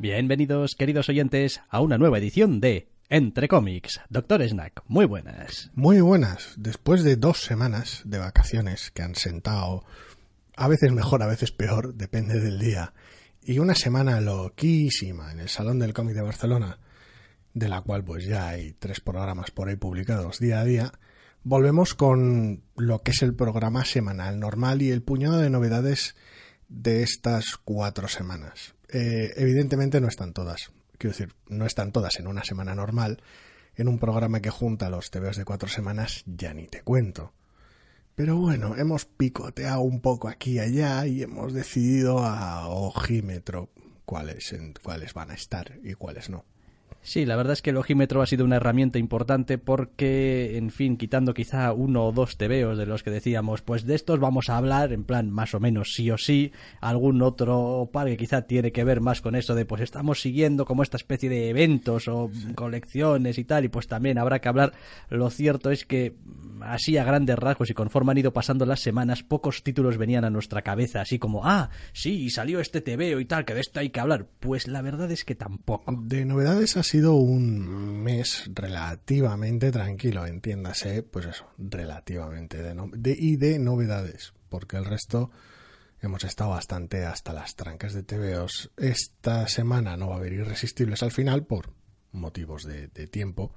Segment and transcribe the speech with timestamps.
[0.00, 4.00] Bienvenidos, queridos oyentes, a una nueva edición de Entre Cómics.
[4.08, 5.70] Doctor Snack, muy buenas.
[5.74, 6.54] Muy buenas.
[6.56, 9.84] Después de dos semanas de vacaciones que han sentado,
[10.56, 12.94] a veces mejor, a veces peor, depende del día,
[13.42, 16.78] y una semana loquísima en el Salón del Cómic de Barcelona,
[17.52, 20.92] de la cual pues ya hay tres programas por ahí publicados día a día,
[21.42, 26.16] volvemos con lo que es el programa semanal normal y el puñado de novedades
[26.70, 28.74] de estas cuatro semanas.
[28.92, 30.70] Eh, evidentemente no están todas.
[30.98, 33.22] Quiero decir, no están todas en una semana normal.
[33.76, 37.32] En un programa que junta los TVs de cuatro semanas ya ni te cuento.
[38.14, 43.70] Pero bueno, hemos picoteado un poco aquí y allá y hemos decidido a ojímetro
[44.04, 46.44] cuáles, cuáles van a estar y cuáles no.
[47.02, 50.98] Sí, la verdad es que el ojímetro ha sido una herramienta importante porque, en fin,
[50.98, 54.58] quitando quizá uno o dos tebeos de los que decíamos, pues de estos vamos a
[54.58, 58.70] hablar, en plan más o menos sí o sí, algún otro par que quizá tiene
[58.70, 62.30] que ver más con eso de, pues estamos siguiendo como esta especie de eventos o
[62.54, 64.74] colecciones y tal, y pues también habrá que hablar.
[65.08, 66.16] Lo cierto es que,
[66.60, 70.30] así a grandes rasgos y conforme han ido pasando las semanas, pocos títulos venían a
[70.30, 73.88] nuestra cabeza, así como, ah, sí, salió este tebeo y tal, que de esto hay
[73.88, 74.26] que hablar.
[74.38, 75.94] Pues la verdad es que tampoco.
[76.02, 83.60] De novedades así sido un mes relativamente tranquilo, entiéndase, pues eso, relativamente, de, y de
[83.60, 85.30] novedades, porque el resto
[86.00, 88.72] hemos estado bastante hasta las trancas de TVOs.
[88.76, 91.72] Esta semana no va a haber irresistibles al final por
[92.10, 93.54] motivos de tiempo,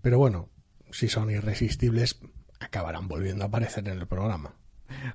[0.00, 0.48] pero bueno,
[0.90, 2.18] si son irresistibles,
[2.60, 4.54] acabarán volviendo a aparecer en el programa.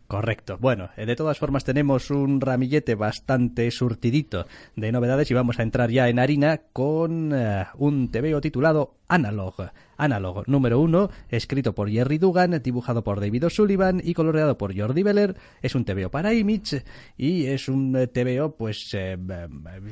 [0.07, 0.57] Correcto.
[0.59, 5.63] Bueno, eh, de todas formas tenemos un ramillete bastante surtidito de novedades y vamos a
[5.63, 9.55] entrar ya en harina con eh, un TVO titulado Analog.
[9.97, 15.03] Analog número uno, escrito por Jerry Dugan, dibujado por David O'Sullivan y coloreado por Jordi
[15.03, 15.35] Beller.
[15.61, 16.83] Es un TVO para Image
[17.17, 19.17] y es un eh, TVO, pues, es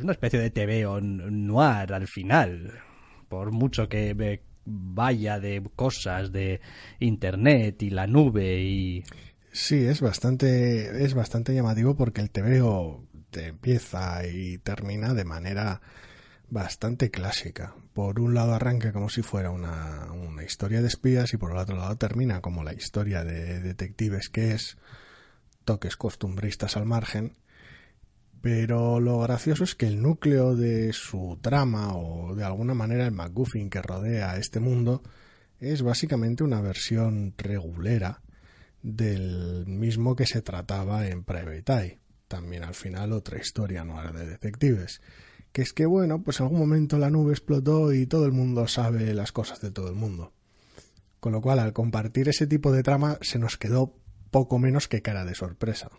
[0.03, 2.71] una especie de TVO noir al final.
[3.29, 4.13] Por mucho que
[4.65, 6.61] vaya de cosas de
[6.99, 9.03] internet y la nube y
[9.55, 15.79] Sí, es bastante, es bastante llamativo porque el TVO te empieza y termina de manera
[16.49, 17.75] bastante clásica.
[17.93, 21.57] Por un lado arranca como si fuera una, una historia de espías y por el
[21.57, 24.77] otro lado termina como la historia de detectives que es,
[25.65, 27.37] toques costumbristas al margen.
[28.41, 33.11] Pero lo gracioso es que el núcleo de su trama o de alguna manera el
[33.11, 35.03] MacGuffin que rodea este mundo
[35.59, 38.22] es básicamente una versión regulera
[38.83, 41.99] del mismo que se trataba en Private Eye.
[42.27, 45.01] También al final otra historia no de detectives.
[45.51, 48.67] Que es que bueno, pues en algún momento la nube explotó y todo el mundo
[48.67, 50.33] sabe las cosas de todo el mundo.
[51.19, 53.95] Con lo cual, al compartir ese tipo de trama, se nos quedó
[54.29, 55.89] poco menos que cara de sorpresa.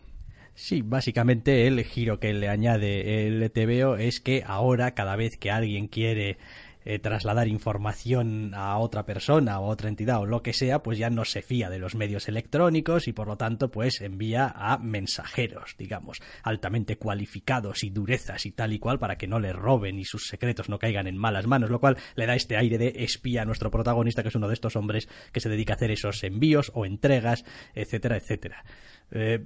[0.55, 5.51] Sí, básicamente el giro que le añade el TVO es que ahora cada vez que
[5.51, 6.39] alguien quiere
[6.85, 10.99] eh, trasladar información a otra persona o a otra entidad o lo que sea, pues
[10.99, 14.79] ya no se fía de los medios electrónicos y por lo tanto pues envía a
[14.79, 19.99] mensajeros, digamos, altamente cualificados y durezas y tal y cual para que no le roben
[19.99, 22.93] y sus secretos no caigan en malas manos, lo cual le da este aire de
[22.97, 25.91] espía a nuestro protagonista que es uno de estos hombres que se dedica a hacer
[25.91, 28.65] esos envíos o entregas, etcétera, etcétera.
[29.11, 29.45] Eh,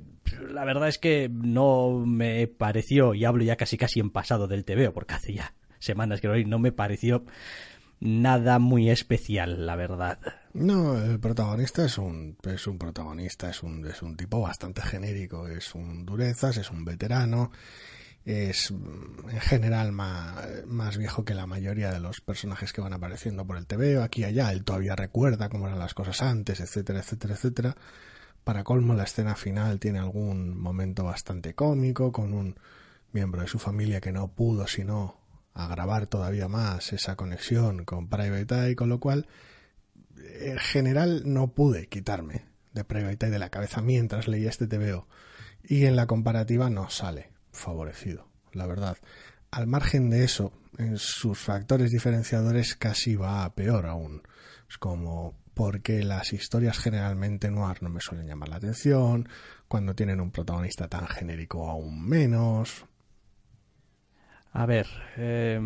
[0.50, 4.64] la verdad es que no me pareció, y hablo ya casi casi en pasado del
[4.64, 7.24] TVO, porque hace ya semanas que no me pareció
[8.00, 10.18] nada muy especial, la verdad.
[10.54, 15.48] No, el protagonista es un, es un protagonista, es un, es un tipo bastante genérico,
[15.48, 17.50] es un durezas, es un veterano,
[18.24, 23.46] es en general más, más viejo que la mayoría de los personajes que van apareciendo
[23.46, 27.00] por el TV, aquí y allá, él todavía recuerda cómo eran las cosas antes, etcétera,
[27.00, 27.76] etcétera, etcétera.
[28.44, 32.58] Para colmo, la escena final tiene algún momento bastante cómico, con un
[33.12, 35.17] miembro de su familia que no pudo sino
[35.66, 39.26] grabar todavía más esa conexión con Private Eye, con lo cual
[40.40, 45.08] en general no pude quitarme de Private Eye de la cabeza mientras leía este TVO
[45.62, 48.96] y en la comparativa no sale favorecido, la verdad.
[49.50, 54.22] Al margen de eso, en sus factores diferenciadores casi va a peor aún,
[54.68, 59.28] Es como, porque las historias generalmente noir no me suelen llamar la atención,
[59.66, 62.84] cuando tienen un protagonista tan genérico aún menos.
[64.60, 65.60] A ver, eh,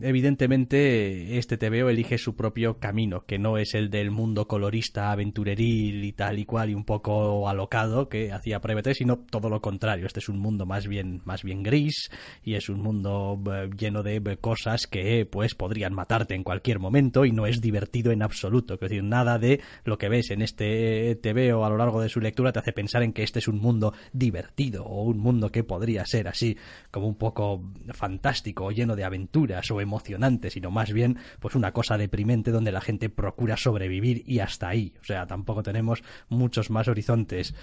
[0.00, 6.04] evidentemente este TVO elige su propio camino, que no es el del mundo colorista, aventureril
[6.04, 10.06] y tal y cual y un poco alocado que hacía Private, sino todo lo contrario.
[10.06, 12.10] Este es un mundo más bien, más bien gris
[12.42, 17.24] y es un mundo eh, lleno de cosas que pues podrían matarte en cualquier momento
[17.24, 18.74] y no es divertido en absoluto.
[18.74, 22.20] Es decir, nada de lo que ves en este TVO a lo largo de su
[22.20, 25.64] lectura te hace pensar en que este es un mundo divertido o un mundo que
[25.64, 26.56] podría ser así
[26.90, 27.62] como un poco
[27.92, 32.72] fantástico o lleno de aventuras o emocionante, sino más bien pues una cosa deprimente donde
[32.72, 34.94] la gente procura sobrevivir y hasta ahí.
[35.00, 37.54] O sea, tampoco tenemos muchos más horizontes.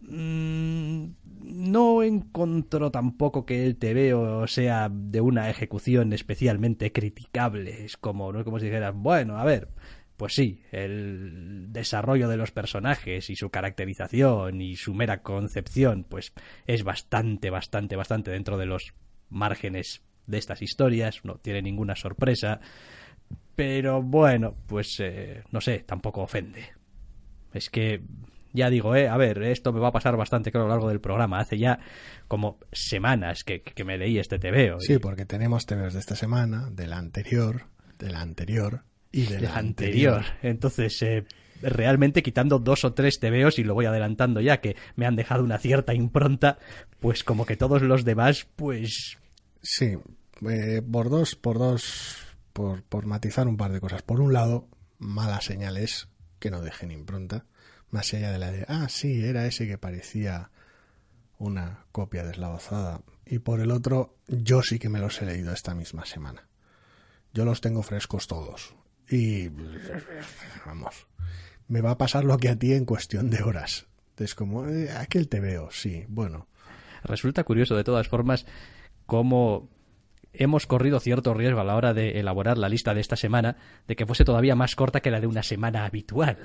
[0.00, 1.08] Mm,
[1.42, 7.84] no encuentro tampoco que el TVO sea de una ejecución especialmente criticable.
[7.84, 9.68] Es como, no es como si dijeras, bueno, a ver,
[10.16, 16.32] pues sí, el desarrollo de los personajes y su caracterización y su mera concepción, pues
[16.66, 18.94] es bastante, bastante, bastante dentro de los
[19.28, 22.60] márgenes de estas historias, no tiene ninguna sorpresa,
[23.54, 26.64] pero bueno, pues eh, no sé, tampoco ofende.
[27.52, 28.02] Es que
[28.52, 30.88] ya digo, eh, a ver, esto me va a pasar bastante creo a lo largo
[30.88, 31.38] del programa.
[31.38, 31.78] Hace ya
[32.28, 34.80] como semanas que, que me leí este TVO.
[34.80, 37.66] Sí, porque tenemos TVOs de esta semana, de la anterior,
[37.98, 38.82] de la anterior
[39.12, 40.24] y de, la, anterior.
[40.42, 41.24] Entonces, eh,
[41.62, 45.44] realmente quitando dos o tres TVOs, y lo voy adelantando ya, que me han dejado
[45.44, 46.58] una cierta impronta,
[47.00, 49.18] pues como que todos los demás, pues
[49.68, 49.96] Sí,
[50.48, 52.16] eh, por dos, por dos,
[52.52, 54.02] por, por matizar un par de cosas.
[54.02, 54.68] Por un lado,
[54.98, 57.46] malas señales que no dejen impronta,
[57.90, 60.50] más allá de la de, ah, sí, era ese que parecía
[61.38, 63.02] una copia deslavazada.
[63.24, 66.46] Y por el otro, yo sí que me los he leído esta misma semana.
[67.32, 68.74] Yo los tengo frescos todos.
[69.08, 69.48] Y,
[70.64, 71.06] vamos,
[71.68, 73.86] me va a pasar lo que a ti en cuestión de horas.
[74.16, 76.48] Es como, eh, aquel te veo, sí, bueno.
[77.02, 78.46] Resulta curioso, de todas formas,
[79.04, 79.68] cómo
[80.38, 83.56] hemos corrido cierto riesgo a la hora de elaborar la lista de esta semana
[83.86, 86.38] de que fuese todavía más corta que la de una semana habitual.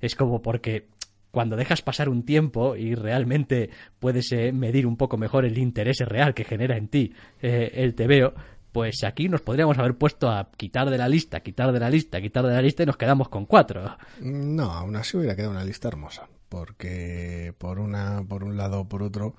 [0.00, 0.88] Es como porque
[1.30, 5.98] cuando dejas pasar un tiempo y realmente puedes eh, medir un poco mejor el interés
[6.00, 7.12] real que genera en ti
[7.42, 8.34] eh, el TVO,
[8.72, 12.20] pues aquí nos podríamos haber puesto a quitar de la lista, quitar de la lista,
[12.20, 13.96] quitar de la lista y nos quedamos con cuatro.
[14.20, 18.88] No, aún así hubiera quedado una lista hermosa, porque por una, por un lado o
[18.88, 19.34] por otro,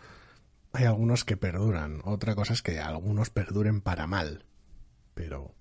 [0.73, 2.01] hay algunos que perduran.
[2.03, 4.45] Otra cosa es que algunos perduren para mal.
[5.13, 5.53] Pero.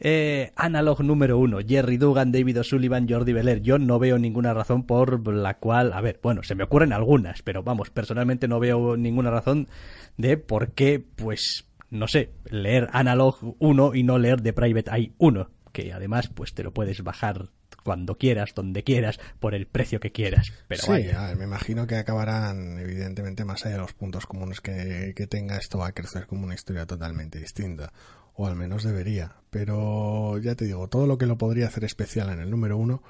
[0.00, 3.62] Eh, analog número uno, Jerry Dugan, David O'Sullivan, Jordi Beler.
[3.62, 7.42] Yo no veo ninguna razón por la cual, a ver, bueno, se me ocurren algunas,
[7.42, 9.68] pero vamos, personalmente no veo ninguna razón
[10.16, 15.12] de por qué, pues, no sé, leer Analog 1 y no leer The Private Eye
[15.18, 17.50] 1, que además, pues te lo puedes bajar
[17.86, 20.52] cuando quieras, donde quieras, por el precio que quieras.
[20.66, 21.06] Pero sí,
[21.38, 25.78] me imagino que acabarán, evidentemente, más allá de los puntos comunes que, que tenga, esto
[25.78, 27.92] va a crecer como una historia totalmente distinta.
[28.34, 29.36] O al menos debería.
[29.50, 33.02] Pero ya te digo, todo lo que lo podría hacer especial en el número uno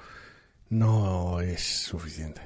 [0.69, 2.41] no es suficiente.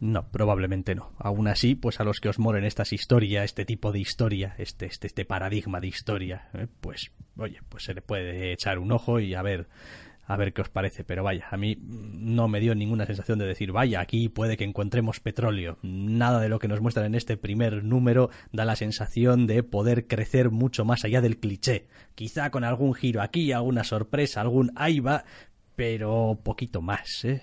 [0.00, 1.12] No, probablemente no.
[1.18, 4.86] Aún así, pues a los que os moren estas historias, este tipo de historia, este,
[4.86, 9.18] este, este paradigma de historia, eh, pues, oye, pues se le puede echar un ojo
[9.18, 9.68] y a ver
[10.26, 11.04] a ver qué os parece.
[11.04, 14.64] Pero vaya, a mí no me dio ninguna sensación de decir, vaya, aquí puede que
[14.64, 15.78] encontremos petróleo.
[15.82, 20.06] Nada de lo que nos muestran en este primer número da la sensación de poder
[20.06, 21.86] crecer mucho más allá del cliché.
[22.14, 25.02] Quizá con algún giro aquí, alguna sorpresa, algún ahí
[25.76, 27.42] pero poquito más, ¿eh?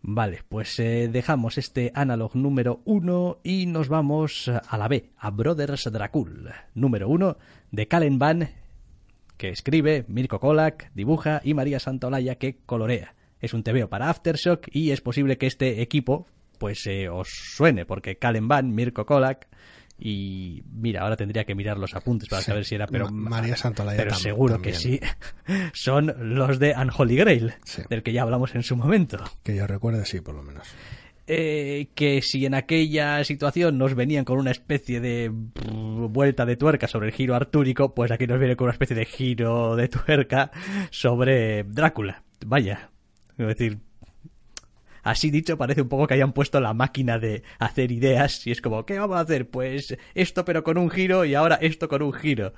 [0.00, 5.30] Vale, pues eh, dejamos este analog número uno y nos vamos a la B, a
[5.30, 7.36] Brothers Dracul, número uno
[7.72, 8.48] de Calen Van
[9.38, 13.14] que escribe, Mirko Kolak dibuja y María Santolaya que colorea.
[13.40, 16.26] Es un TVO para Aftershock y es posible que este equipo
[16.58, 19.46] pues eh, os suene, porque Calen Van, Mirko Kolak
[20.00, 23.96] y mira, ahora tendría que mirar los apuntes para saber si era, pero María Santolaya
[23.96, 25.00] pero seguro que sí,
[25.72, 27.54] son los de Unholy Grail,
[27.88, 29.18] del que ya hablamos en su momento.
[29.42, 30.68] Que yo recuerde, sí, por lo menos.
[31.30, 36.88] Eh, que si en aquella situación nos venían con una especie de vuelta de tuerca
[36.88, 40.50] sobre el giro artúrico, pues aquí nos viene con una especie de giro de tuerca
[40.90, 42.22] sobre Drácula.
[42.46, 42.92] Vaya,
[43.36, 43.78] es decir,
[45.02, 48.62] así dicho parece un poco que hayan puesto la máquina de hacer ideas y es
[48.62, 49.50] como, ¿qué vamos a hacer?
[49.50, 52.54] Pues esto pero con un giro y ahora esto con un giro.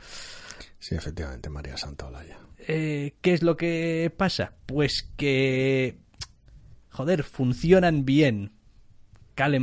[0.78, 2.38] Sí, efectivamente, María Santaolalla.
[2.68, 4.52] Eh, ¿Qué es lo que pasa?
[4.66, 5.98] Pues que...
[6.90, 8.59] Joder, funcionan bien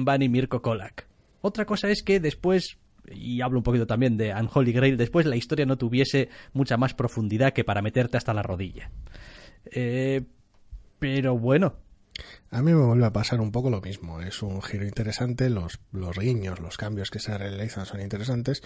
[0.06, 1.08] Van y Mirko Kolak.
[1.42, 2.78] Otra cosa es que después,
[3.12, 6.94] y hablo un poquito también de Unholy Grail, después la historia no tuviese mucha más
[6.94, 8.90] profundidad que para meterte hasta la rodilla.
[9.72, 10.24] Eh,
[11.00, 11.76] pero bueno,
[12.50, 14.22] a mí me vuelve a pasar un poco lo mismo.
[14.22, 18.64] Es un giro interesante, los, los guiños, los cambios que se realizan son interesantes.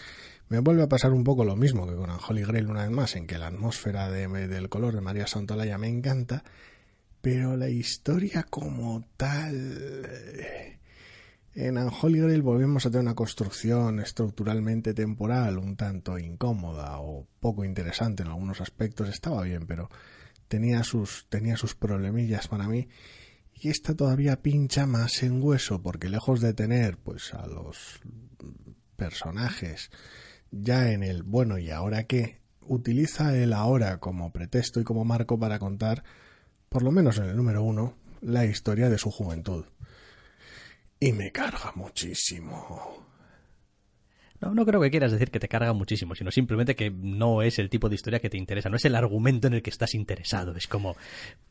[0.49, 3.15] Me vuelve a pasar un poco lo mismo que con Holy Grail una vez más,
[3.15, 6.43] en que la atmósfera de, del color de María Santolaya me encanta,
[7.21, 10.79] pero la historia como tal...
[11.53, 17.65] En Unholy Grail volvemos a tener una construcción estructuralmente temporal un tanto incómoda o poco
[17.65, 19.09] interesante en algunos aspectos.
[19.09, 19.89] Estaba bien, pero
[20.47, 22.87] tenía sus, tenía sus problemillas para mí.
[23.53, 27.99] Y esta todavía pincha más en hueso porque lejos de tener pues a los
[28.95, 29.91] personajes
[30.51, 35.37] ya en el bueno y ahora qué utiliza el ahora como pretexto y como marco
[35.37, 36.03] para contar
[36.69, 39.65] por lo menos en el número uno la historia de su juventud
[41.01, 43.01] y me carga muchísimo
[44.41, 47.59] no, no creo que quieras decir que te carga muchísimo, sino simplemente que no es
[47.59, 49.93] el tipo de historia que te interesa, no es el argumento en el que estás
[49.93, 50.55] interesado.
[50.55, 50.95] Es como,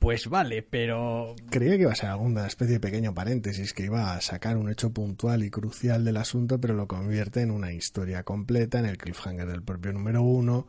[0.00, 1.36] pues vale, pero...
[1.50, 4.70] Creía que iba a ser alguna especie de pequeño paréntesis, que iba a sacar un
[4.70, 8.98] hecho puntual y crucial del asunto, pero lo convierte en una historia completa, en el
[8.98, 10.66] cliffhanger del propio número uno,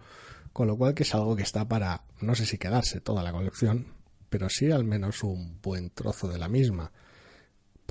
[0.54, 3.32] con lo cual que es algo que está para, no sé si quedarse toda la
[3.32, 3.88] colección,
[4.30, 6.92] pero sí al menos un buen trozo de la misma,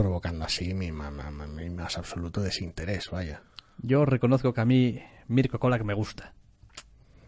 [0.01, 3.43] provocando así mi, mi más absoluto desinterés, vaya.
[3.83, 6.33] Yo reconozco que a mí Mirko Kolak me gusta.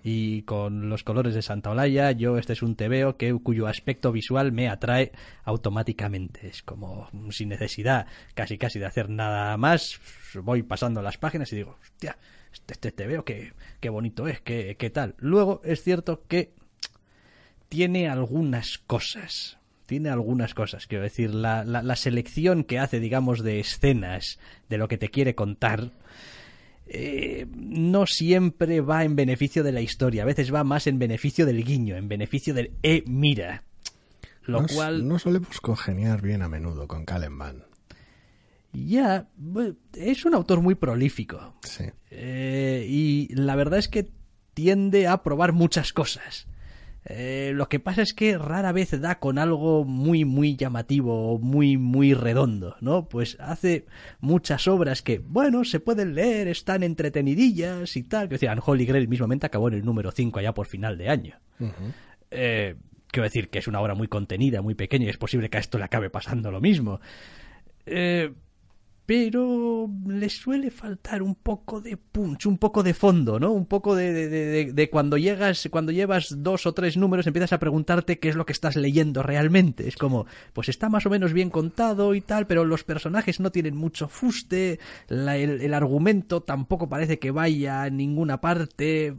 [0.02, 4.10] Y con los colores de Santa Olaya, yo este es un tebeo que, cuyo aspecto
[4.10, 5.12] visual me atrae
[5.44, 6.48] automáticamente.
[6.48, 10.00] Es como sin necesidad casi casi de hacer nada más.
[10.42, 12.16] Voy pasando las páginas y digo, hostia,
[12.54, 15.14] este, este tebeo qué, qué bonito es, qué, qué tal.
[15.18, 16.54] Luego es cierto que
[17.68, 19.58] tiene algunas cosas
[19.92, 20.86] tiene algunas cosas.
[20.86, 24.38] Quiero decir, la, la, la, selección que hace, digamos, de escenas
[24.70, 25.90] de lo que te quiere contar
[26.86, 31.44] eh, no siempre va en beneficio de la historia, a veces va más en beneficio
[31.44, 33.64] del guiño, en beneficio del eh, mira.
[34.44, 35.06] Lo cual.
[35.06, 37.64] No solemos congeniar bien a menudo con Van
[38.72, 39.28] Ya,
[39.92, 41.54] es un autor muy prolífico.
[41.64, 41.84] Sí.
[42.10, 44.10] Eh, y la verdad es que
[44.54, 46.46] tiende a probar muchas cosas.
[47.04, 51.76] Eh, lo que pasa es que rara vez da con algo muy, muy llamativo, muy,
[51.76, 53.08] muy redondo, ¿no?
[53.08, 53.86] Pues hace
[54.20, 58.28] muchas obras que, bueno, se pueden leer, están entretenidillas y tal.
[58.28, 61.36] Que decía, Holy Grail mismamente acabó en el número 5 allá por final de año.
[62.30, 62.76] Eh,
[63.08, 65.60] quiero decir que es una obra muy contenida, muy pequeña y es posible que a
[65.60, 67.00] esto le acabe pasando lo mismo.
[67.84, 68.32] Eh,
[69.04, 73.50] pero le suele faltar un poco de punch, un poco de fondo, ¿no?
[73.50, 78.18] Un poco de, de, cuando llegas, cuando llevas dos o tres números empiezas a preguntarte
[78.20, 79.88] qué es lo que estás leyendo realmente.
[79.88, 83.50] Es como, pues está más o menos bien contado y tal, pero los personajes no
[83.50, 84.78] tienen mucho fuste,
[85.08, 89.16] el, el argumento tampoco parece que vaya a ninguna parte.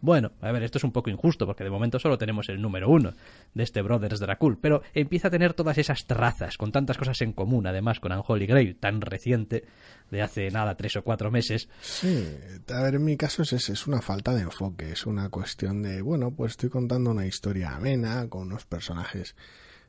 [0.00, 2.88] Bueno, a ver, esto es un poco injusto porque de momento solo tenemos el número
[2.90, 3.14] uno
[3.54, 7.32] de este Brothers Dracul, pero empieza a tener todas esas trazas con tantas cosas en
[7.32, 9.64] común, además con Unholy Grail, tan reciente,
[10.10, 11.68] de hace nada, tres o cuatro meses.
[11.80, 12.26] Sí,
[12.68, 16.02] a ver, en mi caso es, es una falta de enfoque, es una cuestión de,
[16.02, 19.34] bueno, pues estoy contando una historia amena, con unos personajes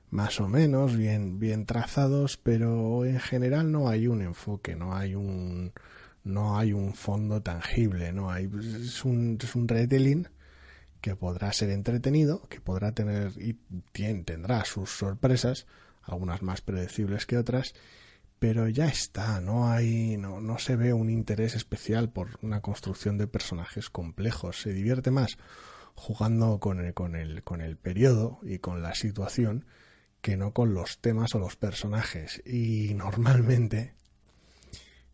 [0.09, 5.15] más o menos bien, bien trazados, pero en general no hay un enfoque, no hay
[5.15, 5.73] un
[6.27, 8.49] no hay un fondo tangible, no hay
[8.81, 10.27] es un, es un retelling
[11.01, 13.53] que podrá ser entretenido, que podrá tener y
[14.23, 15.67] tendrá sus sorpresas,
[16.03, 17.73] algunas más predecibles que otras,
[18.39, 23.17] pero ya está, no hay no, no se ve un interés especial por una construcción
[23.17, 25.37] de personajes complejos, se divierte más
[25.97, 29.65] jugando con el, con el, con el periodo y con la situación
[30.21, 32.41] que no con los temas o los personajes.
[32.45, 33.96] Y normalmente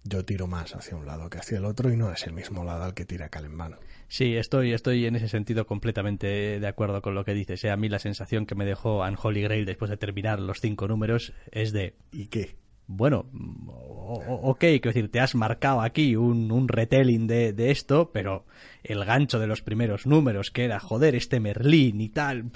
[0.04, 2.64] yo tiro más hacia un lado que hacia el otro y no es el mismo
[2.64, 3.78] lado al que tira Kalenban.
[4.08, 7.64] Sí, estoy, estoy en ese sentido completamente de acuerdo con lo que dices.
[7.64, 7.72] ¿eh?
[7.72, 11.34] A mí la sensación que me dejó Unholy Grail después de terminar los cinco números
[11.52, 11.96] es de...
[12.12, 12.58] ¿Y qué?
[12.86, 18.46] Bueno, ok, quiero decir, te has marcado aquí un, un retelling de, de esto, pero
[18.84, 22.52] el gancho de los primeros números, que era, joder, este Merlín y tal,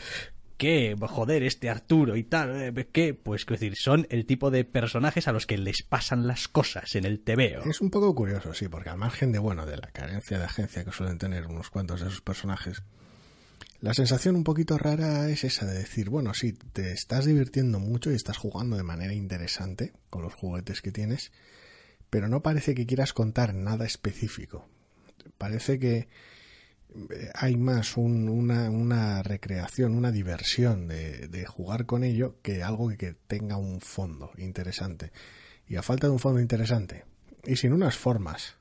[0.57, 0.95] ¿Qué?
[0.99, 3.13] Joder, este Arturo y tal, eh, ¿qué?
[3.13, 6.95] Pues, quiero decir, son el tipo de personajes a los que les pasan las cosas
[6.95, 7.69] en el TVO.
[7.69, 10.83] Es un poco curioso, sí, porque al margen de, bueno, de la carencia de agencia
[10.83, 12.81] que suelen tener unos cuantos de esos personajes,
[13.79, 18.11] la sensación un poquito rara es esa de decir, bueno, sí, te estás divirtiendo mucho
[18.11, 21.31] y estás jugando de manera interesante con los juguetes que tienes,
[22.09, 24.67] pero no parece que quieras contar nada específico.
[25.37, 26.07] Parece que
[27.33, 33.13] hay más una, una, recreación, una diversión de, de, jugar con ello que algo que,
[33.27, 35.11] tenga un fondo interesante.
[35.67, 37.05] Y a falta de un fondo interesante,
[37.45, 38.55] y sin unas formas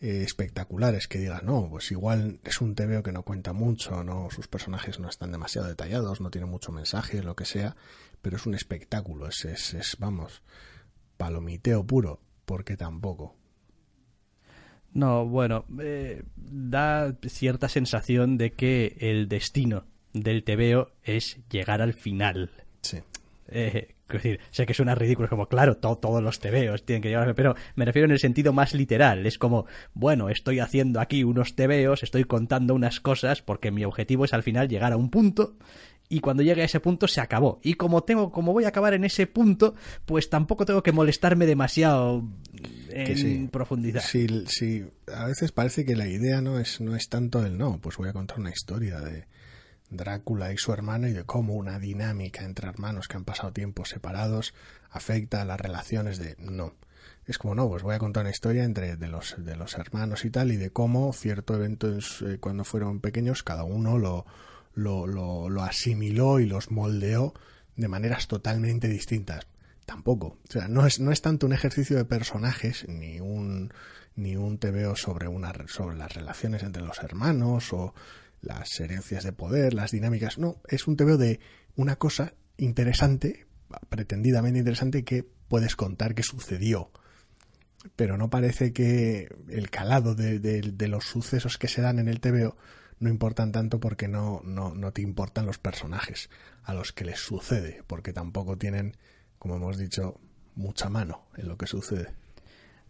[0.00, 4.28] eh, espectaculares que digas, no, pues igual es un TVO que no cuenta mucho, no,
[4.30, 7.76] sus personajes no están demasiado detallados, no tiene mucho mensaje, lo que sea,
[8.20, 10.42] pero es un espectáculo, es, es, es vamos,
[11.16, 13.36] palomiteo puro, porque tampoco.
[14.96, 19.84] No, bueno, eh, da cierta sensación de que el destino
[20.14, 22.50] del TVO es llegar al final.
[22.80, 23.00] Sí.
[23.48, 27.10] Eh, decir, sé que suena ridículo, es como, claro, to- todos los tebeos tienen que
[27.10, 29.26] llegar, pero me refiero en el sentido más literal.
[29.26, 34.24] Es como, bueno, estoy haciendo aquí unos tebeos, estoy contando unas cosas, porque mi objetivo
[34.24, 35.56] es al final llegar a un punto,
[36.08, 37.60] y cuando llegue a ese punto se acabó.
[37.62, 41.46] Y como tengo, como voy a acabar en ese punto, pues tampoco tengo que molestarme
[41.46, 42.24] demasiado
[42.90, 43.48] en sí.
[43.50, 44.02] profundidad.
[44.02, 47.78] Sí, sí, a veces parece que la idea no es, no es tanto el no,
[47.80, 49.26] pues voy a contar una historia de
[49.90, 53.90] Drácula y su hermano y de cómo una dinámica entre hermanos que han pasado tiempos
[53.90, 54.54] separados
[54.90, 56.74] afecta a las relaciones de no.
[57.24, 60.24] Es como no, pues voy a contar una historia entre de los de los hermanos
[60.24, 64.26] y tal y de cómo cierto evento en eh, cuando fueron pequeños cada uno lo,
[64.76, 67.34] lo, lo, lo asimiló y los moldeó
[67.74, 69.48] de maneras totalmente distintas.
[69.84, 70.38] Tampoco.
[70.48, 73.72] O sea, no es, tanto un ejercicio de personajes ni un
[74.14, 74.58] ni un
[74.96, 75.52] sobre una
[75.98, 77.92] las relaciones entre los hermanos o
[78.40, 80.38] las herencias de poder, las dinámicas.
[80.38, 81.38] No, es un tebeo de
[81.74, 83.46] una cosa interesante,
[83.90, 86.90] pretendidamente interesante, que puedes contar que sucedió.
[87.94, 92.08] Pero no parece que el calado de, de- de los sucesos que se dan en
[92.08, 92.56] el tebeo
[92.98, 96.30] no importan tanto porque no, no, no te importan los personajes
[96.64, 98.96] a los que les sucede, porque tampoco tienen,
[99.38, 100.20] como hemos dicho,
[100.54, 102.12] mucha mano en lo que sucede.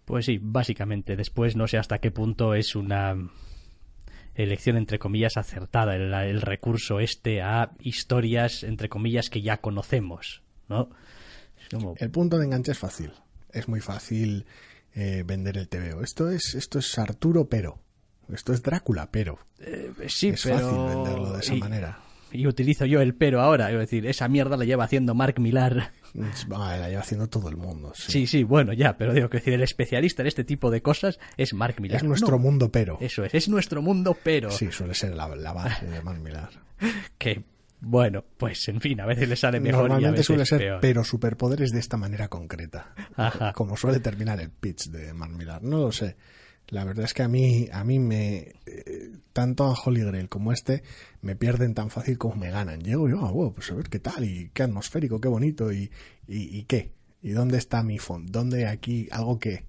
[0.04, 1.16] Pues sí, básicamente.
[1.16, 3.16] Después no sé hasta qué punto es una
[4.34, 10.42] elección entre comillas acertada el, el recurso este a historias entre comillas que ya conocemos,
[10.68, 10.90] ¿no?
[11.70, 13.12] Como- El punto de enganche es fácil.
[13.50, 14.46] Es muy fácil
[14.94, 16.02] eh, vender el TVO.
[16.02, 17.80] Esto es, esto es Arturo Pero.
[18.32, 19.38] Esto es Drácula Pero.
[19.60, 21.98] eh, sí, es pero fácil venderlo de esa y- manera.
[22.32, 25.92] Y utilizo yo el pero ahora, es decir, esa mierda la lleva haciendo Mark Millar.
[26.50, 27.92] Ah, la lleva haciendo todo el mundo.
[27.94, 28.10] sí.
[28.12, 31.18] Sí, sí, bueno, ya, pero digo que decir, el especialista en este tipo de cosas
[31.36, 31.98] es Mark Millar.
[31.98, 32.98] Es nuestro No, mundo Pero.
[33.00, 36.50] Eso es, es nuestro mundo, pero Sí, suele ser la, la base de Mark Millar.
[37.18, 37.44] que,
[37.80, 40.58] bueno, pues en fin, a veces le sale mejor y a Normalmente veces suele ser
[40.58, 40.78] peor.
[40.80, 42.92] pero superpoderes de esta manera concreta.
[43.14, 43.52] Ajá.
[43.52, 45.62] Como suele terminar el pitch de Mark Millar.
[45.62, 46.16] No lo sé.
[46.68, 50.52] La verdad es que a mí, a mí me, eh, tanto a Holy Grail como
[50.52, 50.82] este,
[51.22, 52.80] me pierden tan fácil como me ganan.
[52.80, 55.90] Llego yo, ah, wow, pues a ver qué tal, y qué atmosférico, qué bonito, y,
[56.26, 56.92] y, qué.
[57.22, 58.32] ¿Y dónde está mi fondo?
[58.32, 59.64] ¿Dónde aquí algo que?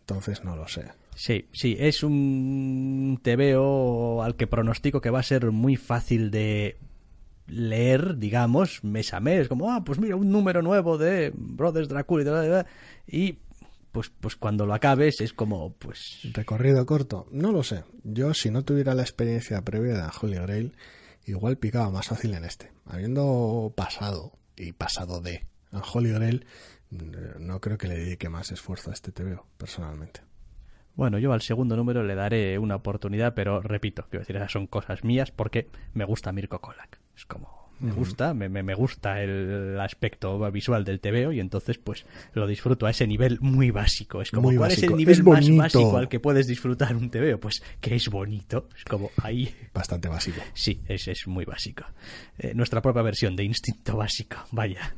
[0.00, 0.84] Entonces no lo sé.
[1.14, 6.76] Sí, sí, es un TVO al que pronostico que va a ser muy fácil de
[7.46, 12.66] leer, digamos, mes a mes, como, ah, pues mira, un número nuevo de Brothers Dracula
[13.06, 13.38] y
[13.92, 17.84] pues, pues cuando lo acabes es como, pues, Recorrido corto, no lo sé.
[18.04, 20.76] Yo, si no tuviera la experiencia previa de Holy Grail,
[21.26, 22.72] igual picaba más fácil en este.
[22.86, 26.46] Habiendo pasado y pasado de a Holy Grail,
[26.90, 30.22] mm, no creo que le dedique más esfuerzo a este TVO, personalmente.
[30.94, 34.66] Bueno, yo al segundo número le daré una oportunidad, pero repito, quiero decir, esas son
[34.66, 36.98] cosas mías porque me gusta Mirko Kolak.
[37.16, 41.78] Es como, me gusta, me, me, me gusta el aspecto visual del TVO y entonces
[41.78, 44.22] pues lo disfruto a ese nivel muy básico.
[44.22, 47.10] Es como, Muy ¿cuál es el nivel Es más básico al que puedes disfrutar un
[47.10, 47.38] TVO?
[47.40, 48.68] Pues que es bonito.
[48.76, 49.54] Es como, ahí...
[49.72, 50.40] Bastante básico.
[50.54, 51.84] Sí, es, es muy básico.
[52.38, 54.94] Eh, nuestra propia versión de instinto básico, vaya.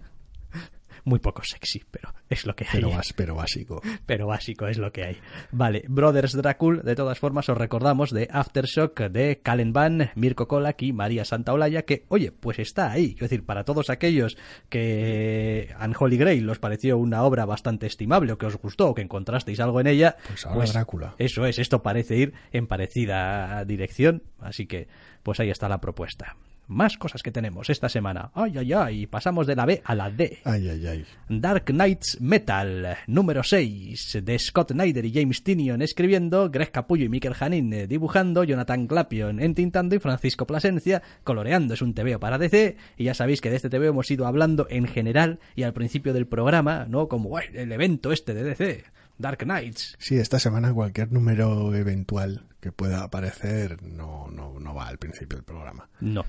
[1.04, 2.80] Muy poco sexy, pero es lo que hay.
[3.16, 3.82] Pero, básico.
[4.06, 5.16] pero básico es lo que hay.
[5.50, 10.82] Vale, Brothers Dracul, de todas formas os recordamos de Aftershock de Calen Van, Mirko Kolak
[10.82, 13.14] y María Santaolalla, que, oye, pues está ahí.
[13.14, 14.36] Es decir, para todos aquellos
[14.68, 19.02] que Unholy Grail os pareció una obra bastante estimable o que os gustó o que
[19.02, 21.14] encontrasteis algo en ella, Pues ahora Drácula.
[21.18, 24.88] Eso es, esto parece ir en parecida dirección, así que
[25.22, 26.36] pues ahí está la propuesta.
[26.68, 28.30] Más cosas que tenemos esta semana.
[28.34, 30.38] Ay, ay, ay, pasamos de la B a la D.
[30.44, 31.04] Ay, ay, ay.
[31.28, 37.08] Dark Knights Metal, número 6, de Scott Snyder y James Tinion escribiendo, Greg Capullo y
[37.08, 41.74] Mikel Janin eh, dibujando, Jonathan Clapion entintando y Francisco Plasencia coloreando.
[41.74, 44.66] Es un TVO para DC y ya sabéis que de este TVO hemos ido hablando
[44.70, 47.08] en general y al principio del programa, ¿no?
[47.08, 48.84] Como "Uy, el evento este de DC,
[49.18, 49.96] Dark Knights.
[49.98, 55.36] Sí, esta semana cualquier número eventual que pueda aparecer no, no, no va al principio
[55.36, 55.88] del programa.
[56.00, 56.24] No,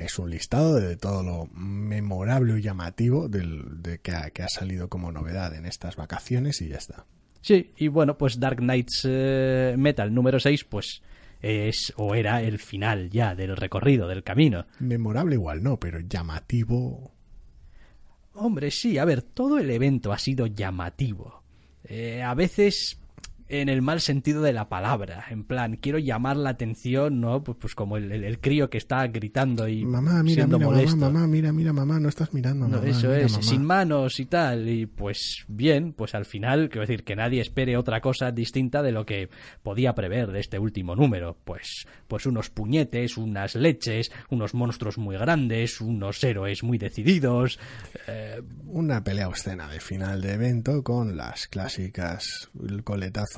[0.00, 4.48] Es un listado de todo lo memorable y llamativo del, de que ha, que ha
[4.48, 7.06] salido como novedad en estas vacaciones y ya está.
[7.40, 11.02] Sí, y bueno, pues Dark Knights eh, Metal número 6, pues
[11.40, 14.66] es o era el final ya del recorrido, del camino.
[14.80, 17.12] Memorable igual no, pero llamativo.
[18.34, 21.42] Hombre, sí, a ver, todo el evento ha sido llamativo.
[21.84, 22.98] Eh, a veces
[23.48, 25.24] en el mal sentido de la palabra.
[25.30, 27.42] En plan, quiero llamar la atención, ¿no?
[27.42, 30.96] Pues, pues como el, el, crío que está gritando y mamá, mira, siendo mira, molesto.
[30.96, 32.68] Mamá, mamá, mira, mira, mamá, no estás mirando.
[32.68, 33.42] No, mamá, eso mira, es, mamá.
[33.42, 34.68] sin manos y tal.
[34.68, 38.92] Y pues bien, pues al final, quiero decir, que nadie espere otra cosa distinta de
[38.92, 39.30] lo que
[39.62, 41.38] podía prever de este último número.
[41.44, 47.58] Pues, pues unos puñetes, unas leches, unos monstruos muy grandes, unos héroes muy decididos.
[48.06, 52.50] eh, Una pelea obscena de final de evento con las clásicas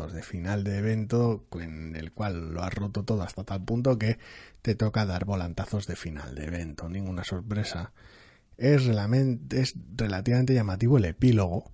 [0.09, 4.19] de final de evento en el cual lo has roto todo hasta tal punto que
[4.63, 6.89] te toca dar volantazos de final de evento.
[6.89, 7.93] Ninguna sorpresa.
[8.57, 8.83] Es,
[9.51, 11.73] es relativamente llamativo el epílogo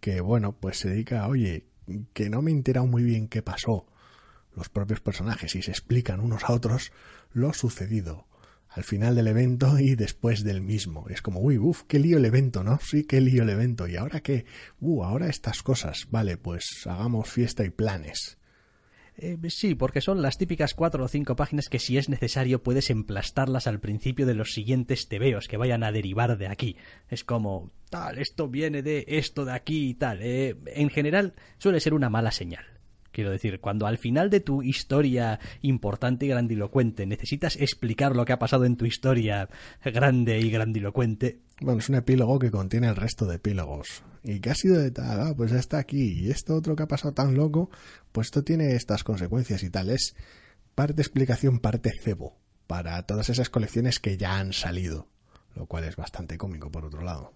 [0.00, 1.66] que bueno, pues se dedica a, oye,
[2.12, 3.86] que no me he enterado muy bien qué pasó.
[4.54, 6.92] Los propios personajes y se explican unos a otros
[7.32, 8.26] lo sucedido
[8.74, 11.06] al final del evento y después del mismo.
[11.08, 12.80] Es como, uy, uff, qué lío el evento, ¿no?
[12.82, 13.86] Sí, qué lío el evento.
[13.86, 14.46] ¿Y ahora qué?
[14.80, 16.08] Uh, ahora estas cosas.
[16.10, 18.36] Vale, pues hagamos fiesta y planes.
[19.16, 22.90] Eh, sí, porque son las típicas cuatro o cinco páginas que si es necesario puedes
[22.90, 26.76] emplastarlas al principio de los siguientes tebeos que vayan a derivar de aquí.
[27.08, 30.20] Es como, tal, esto viene de esto de aquí y tal.
[30.20, 32.73] Eh, en general suele ser una mala señal.
[33.14, 38.32] Quiero decir, cuando al final de tu historia importante y grandilocuente necesitas explicar lo que
[38.32, 39.48] ha pasado en tu historia
[39.84, 44.02] grande y grandilocuente, Bueno, es un epílogo que contiene el resto de epílogos.
[44.24, 45.20] ¿Y qué ha sido de tal?
[45.20, 46.24] Ah, pues ya está aquí.
[46.24, 47.70] Y esto otro que ha pasado tan loco,
[48.10, 49.90] pues esto tiene estas consecuencias y tal.
[49.90, 50.16] Es
[50.74, 55.06] parte explicación, parte cebo para todas esas colecciones que ya han salido.
[55.54, 57.32] Lo cual es bastante cómico, por otro lado.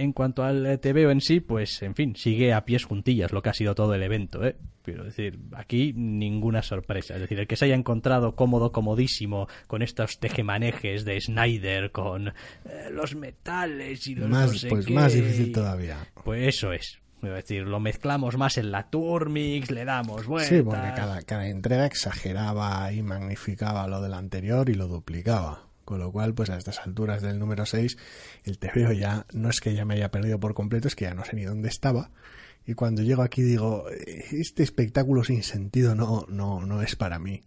[0.00, 3.42] En cuanto al eh, TVO en sí, pues en fin, sigue a pies juntillas lo
[3.42, 4.56] que ha sido todo el evento, ¿eh?
[4.82, 7.16] Quiero decir, aquí ninguna sorpresa.
[7.16, 12.28] Es decir, el que se haya encontrado cómodo, comodísimo con estos tejemanejes de Snyder, con
[12.28, 12.32] eh,
[12.90, 15.98] los metales y los no Más, sé pues qué, más difícil todavía.
[16.24, 16.98] Pues eso es.
[17.22, 20.48] Es decir, lo mezclamos más en la Turmix, le damos vueltas.
[20.48, 25.69] Sí, porque cada, cada entrega exageraba y magnificaba lo del anterior y lo duplicaba.
[25.90, 27.98] Con lo cual, pues a estas alturas del número 6,
[28.44, 31.14] el TVO ya no es que ya me haya perdido por completo, es que ya
[31.14, 32.12] no sé ni dónde estaba.
[32.64, 33.86] Y cuando llego aquí digo,
[34.30, 37.42] este espectáculo sin sentido no, no, no es para mí.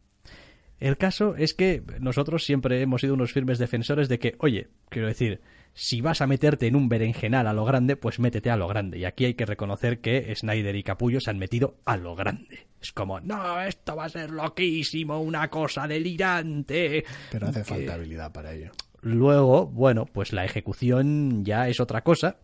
[0.81, 5.07] El caso es que nosotros siempre hemos sido unos firmes defensores de que, oye, quiero
[5.07, 5.39] decir,
[5.73, 8.99] si vas a meterte en un berenjenal a lo grande, pues métete a lo grande.
[8.99, 12.67] Y aquí hay que reconocer que Snyder y Capullo se han metido a lo grande.
[12.81, 17.05] Es como, no, esto va a ser loquísimo, una cosa delirante.
[17.31, 18.71] Pero hace Que- falta habilidad para ello.
[19.01, 22.37] Luego, bueno, pues la ejecución ya es otra cosa.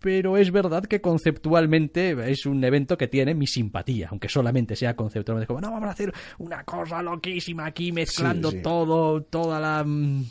[0.00, 4.94] Pero es verdad que conceptualmente es un evento que tiene mi simpatía, aunque solamente sea
[4.94, 8.60] conceptualmente como, no, vamos a hacer una cosa loquísima aquí mezclando sí.
[8.62, 9.84] todo, toda la...
[9.84, 10.26] mm,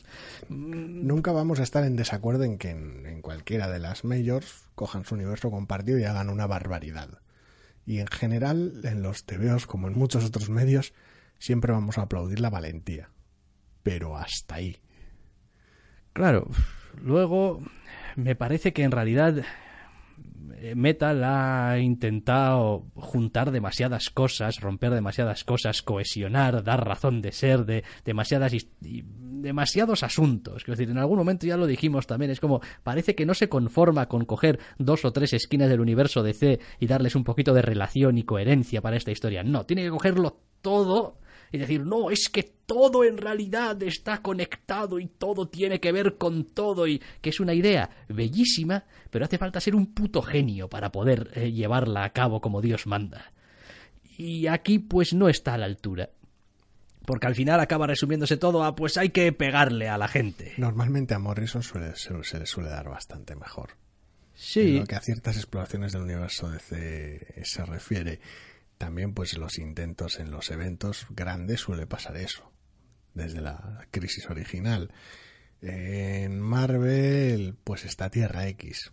[0.49, 4.69] mm, Nunca vamos a estar en desacuerdo en que en, en cualquiera de las majors
[4.75, 7.19] cojan su universo compartido y hagan una barbaridad.
[7.85, 10.93] Y en general, en los TVOs, como en muchos otros medios,
[11.39, 13.09] siempre vamos a aplaudir la valentía.
[13.83, 14.77] Pero hasta ahí.
[16.13, 16.47] Claro,
[17.01, 17.61] luego
[18.15, 19.43] me parece que en realidad
[20.57, 27.65] eh, Metal ha intentado juntar demasiadas cosas, romper demasiadas cosas, cohesionar, dar razón de ser
[27.65, 30.63] de demasiadas demasiados asuntos.
[30.63, 33.49] Quiero decir, en algún momento ya lo dijimos también, es como parece que no se
[33.49, 37.61] conforma con coger dos o tres esquinas del universo DC y darles un poquito de
[37.61, 39.43] relación y coherencia para esta historia.
[39.43, 41.19] No, tiene que cogerlo todo
[41.51, 46.17] y decir, no, es que todo en realidad está conectado y todo tiene que ver
[46.17, 50.69] con todo y que es una idea bellísima, pero hace falta ser un puto genio
[50.69, 53.31] para poder eh, llevarla a cabo como Dios manda.
[54.17, 56.09] Y aquí pues no está a la altura.
[57.05, 60.53] Porque al final acaba resumiéndose todo a pues hay que pegarle a la gente.
[60.57, 63.71] Normalmente a Morrison suele, se, se le suele dar bastante mejor.
[63.71, 63.77] En
[64.33, 68.19] Sí, lo que a ciertas exploraciones del universo DC se refiere.
[68.77, 72.51] También, pues, los intentos en los eventos grandes suele pasar eso.
[73.15, 74.91] Desde la crisis original.
[75.61, 78.91] En Marvel, pues está Tierra X.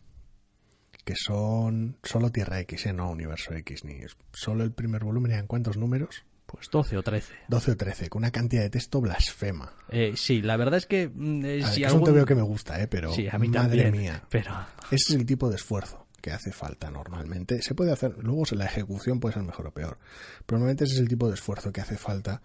[1.05, 2.93] Que son solo Tierra X, ¿eh?
[2.95, 3.85] no Universo X.
[3.85, 4.01] ni
[4.33, 5.33] Solo el primer volumen.
[5.33, 6.25] ¿En cuántos números?
[6.47, 7.33] pues 12 o 13.
[7.49, 9.73] 12 o 13, con una cantidad de texto blasfema.
[9.89, 12.35] Eh, sí, la verdad es que mm, eh, ver, si algún- Es un TVO que
[12.35, 12.89] me gusta, ¿eh?
[12.89, 14.23] pero Sí, a mí madre también, mía.
[14.29, 14.53] Pero
[14.91, 17.63] Ese es el tipo de esfuerzo que hace falta normalmente.
[17.63, 19.99] Se puede hacer, luego la ejecución puede ser mejor o peor,
[20.45, 22.43] pero normalmente ese es el tipo de esfuerzo que hace falta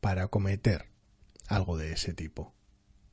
[0.00, 0.90] para cometer
[1.48, 2.54] algo de ese tipo.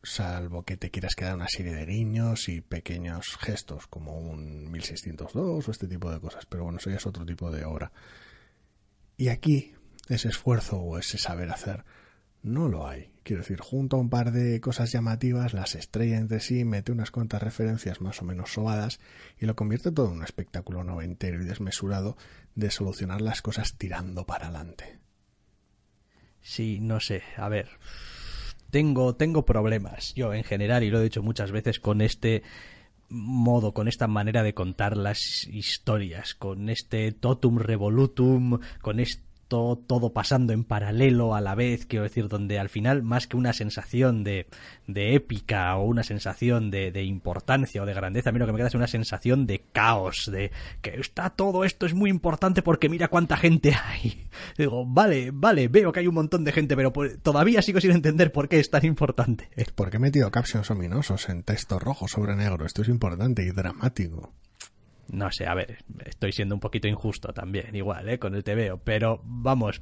[0.03, 5.67] Salvo que te quieras quedar una serie de guiños y pequeños gestos como un 1602
[5.67, 7.91] o este tipo de cosas, pero bueno, eso ya es otro tipo de obra.
[9.15, 9.73] Y aquí
[10.09, 11.85] ese esfuerzo o ese saber hacer
[12.41, 13.13] No lo hay.
[13.23, 17.09] Quiero decir, junto a un par de cosas llamativas, las estrella entre sí, mete unas
[17.09, 18.99] cuantas referencias más o menos sobadas
[19.39, 22.17] y lo convierte todo en un espectáculo noventero y desmesurado
[22.55, 24.99] de solucionar las cosas tirando para adelante.
[26.41, 27.23] Sí, no sé.
[27.37, 27.69] A ver,
[28.73, 30.15] tengo, tengo problemas.
[30.15, 32.41] Yo en general y lo he dicho muchas veces con este
[33.07, 39.21] modo, con esta manera de contar las historias, con este totum revolutum, con este
[39.53, 43.53] todo, pasando en paralelo a la vez, quiero decir, donde al final, más que una
[43.53, 44.47] sensación de,
[44.87, 48.51] de épica o una sensación de, de, importancia o de grandeza, a mí lo que
[48.51, 52.61] me queda es una sensación de caos, de que está todo esto es muy importante
[52.61, 54.27] porque mira cuánta gente hay.
[54.57, 57.91] Digo, vale, vale, veo que hay un montón de gente, pero pues, todavía sigo sin
[57.91, 59.49] entender por qué es tan importante.
[59.75, 62.65] Porque he metido captions ominosos en texto rojo sobre negro.
[62.65, 64.33] Esto es importante y dramático
[65.13, 68.19] no sé, a ver, estoy siendo un poquito injusto también, igual, ¿eh?
[68.19, 69.81] Con el TVO, pero vamos,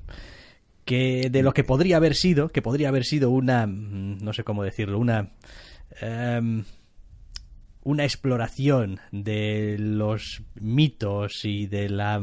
[0.85, 4.43] que de lo que podría haber sido, que podría haber sido una, mm, no sé
[4.43, 5.31] cómo decirlo, una...
[5.99, 6.63] Em,
[7.83, 12.21] una exploración de los mitos y de la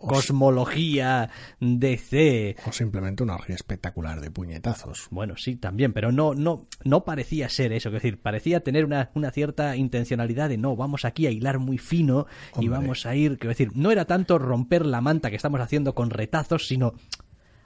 [0.00, 2.56] cosmología DC.
[2.66, 5.08] O simplemente una orgía espectacular de puñetazos.
[5.10, 9.10] Bueno, sí, también, pero no, no, no parecía ser eso, es decir, parecía tener una,
[9.14, 12.26] una cierta intencionalidad de no, vamos aquí a hilar muy fino
[12.58, 15.94] y vamos a ir, quiero decir, no era tanto romper la manta que estamos haciendo
[15.94, 16.94] con retazos, sino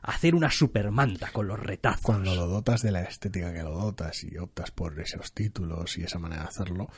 [0.03, 2.03] hacer una supermanta con los retazos.
[2.03, 6.03] Cuando lo dotas de la estética que lo dotas y optas por esos títulos y
[6.03, 6.89] esa manera de hacerlo,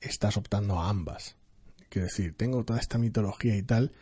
[0.00, 1.36] estás optando a ambas.
[1.88, 3.92] Quiero decir, tengo toda esta mitología y tal,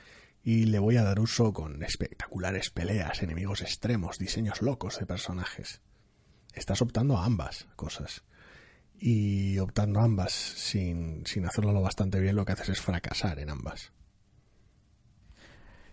[0.43, 5.83] y le voy a dar uso con espectaculares peleas, enemigos extremos, diseños locos de personajes.
[6.55, 8.25] Estás optando a ambas cosas.
[8.99, 13.39] Y optando a ambas sin, sin hacerlo lo bastante bien, lo que haces es fracasar
[13.39, 13.93] en ambas.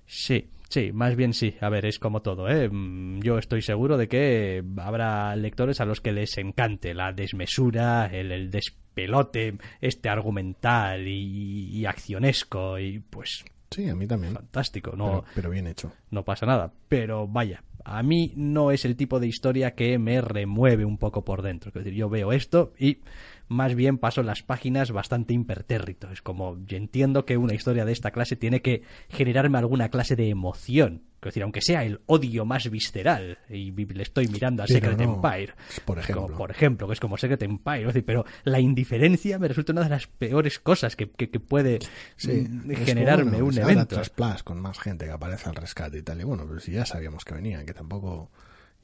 [0.06, 1.56] Sí, sí, más bien sí.
[1.62, 2.70] A ver, es como todo, ¿eh?
[2.70, 8.08] Mm, yo estoy seguro de que habrá lectores a los que les encante la desmesura,
[8.08, 14.34] el, despelote, este argumental y accionesco, y pues Sí, a mí también.
[14.34, 15.92] Fantástico, no, pero, bien hecho.
[16.10, 16.72] No pasa nada.
[16.88, 21.24] Pero vaya, a mí no es el tipo de historia que me remueve un poco
[21.24, 21.70] por dentro.
[21.70, 23.00] Es decir, yo veo esto y
[23.48, 26.12] más bien paso las páginas bastante impertérrito.
[26.12, 30.16] Es como, yo entiendo que una historia de esta clase tiene que generarme alguna clase
[30.16, 31.04] de emoción.
[31.22, 35.54] Es decir, aunque sea el odio más visceral, y le estoy mirando a Secret Empire,
[35.84, 36.38] por ejemplo.
[36.38, 39.90] por ejemplo, que es como Secret Empire, decir, pero la indiferencia me resulta una de
[39.90, 41.80] las peores cosas que, puede
[42.24, 43.96] mm, generarme un evento.
[43.98, 46.72] Ahora Plus con más gente que aparece al rescate y tal, y bueno, pero si
[46.72, 48.32] ya sabíamos que venían, que tampoco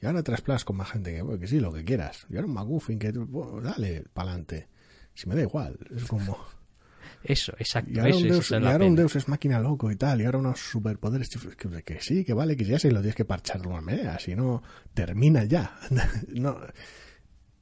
[0.04, 2.26] y ahora Plus con más gente que, que sí, lo que quieras.
[2.28, 3.10] Y ahora un McGuffin que,
[3.62, 4.68] dale, pa'lante.
[5.14, 6.36] Si me da igual, es como...
[7.24, 7.90] Eso, exacto.
[7.90, 10.38] Y ahora, un, Deus, y ahora un Deus es máquina loco y tal, y ahora
[10.38, 11.30] unos superpoderes.
[11.56, 14.18] Que, que sí, que vale, que ya se lo tienes que parchar de una manera,
[14.18, 15.78] si no, termina ya.
[16.28, 16.58] no,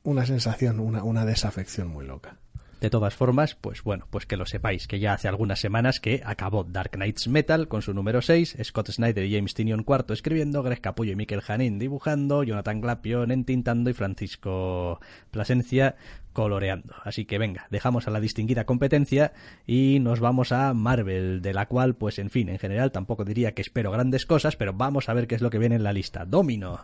[0.03, 2.42] una sensación, una, una desafección muy loca.
[2.83, 6.21] De todas formas, pues bueno, pues que lo sepáis, que ya hace algunas semanas que
[6.25, 10.65] acabó Dark Knights Metal con su número 6, Scott Snyder y James Tinion cuarto escribiendo,
[10.65, 14.99] Greg Capullo y Mikel Janin dibujando, Jonathan Glapion entintando y Francisco
[15.31, 15.95] Plasencia
[16.33, 16.97] coloreando.
[17.05, 19.33] Así que venga, dejamos a la distinguida competencia
[19.65, 23.55] y nos vamos a Marvel, de la cual, pues en fin, en general tampoco diría
[23.55, 25.93] que espero grandes cosas, pero vamos a ver qué es lo que viene en la
[25.93, 26.25] lista.
[26.25, 26.81] Domino.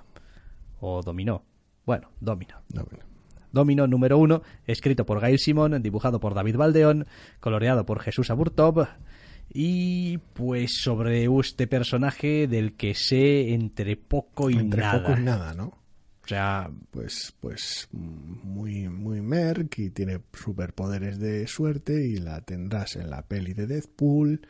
[0.78, 1.42] O Dominó.
[1.84, 2.54] Bueno, Domino.
[2.68, 3.17] Domino.
[3.52, 7.06] Domino número uno, escrito por Gail Simon, dibujado por David Baldeón,
[7.40, 8.86] coloreado por Jesús Aburtov,
[9.52, 15.02] y pues sobre este personaje del que sé entre poco y entre nada.
[15.02, 15.78] poco y nada, ¿no?
[16.22, 22.96] O sea, pues, pues muy, muy merc y tiene superpoderes de suerte y la tendrás
[22.96, 24.46] en la peli de Deadpool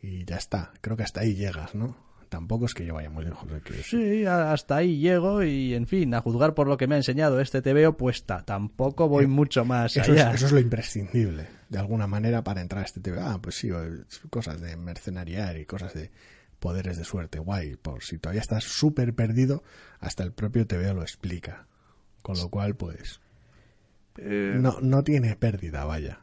[0.00, 0.72] y ya está.
[0.80, 2.07] Creo que hasta ahí llegas, ¿no?
[2.28, 3.50] Tampoco es que yo vaya muy lejos.
[3.50, 3.74] De que...
[3.82, 7.40] Sí, hasta ahí llego y, en fin, a juzgar por lo que me ha enseñado
[7.40, 10.30] este TVO, pues tampoco voy eh, mucho más eso allá.
[10.30, 13.20] Es, eso es lo imprescindible, de alguna manera, para entrar a este TVO.
[13.20, 13.70] Ah, pues sí,
[14.30, 16.10] cosas de mercenariar y cosas de
[16.58, 17.76] poderes de suerte, guay.
[17.76, 19.62] Por si todavía estás súper perdido,
[20.00, 21.66] hasta el propio TVO lo explica.
[22.22, 23.20] Con lo cual, pues...
[24.18, 26.20] Eh, no, no tiene pérdida, vaya.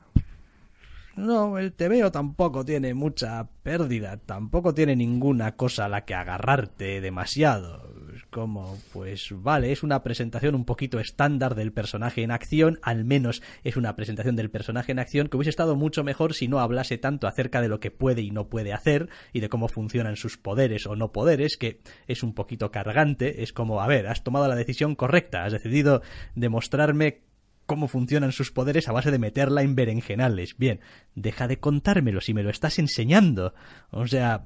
[1.17, 6.99] No, el TVO tampoco tiene mucha pérdida, tampoco tiene ninguna cosa a la que agarrarte
[6.99, 7.89] demasiado.
[8.31, 13.41] Como, pues vale, es una presentación un poquito estándar del personaje en acción, al menos
[13.63, 16.97] es una presentación del personaje en acción que hubiese estado mucho mejor si no hablase
[16.97, 20.37] tanto acerca de lo que puede y no puede hacer y de cómo funcionan sus
[20.37, 24.49] poderes o no poderes, que es un poquito cargante, es como, a ver, has tomado
[24.49, 26.01] la decisión correcta, has decidido
[26.35, 27.21] demostrarme
[27.65, 30.57] cómo funcionan sus poderes a base de meterla en berenjenales.
[30.57, 30.79] Bien,
[31.15, 33.53] deja de contármelo si me lo estás enseñando.
[33.91, 34.45] O sea,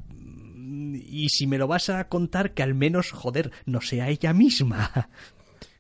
[0.94, 5.10] y si me lo vas a contar, que al menos, joder, no sea ella misma.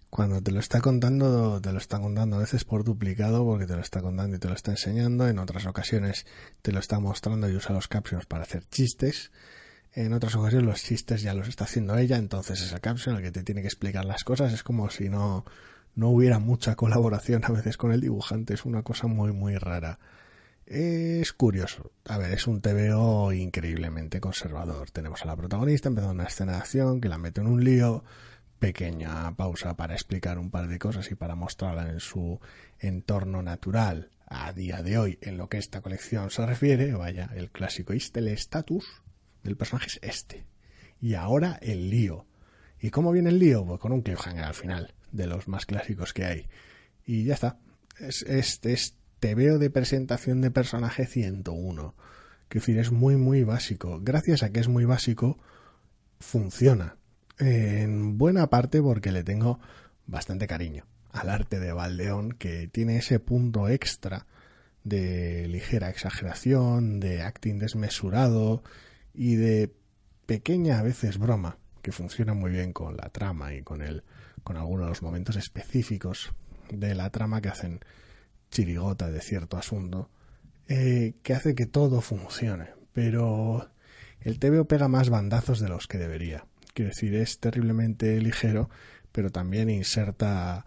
[0.10, 3.75] Cuando te lo está contando, te lo está contando a veces por duplicado, porque te
[3.75, 5.28] lo está contando y te lo está enseñando.
[5.28, 6.25] En otras ocasiones
[6.63, 9.32] te lo está mostrando y usa los captions para hacer chistes.
[9.93, 13.32] En otras ocasiones los chistes ya los está haciendo ella, entonces esa caption el que
[13.32, 15.45] te tiene que explicar las cosas es como si no,
[15.95, 18.54] no hubiera mucha colaboración a veces con el dibujante.
[18.54, 19.99] Es una cosa muy, muy rara.
[20.65, 21.91] Es curioso.
[22.06, 24.91] A ver, es un TVO increíblemente conservador.
[24.91, 28.04] Tenemos a la protagonista empezando una escena de acción que la mete en un lío
[28.60, 32.39] pequeña pausa para explicar un par de cosas y para mostrarla en su
[32.78, 37.49] entorno natural a día de hoy en lo que esta colección se refiere, vaya, el
[37.49, 38.86] clásico este, el estatus
[39.43, 40.45] del personaje es este.
[41.02, 42.28] Y ahora el lío.
[42.80, 43.65] ¿Y cómo viene el lío?
[43.65, 46.48] Pues con un cliffhanger al final, de los más clásicos que hay.
[47.06, 47.60] Y ya está.
[48.00, 51.95] Es, este es veo de presentación de personaje 101.
[52.48, 54.00] Que decir, es muy, muy básico.
[54.02, 55.38] Gracias a que es muy básico,
[56.19, 56.98] funciona
[57.38, 59.60] en buena parte porque le tengo
[60.08, 64.28] bastante cariño al arte de Valdeón, que tiene ese punto extra
[64.84, 68.63] de ligera exageración, de acting desmesurado
[69.13, 69.74] y de
[70.26, 74.04] pequeña a veces broma, que funciona muy bien con la trama y con el,
[74.43, 76.32] con algunos de los momentos específicos
[76.71, 77.80] de la trama que hacen
[78.52, 80.10] chirigota de cierto asunto,
[80.67, 82.69] eh, que hace que todo funcione.
[82.93, 83.69] Pero
[84.21, 86.45] el TVO pega más bandazos de los que debería.
[86.73, 88.69] Quiero decir, es terriblemente ligero,
[89.12, 90.65] pero también inserta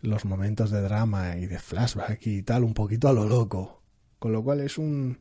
[0.00, 3.82] los momentos de drama y de flashback y tal un poquito a lo loco.
[4.18, 5.18] Con lo cual es un,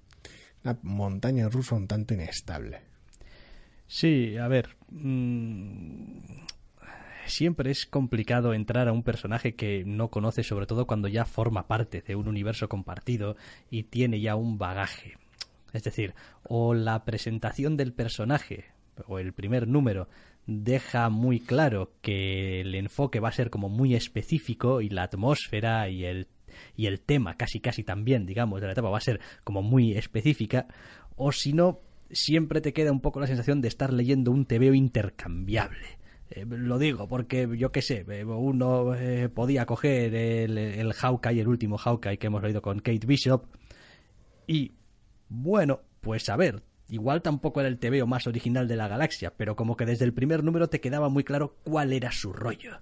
[0.64, 2.82] una montaña rusa un tanto inestable.
[3.88, 4.76] Sí, a ver.
[4.90, 6.46] Mm,
[7.28, 11.68] siempre es complicado entrar a un personaje que no conoce, sobre todo cuando ya forma
[11.68, 13.36] parte de un universo compartido
[13.70, 15.18] y tiene ya un bagaje.
[15.74, 18.66] Es decir, o la presentación del personaje
[19.08, 20.08] o el primer número
[20.46, 25.90] deja muy claro que el enfoque va a ser como muy específico y la atmósfera
[25.90, 26.28] y el
[26.76, 29.94] y el tema casi casi también digamos de la etapa va a ser como muy
[29.94, 30.68] específica
[31.16, 31.80] o si no
[32.12, 36.80] siempre te queda un poco la sensación de estar leyendo un TVO intercambiable eh, lo
[36.80, 41.78] digo porque yo qué sé eh, uno eh, podía coger el, el Hawkeye el último
[41.78, 43.46] Hawkeye que hemos leído con Kate Bishop
[44.48, 44.74] y
[45.30, 49.56] bueno pues a ver Igual tampoco era el TVO más original de la galaxia, pero
[49.56, 52.82] como que desde el primer número te quedaba muy claro cuál era su rollo.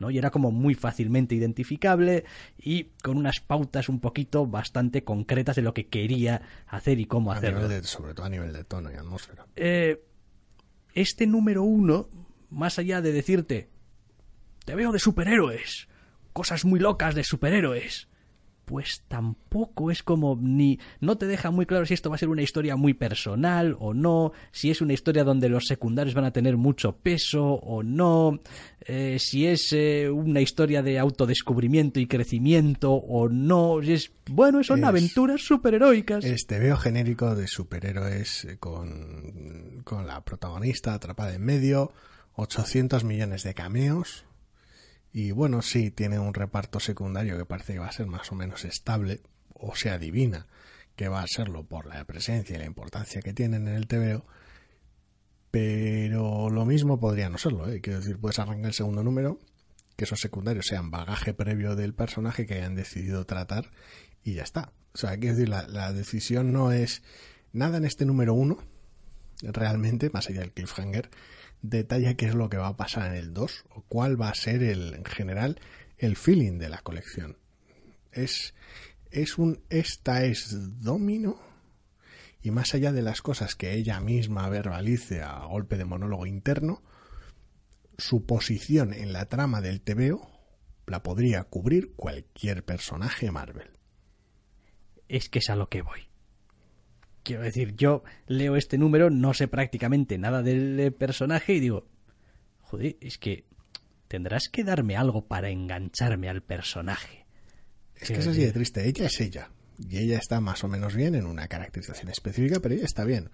[0.00, 0.10] ¿no?
[0.10, 2.24] Y era como muy fácilmente identificable
[2.58, 7.32] y con unas pautas un poquito bastante concretas de lo que quería hacer y cómo
[7.32, 7.68] hacerlo.
[7.82, 9.46] sobre todo a nivel de tono y atmósfera.
[9.56, 10.04] Eh,
[10.94, 12.08] este número uno,
[12.50, 13.68] más allá de decirte,
[14.64, 15.88] te veo de superhéroes,
[16.32, 18.08] cosas muy locas de superhéroes,
[18.68, 22.28] pues tampoco es como ni no te deja muy claro si esto va a ser
[22.28, 26.32] una historia muy personal o no, si es una historia donde los secundarios van a
[26.32, 28.40] tener mucho peso o no,
[28.80, 34.84] eh, si es eh, una historia de autodescubrimiento y crecimiento o no, es bueno, son
[34.84, 36.22] aventuras superheroicas.
[36.26, 41.90] Este veo genérico de superhéroes con, con la protagonista atrapada en medio,
[42.40, 44.24] 800 millones de cameos,
[45.12, 48.36] y bueno, sí, tiene un reparto secundario que parece que va a ser más o
[48.36, 49.22] menos estable,
[49.54, 50.46] o se adivina
[50.94, 54.24] que va a serlo por la presencia y la importancia que tienen en el TVO,
[55.50, 57.80] pero lo mismo podría no serlo, ¿eh?
[57.80, 59.40] quiero decir, puedes arrancar el segundo número,
[59.96, 63.72] que esos secundarios sean bagaje previo del personaje que hayan decidido tratar
[64.22, 64.72] y ya está.
[64.94, 67.02] O sea, quiero decir, la, la decisión no es
[67.52, 68.58] nada en este número uno,
[69.42, 71.10] realmente, más allá del cliffhanger,
[71.62, 74.34] detalla qué es lo que va a pasar en el 2 o cuál va a
[74.34, 75.60] ser el, en general
[75.96, 77.36] el feeling de la colección.
[78.12, 78.54] Es,
[79.10, 81.40] es un esta es domino
[82.40, 86.82] y más allá de las cosas que ella misma verbalice a golpe de monólogo interno,
[87.98, 90.38] su posición en la trama del TVO
[90.86, 93.70] la podría cubrir cualquier personaje Marvel.
[95.08, 96.07] Es que es a lo que voy.
[97.28, 101.86] Quiero decir, yo leo este número, no sé prácticamente nada del eh, personaje y digo,
[102.62, 103.44] joder, es que
[104.08, 107.26] tendrás que darme algo para engancharme al personaje.
[107.96, 108.88] Es que es así de triste.
[108.88, 109.50] Ella es ella.
[109.78, 113.28] Y ella está más o menos bien en una caracterización específica, pero ella está bien.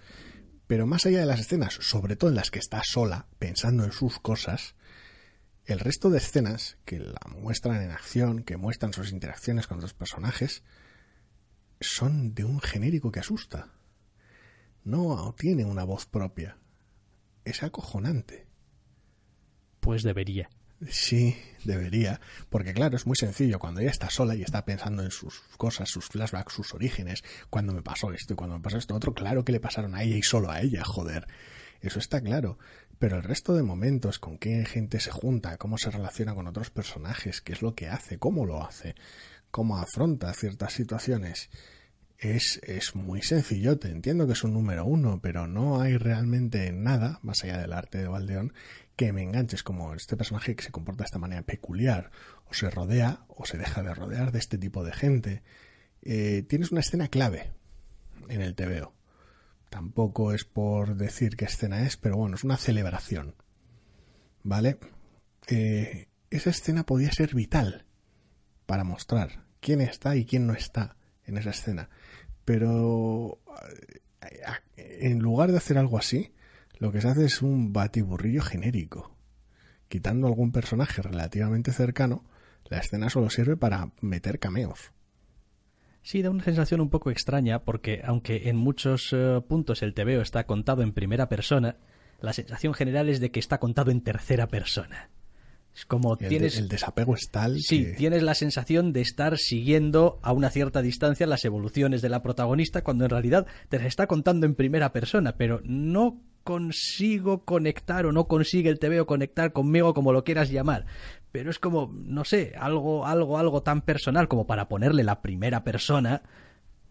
[0.66, 3.92] Pero más allá de las escenas, sobre todo en las que está sola, pensando en
[3.92, 4.74] sus cosas,
[5.66, 9.94] el resto de escenas que la muestran en acción, que muestran sus interacciones con otros
[9.94, 10.64] personajes,
[11.80, 13.73] son de un genérico que asusta
[14.84, 16.58] no tiene una voz propia.
[17.44, 18.46] Es acojonante.
[19.80, 20.48] Pues debería.
[20.88, 22.20] Sí, debería.
[22.50, 23.58] Porque claro, es muy sencillo.
[23.58, 27.72] Cuando ella está sola y está pensando en sus cosas, sus flashbacks, sus orígenes, cuando
[27.72, 30.16] me pasó esto y cuando me pasó esto otro, claro que le pasaron a ella
[30.16, 31.26] y solo a ella, joder.
[31.80, 32.58] Eso está claro.
[32.98, 36.70] Pero el resto de momentos, con qué gente se junta, cómo se relaciona con otros
[36.70, 38.94] personajes, qué es lo que hace, cómo lo hace,
[39.50, 41.50] cómo afronta ciertas situaciones,
[42.24, 43.88] es, muy sencillote.
[43.90, 47.98] Entiendo que es un número uno, pero no hay realmente nada, más allá del arte
[47.98, 48.52] de Valdeón,
[48.96, 52.10] que me enganches como este personaje que se comporta de esta manera peculiar,
[52.46, 55.42] o se rodea o se deja de rodear de este tipo de gente.
[56.02, 57.52] Eh, tienes una escena clave
[58.28, 58.94] en el TVO.
[59.68, 63.34] Tampoco es por decir qué escena es, pero bueno, es una celebración.
[64.42, 64.78] ¿Vale?
[65.48, 67.84] Eh, esa escena podía ser vital
[68.66, 70.96] para mostrar quién está y quién no está
[71.26, 71.90] en esa escena.
[72.44, 73.38] Pero
[74.66, 76.32] eh, en lugar de hacer algo así,
[76.78, 79.16] lo que se hace es un batiburrillo genérico.
[79.88, 82.24] Quitando algún personaje relativamente cercano,
[82.64, 84.92] la escena solo sirve para meter cameos.
[86.02, 90.20] Sí, da una sensación un poco extraña porque aunque en muchos eh, puntos el TVO
[90.20, 91.76] está contado en primera persona,
[92.20, 95.10] la sensación general es de que está contado en tercera persona.
[95.74, 96.56] Es como el tienes...
[96.58, 101.26] el desapego es tal Sí, tienes la sensación de estar siguiendo a una cierta distancia
[101.26, 105.36] las evoluciones de la protagonista cuando en realidad te las está contando en primera persona,
[105.36, 110.86] pero no consigo conectar o no consigue el TVO conectar conmigo como lo quieras llamar.
[111.32, 115.64] Pero es como, no sé, algo, algo, algo tan personal como para ponerle la primera
[115.64, 116.22] persona,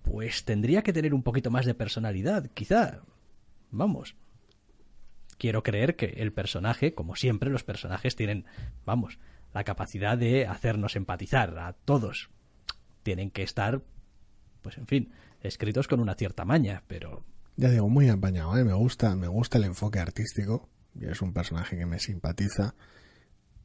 [0.02, 3.02] pues tendría que tener un poquito más de personalidad, quizá.
[3.72, 4.16] Vamos.
[5.36, 8.46] Quiero creer que el personaje, como siempre, los personajes tienen,
[8.86, 9.20] vamos,
[9.54, 12.30] la capacidad de hacernos empatizar a todos.
[13.04, 13.82] Tienen que estar,
[14.62, 15.12] pues en fin,
[15.42, 17.24] escritos con una cierta maña, pero
[17.56, 18.64] ya digo, muy apañado, ¿eh?
[18.64, 20.70] me gusta, me gusta el enfoque artístico,
[21.00, 22.74] es un personaje que me simpatiza,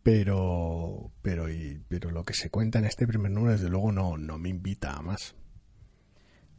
[0.03, 4.19] pero, pero, y, pero lo que se cuenta en este primer número desde luego no,
[4.19, 5.35] no me invita a más.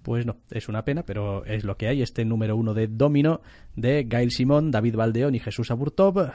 [0.03, 2.01] Pues no, es una pena, pero es lo que hay.
[2.01, 3.41] Este número uno de Domino
[3.75, 6.31] de Gail Simón, David Valdeón y Jesús Aburtov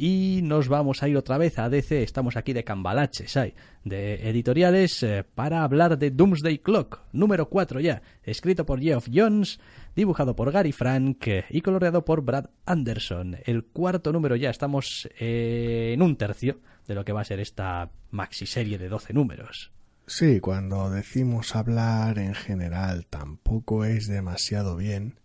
[0.00, 2.04] y nos vamos a ir otra vez a DC.
[2.04, 3.54] Estamos aquí de cambalaches, hay,
[3.84, 9.58] de editoriales, eh, para hablar de Doomsday Clock, número 4 ya, escrito por Geoff Jones,
[9.96, 13.38] dibujado por Gary Frank eh, y coloreado por Brad Anderson.
[13.44, 17.40] El cuarto número ya, estamos eh, en un tercio de lo que va a ser
[17.40, 19.72] esta maxi serie de 12 números.
[20.08, 25.20] Sí, cuando decimos hablar en general tampoco es demasiado bien,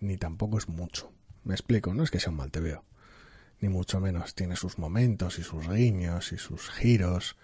[0.00, 1.10] ni tampoco es mucho.
[1.44, 2.84] Me explico, no es que sea un mal te veo
[3.64, 4.34] ni mucho menos.
[4.34, 7.36] Tiene sus momentos y sus guiños y sus giros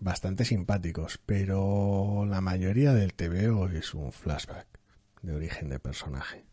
[0.00, 4.66] bastante simpáticos, pero la mayoría del TVO es un flashback
[5.22, 6.44] de origen de personaje.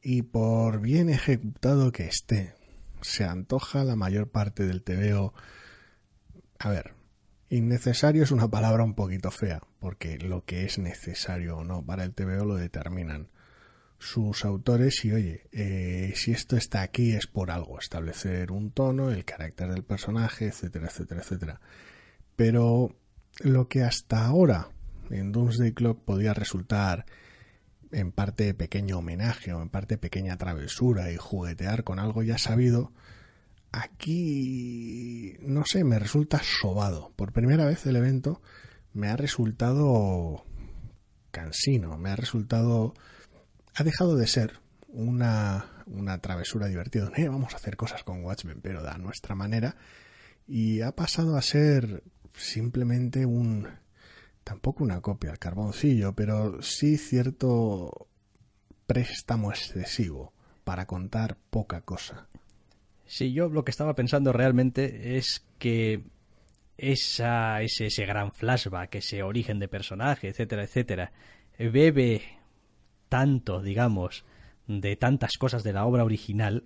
[0.00, 2.54] Y por bien ejecutado que esté,
[3.00, 5.34] se antoja la mayor parte del TVO.
[6.60, 6.94] A ver,
[7.50, 12.04] innecesario es una palabra un poquito fea, porque lo que es necesario o no para
[12.04, 13.28] el TVO lo determinan
[13.98, 19.10] sus autores y oye, eh, si esto está aquí es por algo, establecer un tono,
[19.10, 21.60] el carácter del personaje, etcétera, etcétera, etcétera.
[22.36, 22.94] Pero
[23.40, 24.68] lo que hasta ahora
[25.10, 27.06] en Doomsday Clock podía resultar
[27.90, 32.92] en parte pequeño homenaje o en parte pequeña travesura y juguetear con algo ya sabido,
[33.72, 37.12] aquí no sé, me resulta sobado.
[37.16, 38.40] Por primera vez el evento
[38.92, 40.44] me ha resultado
[41.30, 42.94] cansino, me ha resultado
[43.74, 47.10] ha dejado de ser una, una travesura divertida.
[47.16, 49.76] Eh, vamos a hacer cosas con Watchmen, pero de nuestra manera.
[50.48, 52.02] Y ha pasado a ser
[52.34, 53.68] simplemente un...
[54.42, 58.08] tampoco una copia al carboncillo, pero sí cierto
[58.86, 60.32] préstamo excesivo
[60.64, 62.26] para contar poca cosa.
[63.08, 66.02] Sí, yo lo que estaba pensando realmente es que
[66.76, 71.12] esa, ese, ese gran flashback, ese origen de personaje, etcétera, etcétera,
[71.58, 72.20] bebe
[73.08, 74.26] tanto, digamos,
[74.66, 76.64] de tantas cosas de la obra original,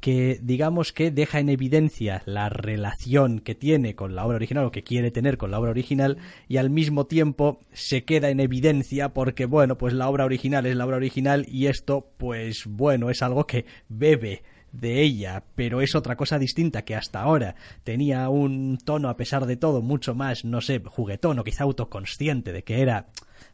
[0.00, 4.72] que digamos que deja en evidencia la relación que tiene con la obra original o
[4.72, 6.18] que quiere tener con la obra original
[6.48, 10.74] y al mismo tiempo se queda en evidencia porque bueno, pues la obra original es
[10.74, 14.42] la obra original y esto pues bueno, es algo que bebe
[14.72, 17.54] de ella, pero es otra cosa distinta que hasta ahora
[17.84, 22.52] tenía un tono a pesar de todo mucho más, no sé, juguetón o quizá autoconsciente
[22.52, 23.08] de que era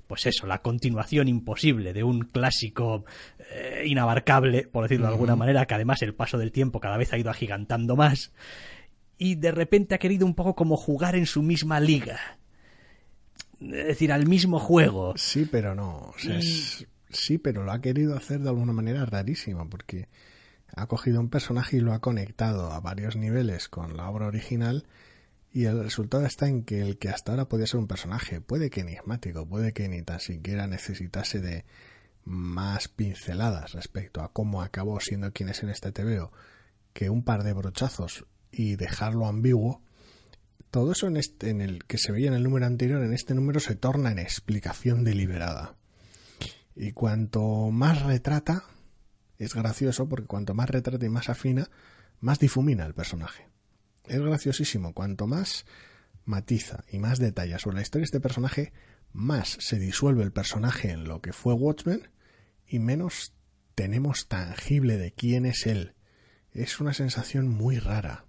[0.06, 3.04] pues eso, la continuación imposible de un clásico
[3.52, 7.12] eh, inabarcable, por decirlo de alguna manera, que además el paso del tiempo cada vez
[7.12, 8.32] ha ido agigantando más,
[9.18, 12.18] y de repente ha querido un poco como jugar en su misma liga.
[13.60, 15.12] Es decir, al mismo juego.
[15.16, 16.14] Sí, pero no.
[17.10, 20.08] Sí, pero lo ha querido hacer de alguna manera rarísima, porque
[20.74, 24.86] ha cogido un personaje y lo ha conectado a varios niveles con la obra original
[25.52, 28.70] y el resultado está en que el que hasta ahora podía ser un personaje, puede
[28.70, 31.64] que enigmático, puede que ni tan siquiera necesitase de
[32.24, 36.30] más pinceladas respecto a cómo acabó siendo quien es en este TVO,
[36.92, 39.82] que un par de brochazos y dejarlo ambiguo,
[40.70, 43.34] todo eso en, este, en el que se veía en el número anterior, en este
[43.34, 45.76] número se torna en explicación deliberada.
[46.76, 48.64] Y cuanto más retrata,
[49.38, 51.70] es gracioso porque cuanto más retrata y más afina,
[52.20, 53.48] más difumina el personaje.
[54.06, 54.92] Es graciosísimo.
[54.92, 55.64] Cuanto más
[56.24, 58.72] matiza y más detalla sobre la historia de este personaje,
[59.12, 62.08] más se disuelve el personaje en lo que fue Watchmen
[62.66, 63.32] y menos
[63.74, 65.94] tenemos tangible de quién es él.
[66.52, 68.24] Es una sensación muy rara.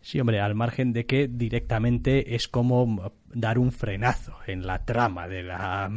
[0.00, 5.28] Sí, hombre, al margen de que directamente es como dar un frenazo en la trama
[5.28, 5.90] de la,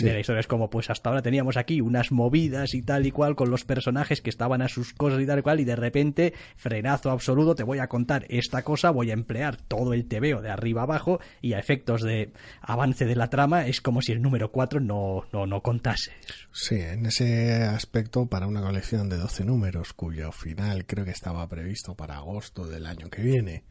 [0.00, 0.40] de la historia.
[0.40, 3.64] Es como, pues hasta ahora teníamos aquí unas movidas y tal y cual con los
[3.64, 7.54] personajes que estaban a sus cosas y tal y cual, y de repente, frenazo absoluto,
[7.54, 11.20] te voy a contar esta cosa, voy a emplear todo el tebeo de arriba abajo,
[11.40, 15.24] y a efectos de avance de la trama, es como si el número 4 no,
[15.32, 16.12] no, no contase.
[16.52, 21.46] Sí, en ese aspecto, para una colección de 12 números, cuyo final creo que estaba
[21.48, 23.64] previsto para agosto del año que viene,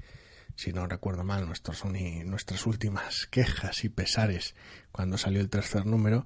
[0.56, 4.56] si no recuerdo mal, nuestros nuestras últimas quejas y pesares
[4.92, 6.26] cuando salió el tercer número,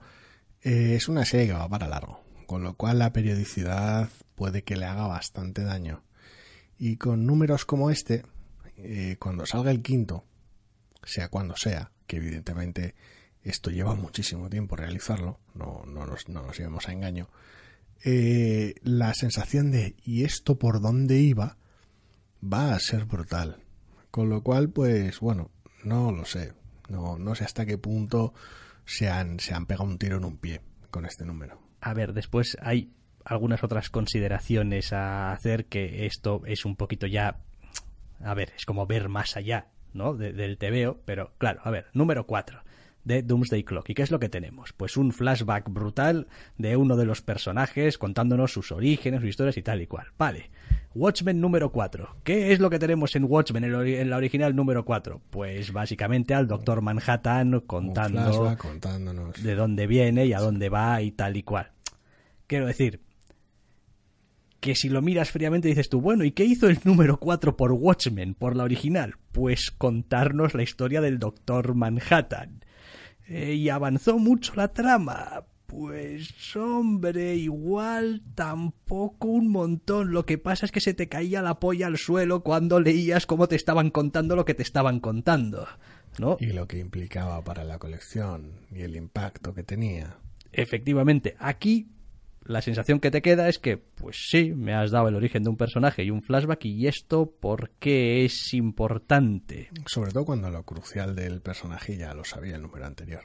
[0.61, 4.77] eh, es una serie que va para largo, con lo cual la periodicidad puede que
[4.77, 6.03] le haga bastante daño.
[6.77, 8.23] Y con números como este,
[8.77, 10.25] eh, cuando salga el quinto,
[11.03, 12.95] sea cuando sea, que evidentemente
[13.43, 17.29] esto lleva muchísimo tiempo realizarlo, no, no, nos, no llevemos a engaño,
[18.03, 21.57] eh, la sensación de ¿y esto por dónde iba?
[22.41, 23.63] va a ser brutal.
[24.11, 25.51] Con lo cual, pues bueno,
[25.83, 26.53] no lo sé.
[26.89, 28.33] No, no sé hasta qué punto
[28.85, 31.59] se han, se han pegado un tiro en un pie con este número.
[31.81, 32.91] A ver, después hay
[33.23, 37.41] algunas otras consideraciones a hacer que esto es un poquito ya...
[38.21, 40.15] A ver, es como ver más allá, ¿no?
[40.15, 42.63] del TVO, pero claro, a ver, número 4
[43.09, 43.89] de Doomsday Clock.
[43.89, 44.71] ¿Y qué es lo que tenemos?
[44.71, 46.27] Pues un flashback brutal
[46.59, 50.07] de uno de los personajes contándonos sus orígenes, sus historias y tal y cual.
[50.17, 50.51] Vale.
[50.93, 52.17] Watchmen número 4.
[52.23, 55.21] ¿Qué es lo que tenemos en Watchmen, en la original número 4?
[55.31, 58.55] Pues básicamente al Doctor Manhattan contando
[59.41, 61.71] de dónde viene y a dónde va y tal y cual.
[62.45, 63.01] Quiero decir,
[64.59, 67.71] que si lo miras fríamente dices tú, bueno, ¿y qué hizo el número 4 por
[67.71, 69.15] Watchmen, por la original?
[69.31, 72.63] Pues contarnos la historia del Doctor Manhattan.
[73.29, 75.45] Eh, y avanzó mucho la trama.
[75.67, 80.11] Pues hombre, igual tampoco un montón.
[80.11, 83.47] Lo que pasa es que se te caía la polla al suelo cuando leías cómo
[83.47, 85.67] te estaban contando lo que te estaban contando.
[86.17, 86.37] ¿No?
[86.39, 90.17] Y lo que implicaba para la colección y el impacto que tenía.
[90.51, 91.87] Efectivamente, aquí
[92.49, 95.51] la sensación que te queda es que, pues sí, me has dado el origen de
[95.51, 99.69] un personaje y un flashback y esto, ¿por qué es importante?
[99.85, 103.21] Sobre todo cuando lo crucial del personaje ya lo sabía el número anterior.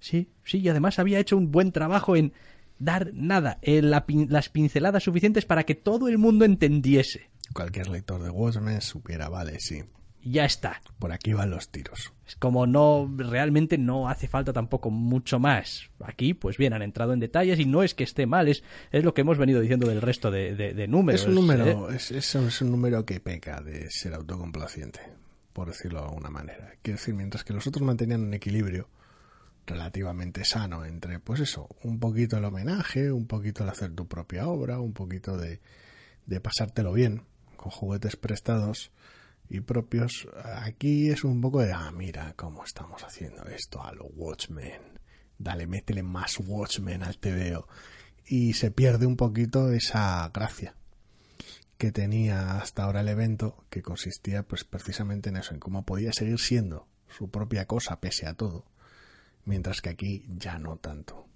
[0.00, 2.34] Sí, sí, y además había hecho un buen trabajo en
[2.78, 7.30] dar nada, en las pinceladas suficientes para que todo el mundo entendiese.
[7.54, 9.82] Cualquier lector de Watchmen supiera, vale, sí.
[10.24, 10.80] Ya está.
[10.98, 12.12] Por aquí van los tiros.
[12.26, 15.90] Es como no, realmente no hace falta tampoco mucho más.
[16.00, 18.62] Aquí, pues bien, han entrado en detalles y no es que esté mal, es,
[18.92, 21.22] es lo que hemos venido diciendo del resto de, números.
[21.22, 21.96] Es un número, ¿eh?
[21.96, 25.00] es, es, un número que peca de ser autocomplaciente,
[25.52, 26.72] por decirlo de alguna manera.
[26.82, 28.88] Quiero decir, mientras que los otros mantenían un equilibrio,
[29.66, 34.46] relativamente sano entre, pues eso, un poquito el homenaje, un poquito el hacer tu propia
[34.46, 35.60] obra, un poquito de,
[36.26, 37.22] de pasártelo bien
[37.56, 38.92] con juguetes prestados
[39.52, 40.26] y propios.
[40.42, 44.98] Aquí es un poco de, ah, mira cómo estamos haciendo esto a los Watchmen.
[45.38, 47.68] Dale, métele más Watchmen al TVO.
[48.24, 50.74] Y se pierde un poquito esa gracia
[51.76, 56.12] que tenía hasta ahora el evento, que consistía pues precisamente en eso, en cómo podía
[56.12, 58.64] seguir siendo su propia cosa pese a todo
[59.44, 61.26] mientras que aquí ya no tanto.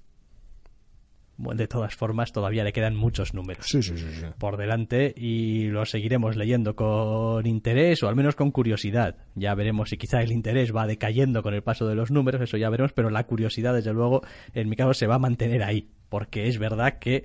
[1.39, 5.91] De todas formas, todavía le quedan muchos números sí, sí, sí, por delante y los
[5.91, 9.17] seguiremos leyendo con interés o al menos con curiosidad.
[9.35, 12.57] Ya veremos si quizá el interés va decayendo con el paso de los números, eso
[12.57, 14.23] ya veremos, pero la curiosidad, desde luego,
[14.55, 17.25] en mi caso, se va a mantener ahí, porque es verdad que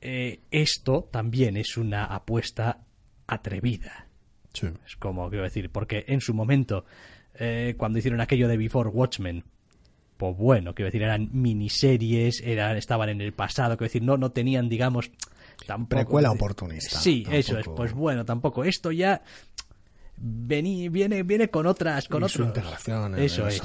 [0.00, 2.84] eh, esto también es una apuesta
[3.26, 4.06] atrevida.
[4.86, 6.84] Es como, quiero decir, porque en su momento,
[7.34, 9.44] eh, cuando hicieron aquello de Before Watchmen,
[10.18, 14.32] pues bueno, quiero decir, eran miniseries, eran, estaban en el pasado, quiero decir, no, no
[14.32, 15.10] tenían, digamos,
[15.64, 15.96] tampoco...
[15.96, 16.98] Precuela oportunista.
[16.98, 18.64] Sí, eso es, pues bueno, tampoco.
[18.64, 19.22] Esto ya
[20.16, 22.46] viene, viene con otras, con otros...
[22.48, 23.62] integración eso es.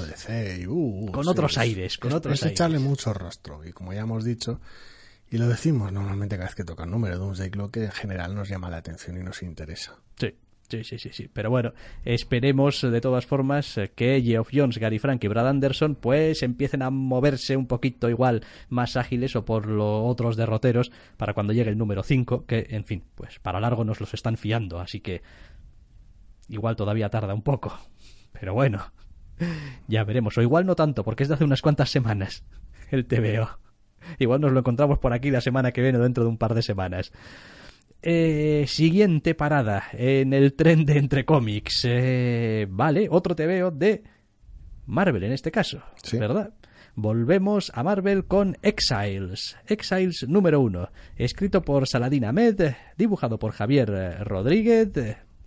[0.68, 4.62] Uh, con otros aires, con otros es echarle mucho rostro, y como ya hemos dicho,
[5.34, 7.92] Y lo decimos normalmente cada vez que toca un número de un Clock que en
[7.92, 9.98] general nos llama la atención y nos interesa.
[10.20, 10.36] Sí.
[10.74, 11.30] Sí, sí, sí, sí.
[11.32, 16.42] Pero bueno, esperemos de todas formas que Geoff Jones, Gary Frank y Brad Anderson pues
[16.42, 21.54] empiecen a moverse un poquito igual más ágiles o por los otros derroteros para cuando
[21.54, 25.00] llegue el número 5, que en fin, pues para largo nos los están fiando, así
[25.00, 25.22] que
[26.50, 27.78] igual todavía tarda un poco.
[28.32, 28.92] Pero bueno,
[29.88, 30.36] ya veremos.
[30.40, 32.44] O igual no tanto, porque es de hace unas cuantas semanas
[32.90, 33.60] el TVO.
[34.18, 36.56] Igual nos lo encontramos por aquí la semana que viene o dentro de un par
[36.56, 37.12] de semanas.
[38.06, 41.86] Eh, siguiente parada en el tren de entre cómics.
[41.86, 44.04] Eh, vale, otro TVO de
[44.88, 45.82] Marvel en este caso,
[46.12, 46.54] ¿verdad?
[46.96, 49.56] Volvemos a Marvel con Exiles.
[49.68, 50.90] Exiles número uno.
[51.16, 54.92] Escrito por Saladin Ahmed, dibujado por Javier Rodríguez,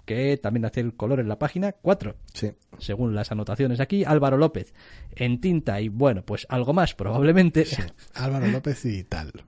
[0.06, 2.16] que también hace el color en la página 4.
[2.32, 2.52] Sí.
[2.78, 4.72] Según las anotaciones aquí, Álvaro López
[5.14, 7.66] en tinta y bueno, pues algo más probablemente.
[8.14, 9.32] Álvaro López y tal.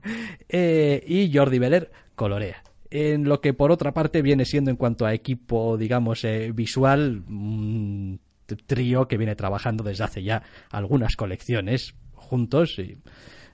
[0.51, 5.05] Eh, y Jordi Beler colorea en lo que por otra parte viene siendo en cuanto
[5.05, 8.19] a equipo, digamos, eh, visual, un
[8.65, 12.97] trío que viene trabajando desde hace ya algunas colecciones juntos y,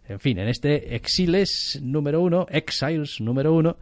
[0.07, 3.77] en fin, en este Exiles número uno, Exiles número uno,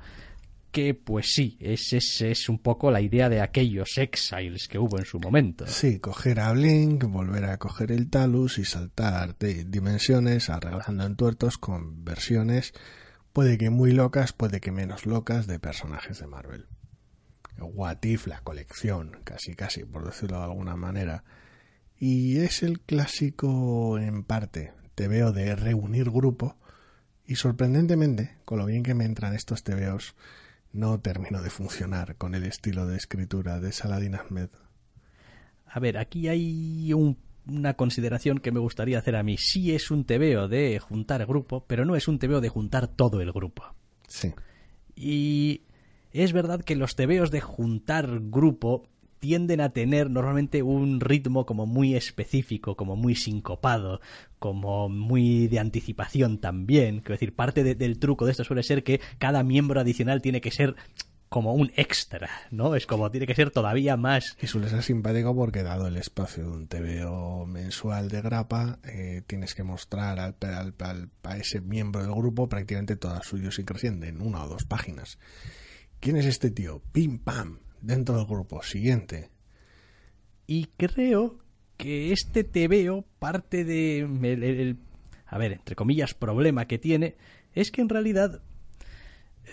[0.72, 4.98] que pues sí, es, es, es, un poco la idea de aquellos Exiles que hubo
[4.98, 5.68] en su momento.
[5.68, 11.60] Sí, coger a Blink, volver a coger el Talus y saltar de dimensiones arreglando entuertos
[11.60, 12.74] con versiones
[13.34, 16.68] puede que muy locas, puede que menos locas de personajes de Marvel.
[17.60, 21.24] What If, la colección, casi casi, por decirlo de alguna manera.
[21.98, 26.58] Y es el clásico, en parte, te veo de reunir grupo.
[27.26, 30.16] Y sorprendentemente, con lo bien que me entran estos tebeos,
[30.72, 34.50] no termino de funcionar con el estilo de escritura de Saladin Ahmed.
[35.66, 37.18] A ver, aquí hay un
[37.48, 39.38] una consideración que me gustaría hacer a mí.
[39.38, 43.22] Sí es un tebeo de juntar grupo, pero no es un tebeo de juntar todo
[43.22, 43.76] el grupo.
[44.08, 44.34] Sí.
[44.96, 45.64] Y
[46.12, 48.88] es verdad que los tebeos de juntar grupo
[49.20, 54.02] tienden a tener normalmente un ritmo como muy específico, como muy sincopado,
[54.38, 57.00] como muy de anticipación también.
[57.00, 60.52] Quiero decir, parte del truco de esto suele ser que cada miembro adicional tiene que
[60.52, 60.76] ser
[61.34, 62.76] como un extra, ¿no?
[62.76, 64.38] Es como tiene que ser todavía más.
[64.40, 69.24] Y suele ser simpático porque dado el espacio de un TVO mensual de grapa, eh,
[69.26, 70.36] tienes que mostrar al,
[71.24, 75.18] a ese miembro del grupo prácticamente toda su idiosincrasia en una o dos páginas.
[76.00, 76.84] ¿Quién es este tío?
[76.92, 78.62] Pim pam, dentro del grupo.
[78.62, 79.32] Siguiente.
[80.46, 81.40] Y creo
[81.78, 84.78] que este TVO parte de
[85.26, 87.16] a ver, entre comillas, problema que tiene
[87.56, 88.44] es que en realidad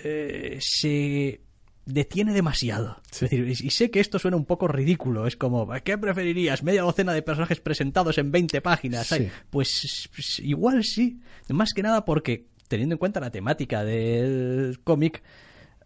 [0.04, 1.40] eh, se
[1.86, 3.00] detiene demasiado.
[3.10, 5.26] Es decir, y sé que esto suena un poco ridículo.
[5.26, 6.62] Es como, ¿qué preferirías?
[6.62, 9.08] ¿Media docena de personajes presentados en 20 páginas?
[9.50, 11.20] Pues, pues, igual sí.
[11.48, 15.22] Más que nada porque, teniendo en cuenta la temática del cómic,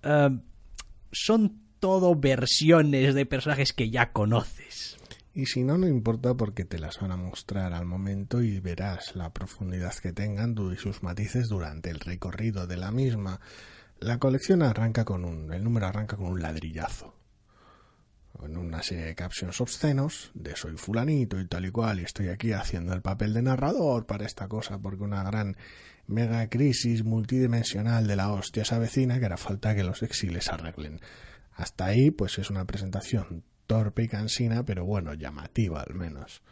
[0.02, 0.30] eh,
[1.12, 4.96] son todo versiones de personajes que ya conoces.
[5.34, 9.16] Y si no, no importa porque te las van a mostrar al momento y verás
[9.16, 13.40] la profundidad que tengan y sus matices durante el recorrido de la misma.
[14.00, 17.14] La colección arranca con un, el número arranca con un ladrillazo.
[18.42, 22.28] En una serie de captions obscenos de soy fulanito y tal y cual y estoy
[22.28, 25.56] aquí haciendo el papel de narrador para esta cosa porque una gran
[26.06, 31.00] mega crisis multidimensional de la hostia se avecina que hará falta que los exiles arreglen.
[31.52, 36.42] Hasta ahí pues es una presentación torpe y cansina pero bueno, llamativa al menos.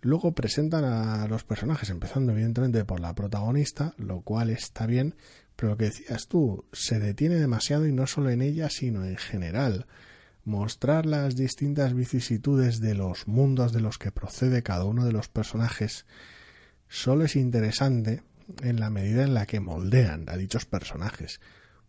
[0.00, 5.16] Luego presentan a los personajes, empezando evidentemente por la protagonista, lo cual está bien,
[5.58, 9.16] pero lo que decías tú, se detiene demasiado y no solo en ella, sino en
[9.16, 9.86] general.
[10.44, 15.28] Mostrar las distintas vicisitudes de los mundos de los que procede cada uno de los
[15.28, 16.06] personajes
[16.88, 18.22] solo es interesante
[18.62, 21.40] en la medida en la que moldean a dichos personajes,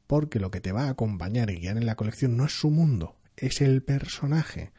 [0.07, 2.71] porque lo que te va a acompañar y guiar en la colección no es su
[2.71, 4.71] mundo, es el personaje.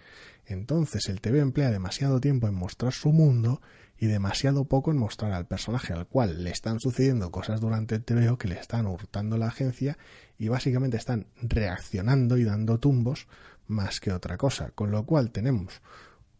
[0.47, 3.62] Entonces el TV emplea demasiado tiempo en mostrar su mundo
[4.01, 8.03] y demasiado poco en mostrar al personaje al cual le están sucediendo cosas durante el
[8.03, 9.99] TVO que le están hurtando la agencia
[10.39, 13.29] y básicamente están reaccionando y dando tumbos
[13.67, 14.71] más que otra cosa.
[14.71, 15.83] Con lo cual tenemos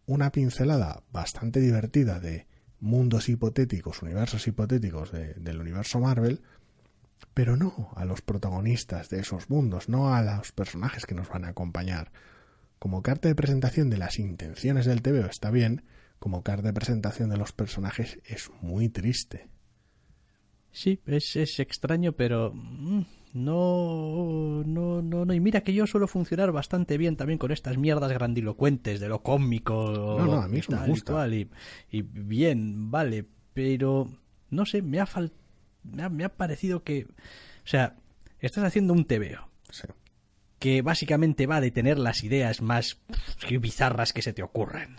[0.07, 2.47] una pincelada bastante divertida de
[2.81, 6.41] mundos hipotéticos, universos hipotéticos del universo Marvel,
[7.35, 11.45] pero no a los protagonistas de esos mundos, no a los personajes que nos van
[11.45, 12.11] a acompañar.
[12.79, 15.85] Como carta de presentación de las intenciones del TVO está bien,
[16.21, 19.49] como carta de presentación de los personajes es muy triste.
[20.71, 23.01] Sí, es, es extraño, pero mm,
[23.33, 25.35] no, no, no, no.
[25.35, 29.25] Y mira que yo suelo funcionar bastante bien también con estas mierdas grandilocuentes de lo
[29.25, 29.91] cómico.
[30.19, 31.27] No, no, a mí eso me gusta.
[31.29, 31.51] Y,
[31.91, 34.09] y, bien, vale, pero
[34.51, 35.41] no sé, me ha faltado
[35.83, 37.97] me ha, me ha parecido que, o sea,
[38.39, 39.87] estás haciendo un TVO Sí.
[40.59, 43.01] que básicamente va a detener las ideas más
[43.61, 44.97] bizarras que se te ocurran.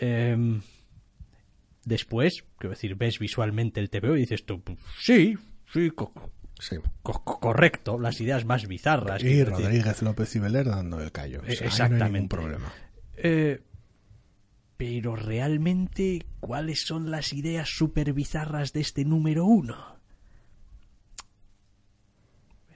[0.00, 0.60] Em,
[1.84, 5.36] después, quiero decir, ves visualmente el TVO y dices tú, "Pff, sí,
[5.72, 6.12] sí, co-
[6.58, 6.76] Sí.
[7.02, 9.22] co- co- correcto, las ideas más bizarras.
[9.22, 9.44] Y.
[9.44, 11.40] Rodríguez López y Veler dando el callo.
[11.40, 12.36] O sea, ahí no hay ningún Exactamente.
[12.36, 12.72] problema.
[13.16, 13.62] Eh,
[14.76, 19.95] pero realmente, ¿cuáles son las ideas súper bizarras de este número uno?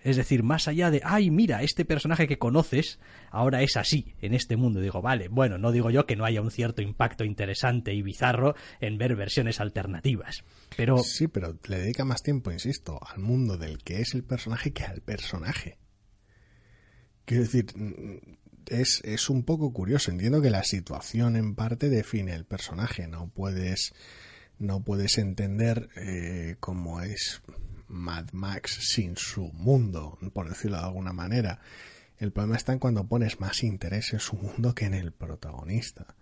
[0.03, 2.99] Es decir, más allá de, ay, mira, este personaje que conoces
[3.31, 4.81] ahora es así en este mundo.
[4.81, 8.55] Digo, vale, bueno, no digo yo que no haya un cierto impacto interesante y bizarro
[8.81, 10.45] en ver versiones alternativas.
[10.77, 14.73] Pero Sí, pero le dedica más tiempo, insisto, al mundo del que es el personaje
[14.73, 15.79] que al personaje.
[17.25, 18.37] Quiero decir, mm,
[18.67, 20.11] es, es un poco curioso.
[20.11, 23.07] Entiendo que la situación en parte define el personaje.
[23.07, 23.93] No puedes,
[24.59, 27.43] no puedes entender eh, cómo es
[27.91, 31.61] Mad Max sin su mundo, por decirlo de alguna manera.
[32.19, 36.15] El problema está en cuando pones más interés en su mundo que en el protagonista.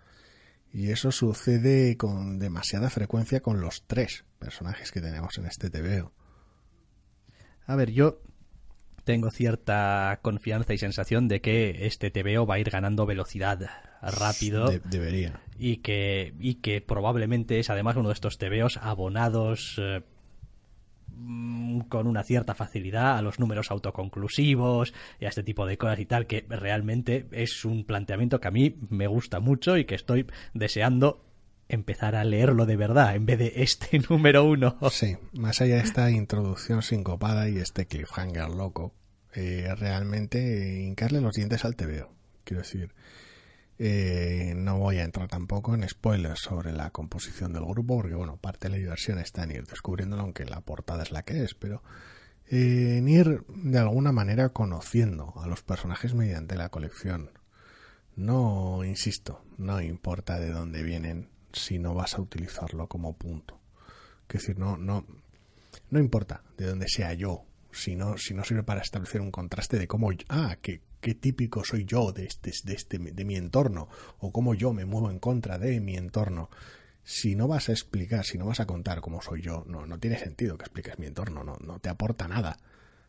[0.72, 6.12] Y eso sucede con demasiada frecuencia con los tres personajes que tenemos en este TVO.
[7.66, 8.20] A ver, yo
[9.04, 13.58] tengo cierta confianza y sensación de que este TVO va a ir ganando velocidad
[14.02, 15.40] rápido De- debería.
[15.58, 20.02] y que y que probablemente es además uno de estos TVOs abonados eh,
[21.88, 26.06] con una cierta facilidad a los números autoconclusivos y a este tipo de cosas y
[26.06, 30.26] tal que realmente es un planteamiento que a mí me gusta mucho y que estoy
[30.54, 31.24] deseando
[31.68, 34.76] empezar a leerlo de verdad en vez de este número uno.
[34.90, 38.94] Sí, más allá de esta introducción sincopada y este cliffhanger loco,
[39.34, 42.10] eh, realmente hincarle los dientes al TVO.
[42.44, 42.94] Quiero decir,
[43.78, 48.36] eh, no voy a entrar tampoco en spoilers sobre la composición del grupo, porque bueno,
[48.36, 51.54] parte de la diversión está en ir descubriéndolo, aunque la portada es la que es,
[51.54, 51.82] pero
[52.48, 57.30] eh, en ir de alguna manera conociendo a los personajes mediante la colección.
[58.16, 63.60] No, insisto, no importa de dónde vienen si no vas a utilizarlo como punto.
[64.28, 65.06] Es decir, no, no,
[65.90, 69.78] no importa de dónde sea yo, si no, si no sirve para establecer un contraste
[69.78, 73.88] de cómo, ah, qué, qué típico soy yo de este, de este, de mi entorno,
[74.18, 76.50] o cómo yo me muevo en contra de mi entorno.
[77.04, 79.98] Si no vas a explicar, si no vas a contar cómo soy yo, no, no
[79.98, 82.58] tiene sentido que expliques mi entorno, no, no te aporta nada.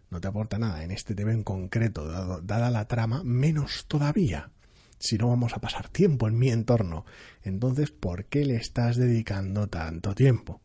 [0.10, 4.50] No te aporta nada en este TV en concreto, dado- dada la trama, menos todavía.
[4.98, 7.06] Si no vamos a pasar tiempo en mi entorno,
[7.44, 10.62] entonces, ¿por qué le estás dedicando tanto tiempo?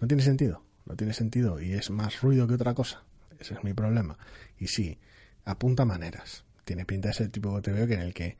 [0.00, 3.04] No tiene sentido, no tiene sentido y es más ruido que otra cosa.
[3.38, 4.18] Ese es mi problema.
[4.58, 4.98] Y sí,
[5.44, 6.44] apunta maneras.
[6.70, 8.38] Tiene pinta de ser el tipo de TV que en el que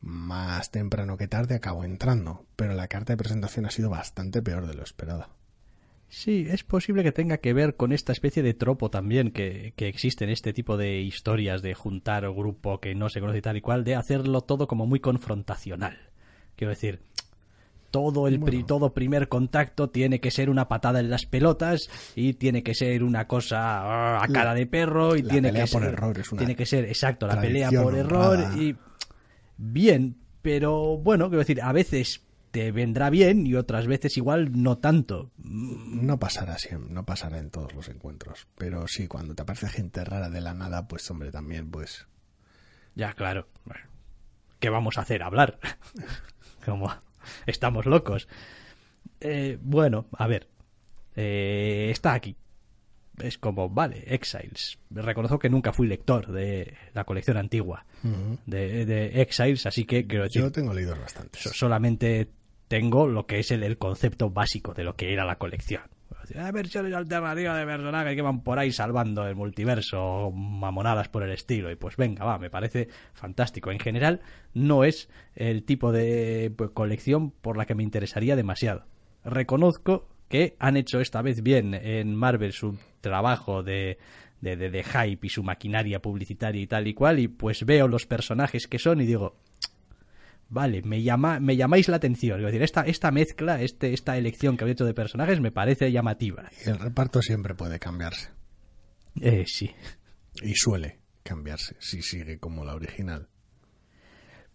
[0.00, 4.68] más temprano que tarde acabo entrando, pero la carta de presentación ha sido bastante peor
[4.68, 5.28] de lo esperado.
[6.08, 9.88] Sí, es posible que tenga que ver con esta especie de tropo también que, que
[9.88, 13.56] existe en este tipo de historias de juntar un grupo que no se conoce tal
[13.56, 15.98] y cual, de hacerlo todo como muy confrontacional.
[16.54, 17.00] Quiero decir,
[17.94, 22.34] todo el pri- todo primer contacto tiene que ser una patada en las pelotas y
[22.34, 25.70] tiene que ser una cosa ah, a cara de perro y la tiene pelea que
[25.70, 28.76] por ser error es una tiene que ser exacto la pelea por error y
[29.56, 34.78] bien, pero bueno, quiero decir, a veces te vendrá bien y otras veces igual no
[34.78, 35.30] tanto.
[35.38, 40.04] No pasará siempre, no pasará en todos los encuentros, pero sí, cuando te aparece gente
[40.04, 42.06] rara de la nada, pues hombre, también pues
[42.94, 43.46] Ya, claro.
[43.64, 43.82] Bueno,
[44.60, 45.22] ¿Qué vamos a hacer?
[45.22, 45.58] Hablar.
[46.64, 46.90] Como
[47.46, 48.28] estamos locos.
[49.20, 50.48] Eh, bueno, a ver.
[51.16, 52.36] Eh, está aquí.
[53.18, 54.76] Es como, vale, Exiles.
[54.90, 57.86] Reconozco que nunca fui lector de la colección antigua
[58.46, 61.40] de, de Exiles, así que decir, yo tengo leídos bastantes.
[61.42, 62.28] so- solamente
[62.66, 65.82] tengo lo que es el, el concepto básico de lo que era la colección.
[66.36, 71.30] Hay versiones alternativas de personajes que van por ahí salvando el multiverso, mamonadas por el
[71.30, 71.70] estilo.
[71.70, 73.70] Y pues venga, va, me parece fantástico.
[73.70, 74.20] En general,
[74.54, 78.84] no es el tipo de pues, colección por la que me interesaría demasiado.
[79.24, 83.98] Reconozco que han hecho esta vez bien en Marvel su trabajo de,
[84.40, 87.18] de, de- de hype y su maquinaria publicitaria y tal y cual.
[87.18, 89.36] Y pues veo los personajes que son y digo,
[90.54, 92.38] vale, me llama, me llamáis la atención.
[92.38, 95.92] Es decir, esta, esta mezcla, este, esta elección que habéis hecho de personajes me parece
[95.92, 96.48] llamativa.
[96.64, 98.30] Y el reparto siempre puede cambiarse.
[99.20, 99.70] Eh, sí.
[100.42, 103.28] Y suele cambiarse, si sigue como la original.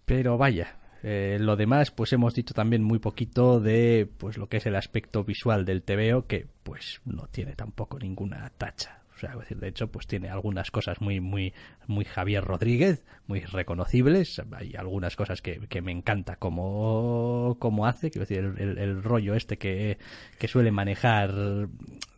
[0.06, 4.58] Pero vaya, eh, lo demás, pues hemos dicho también muy poquito de pues lo que
[4.58, 8.99] es el aspecto visual del TVO, que pues no tiene tampoco ninguna tacha.
[9.20, 11.54] O sea, de hecho, pues tiene algunas cosas muy, muy,
[11.88, 14.42] muy Javier Rodríguez, muy reconocibles.
[14.54, 19.36] Hay algunas cosas que, que me encanta como, como hace, quiero decir, el, el, rollo
[19.36, 19.98] este que,
[20.38, 21.34] que suele manejar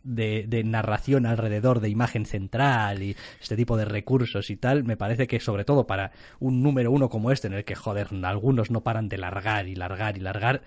[0.04, 4.96] de, de, narración alrededor de imagen central y este tipo de recursos y tal, me
[4.96, 8.70] parece que sobre todo para un número uno como este, en el que, joder, algunos
[8.70, 10.62] no paran de largar y largar y largar,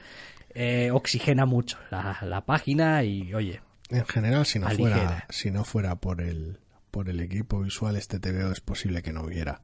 [0.53, 5.63] eh, oxigena mucho la, la página y, oye, en general, si no fuera, si no
[5.63, 6.59] fuera por el,
[6.91, 9.61] por el equipo visual, este TVO es posible que no hubiera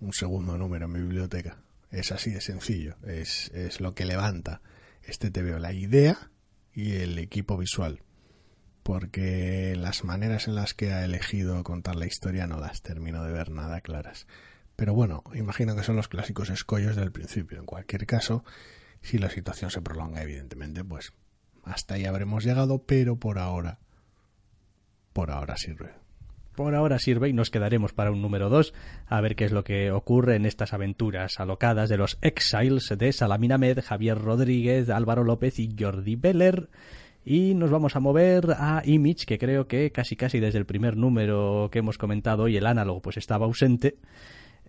[0.00, 1.58] un segundo número en mi biblioteca.
[1.90, 2.96] Es así de sencillo.
[3.06, 4.60] Es, es lo que levanta
[5.02, 6.30] este TVO, la idea
[6.72, 8.02] y el equipo visual.
[8.82, 13.32] Porque las maneras en las que ha elegido contar la historia no las termino de
[13.32, 14.26] ver nada claras.
[14.76, 17.58] Pero bueno, imagino que son los clásicos escollos del principio.
[17.58, 18.44] En cualquier caso,
[19.02, 21.12] si la situación se prolonga, evidentemente, pues
[21.68, 23.78] hasta ahí habremos llegado, pero por ahora,
[25.12, 25.90] por ahora sirve.
[26.54, 28.74] Por ahora sirve y nos quedaremos para un número 2
[29.06, 33.12] a ver qué es lo que ocurre en estas aventuras alocadas de los Exiles de
[33.12, 36.68] Salamina Med, Javier Rodríguez, Álvaro López y Jordi Beller.
[37.24, 40.96] Y nos vamos a mover a Image, que creo que casi casi desde el primer
[40.96, 43.98] número que hemos comentado y el análogo pues estaba ausente.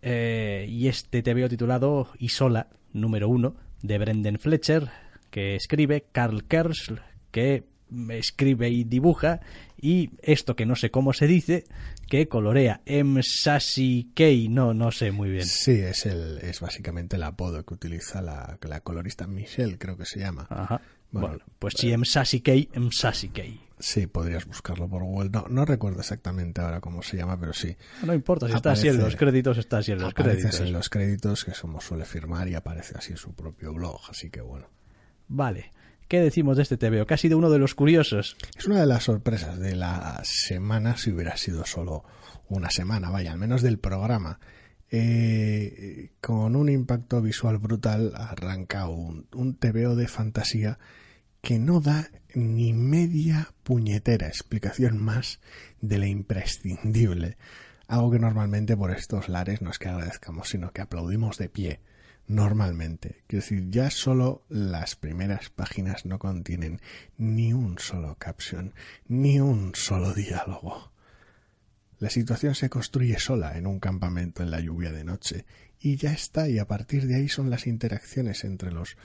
[0.02, 4.90] Eh, y este te veo titulado Isola, número 1, de Brendan Fletcher,
[5.30, 6.94] que escribe, Karl Kersch,
[7.32, 7.64] que
[8.10, 9.42] escribe y dibuja,
[9.82, 11.66] y esto que no sé cómo se dice,
[12.08, 13.22] que colorea M.
[13.24, 15.46] Sassy Kei, no, no sé muy bien.
[15.46, 20.06] Sí, es, el, es básicamente el apodo que utiliza la, la colorista Michelle, creo que
[20.06, 20.48] se llama.
[20.50, 20.82] Ajá.
[21.12, 22.06] Bueno, pues sí, M.
[22.06, 22.90] Sassy Kei, M.
[22.92, 23.60] Sassy Kei.
[23.80, 25.30] Sí, podrías buscarlo por Google.
[25.30, 27.76] No, no recuerdo exactamente ahora cómo se llama, pero sí.
[28.04, 30.60] No importa, si está así en los créditos, está así en los créditos.
[30.60, 34.30] en los créditos, que somos suele firmar, y aparece así en su propio blog, así
[34.30, 34.68] que bueno.
[35.30, 35.72] Vale.
[36.10, 37.06] ¿Qué decimos de este TVO?
[37.06, 38.36] Que ha sido uno de los curiosos.
[38.58, 42.04] Es una de las sorpresas de la semana, si hubiera sido solo
[42.50, 44.40] una semana, vaya, al menos del programa.
[44.90, 50.80] Eh, con un impacto visual brutal arranca un, un TVO de fantasía
[51.42, 55.40] que no da ni media puñetera explicación más
[55.80, 57.38] de la imprescindible.
[57.88, 61.82] Algo que normalmente por estos lares no es que agradezcamos, sino que aplaudimos de pie
[62.30, 63.24] normalmente.
[63.28, 66.80] Quiero decir, ya solo las primeras páginas no contienen
[67.18, 68.74] ni un solo caption,
[69.08, 70.94] ni un solo diálogo.
[71.98, 75.46] La situación se construye sola en un campamento en la lluvia de noche
[75.82, 78.96] y ya está y a partir de ahí son las interacciones entre los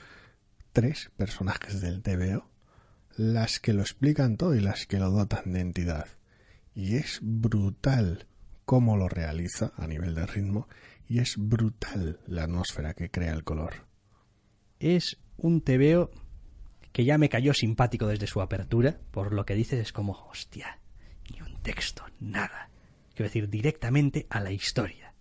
[0.71, 2.49] tres personajes del TVO
[3.17, 6.07] las que lo explican todo y las que lo dotan de entidad.
[6.73, 8.27] Y es brutal
[8.65, 10.67] cómo lo realiza a nivel de ritmo
[11.07, 13.87] y es brutal la atmósfera que crea el color.
[14.79, 16.11] Es un tebeo
[16.91, 20.79] que ya me cayó simpático desde su apertura, por lo que dices es como, hostia,
[21.31, 22.69] ni un texto, nada.
[23.13, 25.13] Quiero decir, directamente a la historia,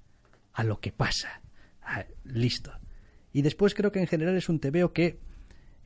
[0.53, 1.43] a lo que pasa.
[2.25, 2.73] listo.
[3.33, 5.19] Y después creo que en general es un tebeo que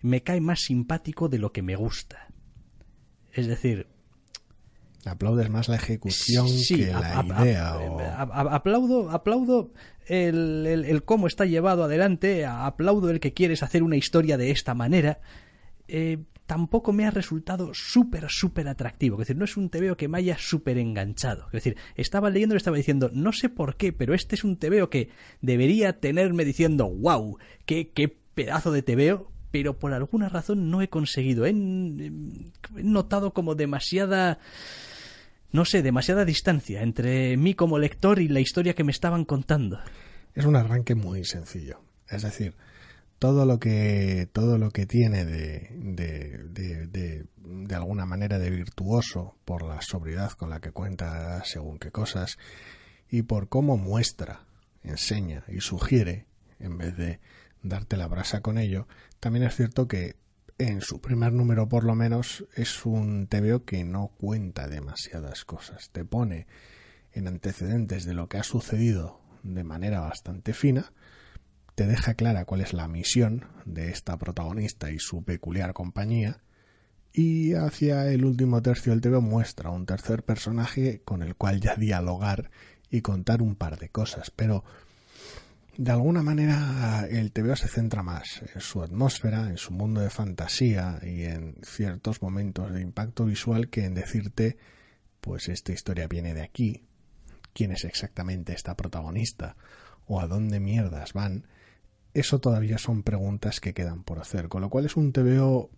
[0.01, 2.29] me cae más simpático de lo que me gusta.
[3.33, 3.89] Es decir,
[5.09, 7.73] Aplaudes más la ejecución que la idea.
[8.21, 9.73] aplaudo, aplaudo
[10.07, 14.75] el, el, cómo está llevado adelante, aplaudo el que quieres hacer una historia de esta
[14.75, 15.21] manera.
[15.87, 19.17] Eh, tampoco me ha resultado súper, súper atractivo.
[19.17, 21.45] Es decir, no es un tebeo que me haya súper enganchado.
[21.47, 24.57] Es decir, estaba leyendo y estaba diciendo, no sé por qué, pero este es un
[24.57, 25.11] tebeo que
[25.43, 27.37] debería tenerme diciendo, wow,
[27.67, 31.45] qué, qué pedazo de tebeo, pero por alguna razón no he conseguido.
[31.45, 34.39] he notado como demasiada
[35.51, 39.79] no sé, demasiada distancia entre mí como lector y la historia que me estaban contando.
[40.35, 41.81] Es un arranque muy sencillo.
[42.09, 42.55] Es decir,
[43.19, 49.37] todo lo que, todo lo que tiene de, de, de, de, alguna manera de virtuoso
[49.45, 52.39] por la sobriedad con la que cuenta según qué cosas
[53.11, 54.47] y por cómo muestra,
[54.83, 56.27] enseña y sugiere
[56.61, 57.21] en vez de
[57.63, 58.87] darte la brasa con ello,
[59.21, 60.17] también es cierto que
[60.59, 65.91] en su primer número por lo menos es un TVO que no cuenta demasiadas cosas.
[65.91, 66.47] Te pone
[67.13, 70.93] en antecedentes de lo que ha sucedido de manera bastante fina,
[71.77, 76.43] te deja clara cuál es la misión de esta protagonista y su peculiar compañía,
[77.13, 81.77] y hacia el último tercio del TVO muestra un tercer personaje con el cual ya
[81.77, 82.51] dialogar
[82.91, 84.65] y contar un par de cosas, pero
[85.79, 90.11] de alguna manera el TVO se centra más en su atmósfera, en su mundo de
[90.11, 94.59] fantasía y en ciertos momentos de impacto visual que en decirte,
[95.21, 96.83] pues esta historia viene de aquí,
[97.53, 99.57] quién es exactamente esta protagonista
[100.07, 101.47] o a dónde mierdas van,
[102.13, 105.71] eso todavía son preguntas que quedan por hacer, con lo cual es un TVO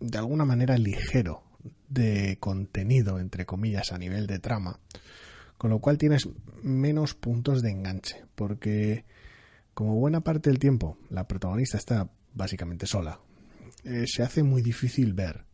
[0.00, 1.44] de alguna manera ligero
[1.88, 4.80] de contenido, entre comillas, a nivel de trama,
[5.58, 6.28] con lo cual tienes
[6.60, 9.04] menos puntos de enganche, porque
[9.74, 13.20] como buena parte del tiempo la protagonista está básicamente sola,
[13.84, 15.44] eh, se hace muy difícil ver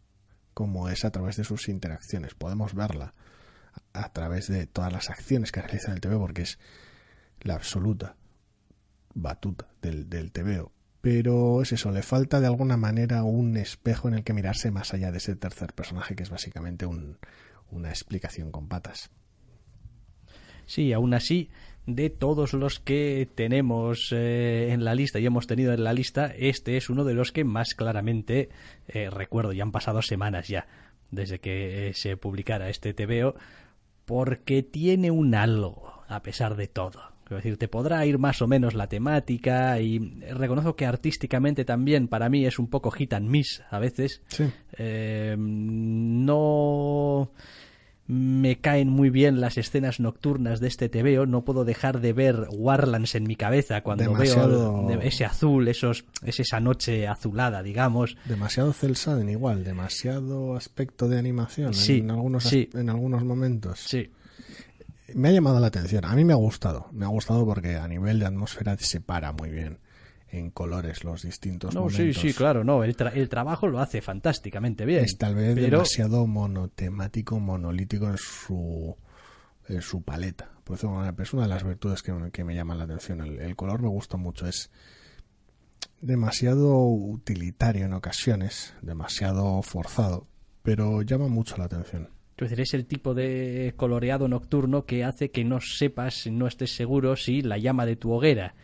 [0.55, 2.35] cómo es a través de sus interacciones.
[2.35, 3.15] Podemos verla
[3.93, 6.59] a través de todas las acciones que realiza el TV porque es
[7.41, 8.17] la absoluta
[9.15, 10.73] batuta del, del TVO.
[11.01, 14.93] Pero es eso, le falta de alguna manera un espejo en el que mirarse más
[14.93, 17.19] allá de ese tercer personaje que es básicamente un,
[17.71, 19.11] una explicación con patas.
[20.67, 21.51] Sí, aún así,
[21.87, 26.27] de todos los que tenemos eh, en la lista y hemos tenido en la lista,
[26.27, 28.51] este es uno de los que más claramente
[28.89, 29.53] eh, recuerdo.
[29.53, 30.67] Ya han pasado semanas ya
[31.11, 33.35] desde que eh, se publicara este TVO,
[34.05, 37.11] porque tiene un algo, a pesar de todo.
[37.25, 40.01] Es decir, te podrá ir más o menos la temática y
[40.33, 44.21] reconozco que artísticamente también para mí es un poco hit and miss a veces.
[44.27, 44.51] Sí.
[45.39, 47.31] no
[48.11, 52.49] me caen muy bien las escenas nocturnas de este TVO, no puedo dejar de ver
[52.51, 54.85] Warlands en mi cabeza cuando Demasiado...
[54.85, 58.17] veo ese azul, esos, es esa noche azulada, digamos.
[58.25, 62.69] Demasiado cel shading igual, demasiado aspecto de animación Sí, en, algunos, sí.
[62.75, 63.79] en algunos momentos.
[63.79, 64.11] Sí,
[65.15, 67.87] Me ha llamado la atención, a mí me ha gustado, me ha gustado porque a
[67.87, 69.79] nivel de atmósfera se separa muy bien
[70.33, 72.23] en colores los distintos no, sí, momentos.
[72.23, 75.05] sí, claro, no, el, tra- el trabajo lo hace fantásticamente bien.
[75.05, 78.97] Es tal vez pero demasiado monotemático, monolítico en su,
[79.69, 80.51] en su paleta.
[80.65, 83.21] Por eso es una de las virtudes que, que me llaman la atención.
[83.21, 84.71] El, el color me gusta mucho, es
[86.01, 90.27] demasiado utilitario en ocasiones, demasiado forzado,
[90.63, 92.09] pero llama mucho la atención.
[92.37, 96.75] Es decir, es el tipo de coloreado nocturno que hace que no sepas, no estés
[96.75, 98.55] seguro si la llama de tu hoguera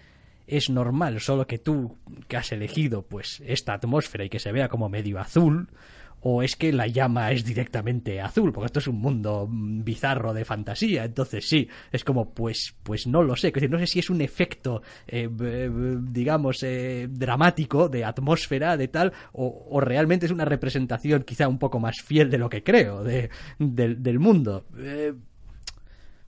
[0.47, 1.97] es normal, solo que tú
[2.28, 5.68] que has elegido pues esta atmósfera y que se vea como medio azul,
[6.28, 10.32] o es que la llama es directamente azul, porque esto es un mundo mm, bizarro
[10.34, 13.99] de fantasía, entonces sí, es como pues pues no lo sé, decir, no sé si
[14.01, 15.28] es un efecto eh,
[16.03, 21.59] digamos eh, dramático de atmósfera de tal o, o realmente es una representación quizá un
[21.59, 24.66] poco más fiel de lo que creo de, del mundo.
[24.78, 25.12] Eh,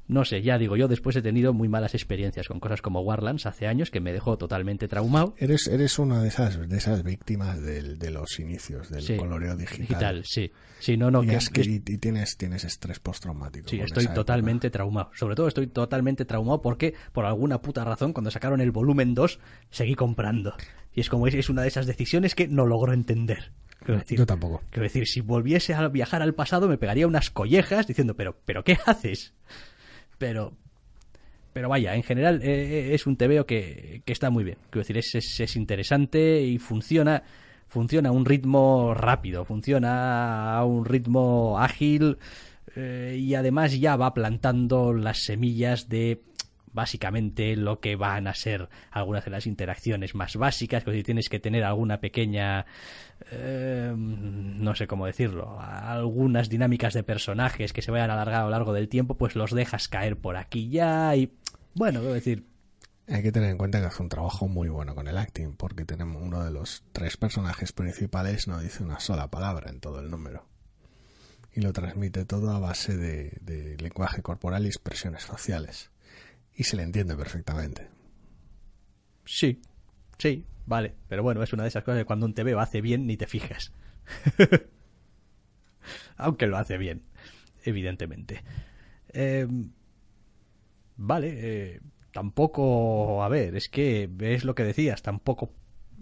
[0.08, 3.46] no sé, ya digo, yo después he tenido muy malas experiencias con cosas como Warlands
[3.46, 5.34] hace años que me dejó totalmente traumado.
[5.38, 9.54] Eres, eres una de esas, de esas víctimas del- de los inicios del Sí, coloreo
[9.56, 9.86] digital.
[9.86, 10.50] Digital, sí.
[10.80, 13.68] Sí, no, no, y, que- es que- que- y- y tienes, tienes estrés postraumático.
[13.68, 15.10] Sí, estoy totalmente traumado.
[15.14, 19.38] Sobre todo estoy totalmente traumado porque, por alguna puta razón, cuando sacaron el volumen 2,
[19.70, 20.54] seguí comprando.
[20.94, 23.52] Y es como es, es una de esas decisiones que no logro entender.
[23.84, 24.62] Quiero decir, Yo tampoco.
[24.70, 28.64] Quiero decir, si volviese a viajar al pasado me pegaría unas collejas diciendo, pero, pero
[28.64, 29.34] ¿qué haces?
[30.18, 30.52] Pero,
[31.52, 34.58] pero vaya, en general eh, es un TVO que, que está muy bien.
[34.70, 37.22] Quiero decir, es, es, es interesante y funciona,
[37.68, 42.18] funciona a un ritmo rápido, funciona a un ritmo ágil
[42.76, 46.22] eh, y además ya va plantando las semillas de
[46.78, 51.28] básicamente lo que van a ser algunas de las interacciones más básicas, que si tienes
[51.28, 52.66] que tener alguna pequeña,
[53.32, 58.50] eh, no sé cómo decirlo, algunas dinámicas de personajes que se vayan a a lo
[58.50, 61.32] largo del tiempo, pues los dejas caer por aquí ya y,
[61.74, 62.46] bueno, quiero decir,
[63.08, 65.84] Hay que tener en cuenta que hace un trabajo muy bueno con el acting, porque
[65.84, 70.10] tenemos uno de los tres personajes principales no dice una sola palabra en todo el
[70.12, 70.46] número.
[71.52, 75.90] Y lo transmite todo a base de, de lenguaje corporal y expresiones faciales.
[76.58, 77.88] Y se le entiende perfectamente.
[79.24, 79.62] sí,
[80.18, 83.06] sí, vale, pero bueno, es una de esas cosas que cuando un TV hace bien
[83.06, 83.72] ni te fijas.
[86.16, 87.02] Aunque lo hace bien,
[87.62, 88.42] evidentemente.
[89.10, 89.46] Eh,
[90.96, 91.80] vale, eh,
[92.12, 95.52] tampoco, a ver, es que es lo que decías, tampoco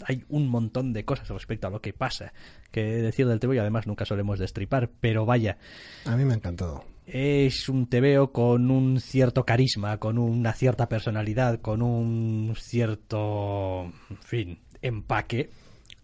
[0.06, 2.32] hay un montón de cosas respecto a lo que pasa
[2.70, 5.58] que decir del TV y además nunca solemos destripar, pero vaya,
[6.06, 6.95] A mí me ha encantado.
[7.06, 14.18] Es un TVO con un cierto carisma, con una cierta personalidad, con un cierto, en
[14.22, 15.50] fin, empaque.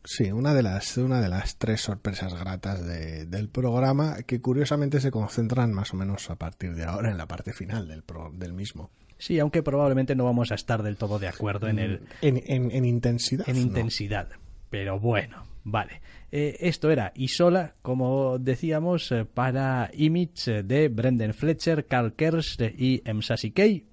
[0.05, 5.01] Sí, una de las, una de las tres sorpresas gratas de- del programa que curiosamente
[5.01, 8.33] se concentran más o menos a partir de ahora en la parte final del, pro-
[8.35, 8.91] del mismo.
[9.19, 12.73] Sí, aunque probablemente no vamos a estar del todo de acuerdo en el, En, en-
[12.73, 13.49] en intensidad.
[13.49, 13.63] en no.
[13.63, 14.29] intensidad.
[14.71, 16.01] Pero bueno, vale.
[16.35, 22.63] Eh, esto era Isola, como decíamos, eh, para Image eh, de Brendan Fletcher, Carl Kerst
[22.63, 23.85] y Msasi Kei.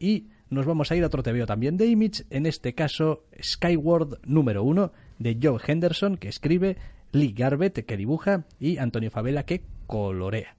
[0.00, 4.18] Y nos vamos a ir a otro TVO también de Image, en este caso Skyward
[4.26, 4.90] número uno
[5.20, 6.76] de Joe Henderson, que escribe,
[7.12, 10.56] Lee Garbett, que dibuja, y Antonio Favela, que colorea.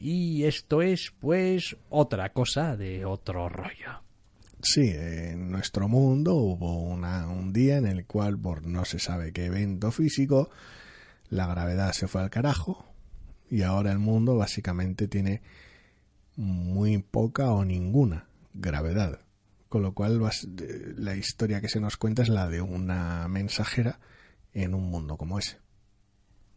[0.00, 4.07] Y esto es, pues, otra cosa de otro rollo.
[4.60, 9.32] Sí, en nuestro mundo hubo una- un día en el cual, por no se sabe
[9.32, 10.50] qué evento físico,
[11.30, 12.84] la gravedad se fue al carajo
[13.50, 15.42] y ahora el mundo básicamente tiene
[16.36, 19.20] muy poca o ninguna gravedad.
[19.68, 20.20] Con lo cual
[20.96, 24.00] la historia que se nos cuenta es la de una mensajera
[24.54, 25.58] en un mundo como ese.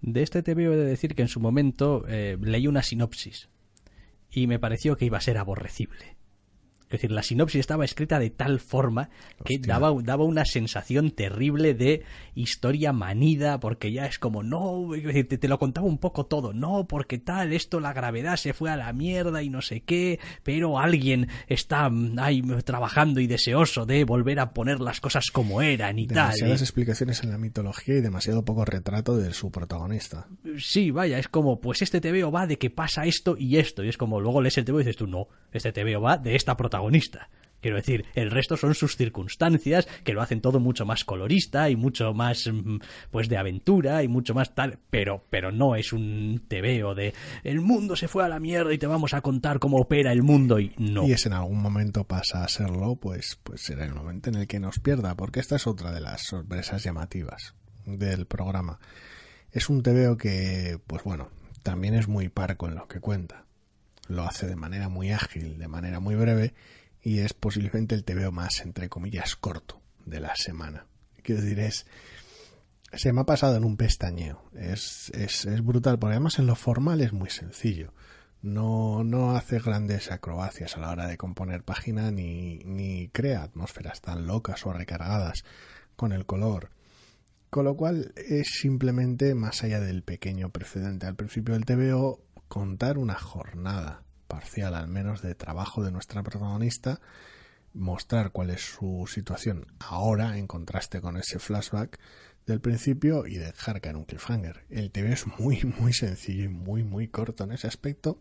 [0.02, 3.50] De este te veo de decir que en su momento eh, leí una sinopsis
[4.32, 6.16] y me pareció que iba a ser aborrecible.
[6.92, 9.10] Es decir, la sinopsis estaba escrita de tal forma
[9.46, 12.04] que daba, daba una sensación terrible de
[12.36, 16.88] historia manida, porque ya es como, no, te, te, lo contaba un poco todo, no,
[16.90, 20.80] porque tal, esto, la gravedad se fue a la mierda y no sé qué, pero
[20.80, 25.98] alguien está mm, ahí trabajando y deseoso de volver a poner las cosas como eran
[25.98, 26.32] y tal.
[26.32, 30.28] Demasiadas explicaciones en la mitología y demasiado poco retrato de su protagonista.
[30.58, 33.88] Sí, vaya, es como, pues este TVO va de que pasa esto y esto, y
[33.88, 36.58] es como, luego lees el TVO y dices tú, no, este TVO va de esta
[36.58, 36.81] protagonista
[37.62, 41.76] Quiero decir, el resto son sus circunstancias que lo hacen todo mucho más colorista y
[41.76, 42.78] mucho más mm,
[43.12, 47.14] pues de aventura y mucho más tal, pero pero no es un tebeo de
[47.44, 50.24] el mundo se fue a la mierda y te vamos a contar cómo opera el
[50.24, 51.08] mundo y no.
[51.08, 54.48] Y es en algún momento pasa a serlo, pues pues será el momento en el
[54.48, 57.54] que nos pierda, porque esta es otra de las sorpresas llamativas
[57.86, 58.80] del programa.
[59.52, 61.30] Es un tebeo que pues bueno,
[61.62, 63.46] también es muy parco en lo que cuenta.
[64.12, 66.54] Lo hace de manera muy ágil, de manera muy breve
[67.02, 70.86] y es posiblemente el TVO más, entre comillas, corto de la semana.
[71.24, 71.86] Quiero decir, es,
[72.92, 74.44] se me ha pasado en un pestañeo.
[74.54, 77.94] Es, es, es brutal, porque además en lo formal es muy sencillo.
[78.42, 84.02] No, no hace grandes acrobacias a la hora de componer página ni, ni crea atmósferas
[84.02, 85.46] tan locas o recargadas
[85.96, 86.72] con el color.
[87.50, 92.20] Con lo cual es simplemente, más allá del pequeño precedente al principio del TVO,
[92.52, 97.00] contar una jornada parcial al menos de trabajo de nuestra protagonista,
[97.74, 101.98] mostrar cuál es su situación ahora en contraste con ese flashback
[102.46, 104.66] del principio y dejar caer un cliffhanger.
[104.70, 108.20] El TV es muy muy sencillo y muy muy corto en ese aspecto,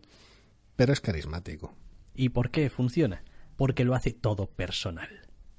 [0.77, 1.75] pero es carismático.
[2.15, 3.25] ¿Y por qué funciona?
[3.57, 5.09] Porque lo hace todo personal.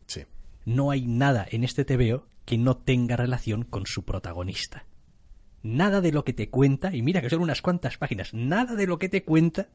[0.06, 0.22] Sí.
[0.64, 4.86] No hay nada en este TVO que no tenga relación con su protagonista.
[5.62, 8.86] Nada de lo que te cuenta, y mira que son unas cuantas páginas, nada de
[8.86, 9.68] lo que te cuenta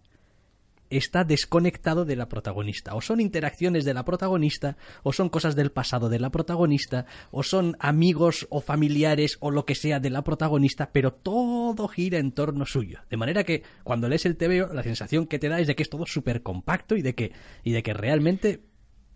[0.89, 2.95] está desconectado de la protagonista.
[2.95, 7.43] O son interacciones de la protagonista, o son cosas del pasado de la protagonista, o
[7.43, 12.31] son amigos o familiares o lo que sea de la protagonista, pero todo gira en
[12.31, 12.99] torno suyo.
[13.09, 15.83] De manera que cuando lees el TVO, la sensación que te da es de que
[15.83, 17.31] es todo súper compacto y de que,
[17.63, 18.63] y de que realmente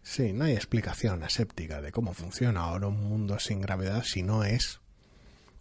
[0.03, 4.43] Sí, no hay explicación aséptica de cómo funciona ahora un mundo sin gravedad si no
[4.43, 4.82] es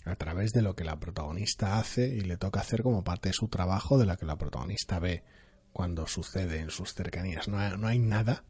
[0.05, 3.35] a través de lo que la protagonista hace y le toca hacer como parte de
[3.35, 5.23] su trabajo de la que la protagonista ve
[5.73, 7.49] cuando sucede en sus cercanías.
[7.49, 8.45] No hay, no hay nada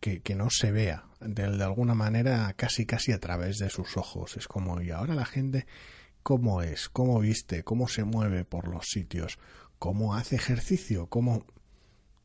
[0.00, 3.96] que, que, no se vea de, de, alguna manera casi casi a través de sus
[3.96, 4.36] ojos.
[4.36, 5.66] Es como, y ahora la gente,
[6.22, 6.88] ¿cómo es?
[6.88, 7.64] ¿Cómo viste?
[7.64, 9.38] ¿Cómo se mueve por los sitios?
[9.78, 11.08] ¿Cómo hace ejercicio?
[11.08, 11.44] ¿Cómo,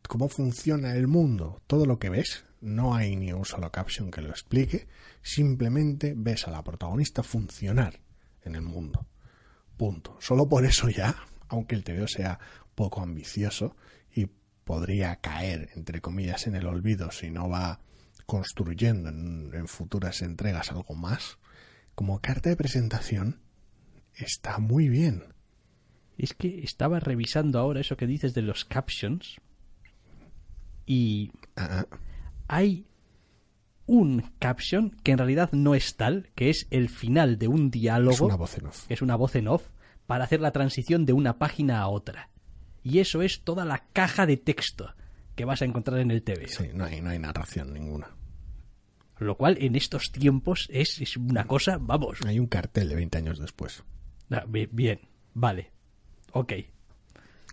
[0.08, 1.62] cómo funciona el mundo?
[1.68, 4.88] Todo lo que ves, no hay ni un solo caption que lo explique,
[5.24, 8.00] simplemente ves a la protagonista funcionar
[8.44, 9.08] en el mundo.
[9.78, 10.18] Punto.
[10.20, 11.16] Solo por eso ya,
[11.48, 12.40] aunque el TVO sea
[12.76, 13.76] poco ambicioso,
[14.64, 17.82] podría caer, entre comillas, en el olvido si no va
[18.26, 21.40] construyendo en, futuras entregas algo más,
[21.96, 23.42] como carta de presentación
[24.16, 25.34] está muy bien.
[26.18, 29.42] Es que estaba revisando ahora eso que dices de los captions
[30.86, 31.98] y ah, ah.
[32.48, 32.88] hay
[33.92, 38.14] un caption que en realidad no es tal, que es el final de un diálogo.
[38.14, 38.86] Es una voz en off.
[38.90, 39.68] Es una voz en off
[40.08, 42.30] para hacer la transición de una página a otra
[42.84, 44.94] y eso es toda la caja de texto
[45.36, 46.48] que vas a encontrar en el TV.
[46.48, 48.10] Sí, no hay, no hay narración ninguna.
[49.20, 52.20] Lo cual en estos tiempos es, es una cosa, vamos.
[52.26, 53.84] Hay un cartel de 20 años después.
[54.32, 55.02] Ah, bien,
[55.34, 55.72] vale.
[56.32, 56.54] Ok.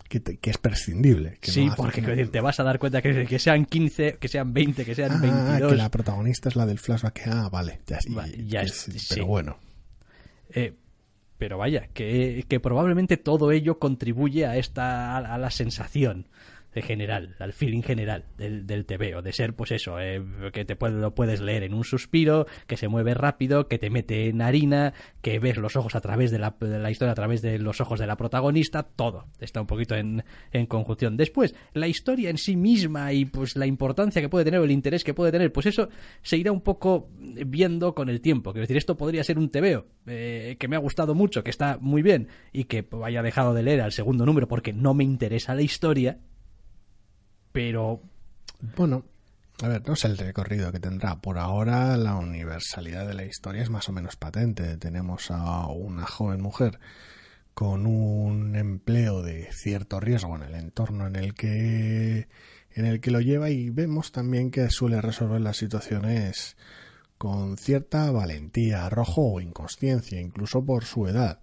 [0.08, 1.36] Que, que es prescindible.
[1.40, 4.84] Que sí, porque te vas a dar cuenta que, que, sean 15, que sean 20,
[4.84, 5.72] que sean ah, 22.
[5.72, 7.26] que la protagonista es la del flashback.
[7.26, 7.98] Ah, vale, ya,
[8.38, 8.62] ya,
[9.10, 9.58] Pero bueno.
[10.50, 10.72] Eh,
[11.36, 16.26] pero vaya, que, que, probablemente todo ello contribuye a esta a la sensación
[16.82, 20.22] general, al feeling general del, del TVO, de ser pues eso, eh,
[20.52, 23.90] que te puede, lo puedes leer en un suspiro, que se mueve rápido, que te
[23.90, 27.42] mete en harina, que ves los ojos a través de la, de historia, a través
[27.42, 31.16] de los ojos de la protagonista, todo está un poquito en, en, conjunción.
[31.16, 34.70] Después, la historia en sí misma y pues la importancia que puede tener o el
[34.70, 35.88] interés que puede tener, pues eso
[36.22, 38.52] se irá un poco viendo con el tiempo.
[38.52, 41.78] Quiero decir, esto podría ser un TVO eh, que me ha gustado mucho, que está
[41.80, 45.54] muy bien y que haya dejado de leer al segundo número porque no me interesa
[45.54, 46.18] la historia
[47.58, 48.00] pero...
[48.76, 49.04] Bueno,
[49.60, 51.20] a ver, no sé el recorrido que tendrá.
[51.20, 54.76] Por ahora la universalidad de la historia es más o menos patente.
[54.76, 56.78] Tenemos a una joven mujer
[57.54, 62.28] con un empleo de cierto riesgo en el entorno en el que
[62.70, 66.56] en el que lo lleva y vemos también que suele resolver las situaciones
[67.16, 71.40] con cierta valentía, arrojo o inconsciencia, incluso por su edad.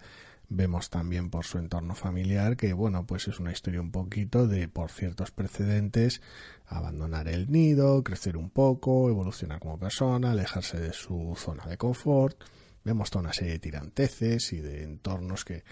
[0.50, 4.68] Vemos también por su entorno familiar que, bueno, pues es una historia un poquito de,
[4.68, 6.22] por ciertos precedentes,
[6.68, 12.38] abandonar el nido, crecer un poco, evolucionar como persona, alejarse de su zona de confort.
[12.84, 15.64] Vemos toda una serie de tiranteces y de entornos que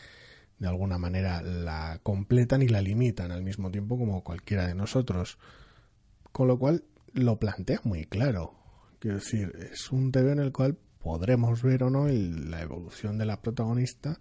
[0.58, 5.38] de alguna manera la completan y la limitan al mismo tiempo como cualquiera de nosotros.
[6.32, 6.84] Con lo cual
[7.14, 8.56] lo plantea muy claro.
[8.98, 13.26] Quiero decir, es un TV en el cual podremos ver o no la evolución de
[13.26, 14.20] la protagonista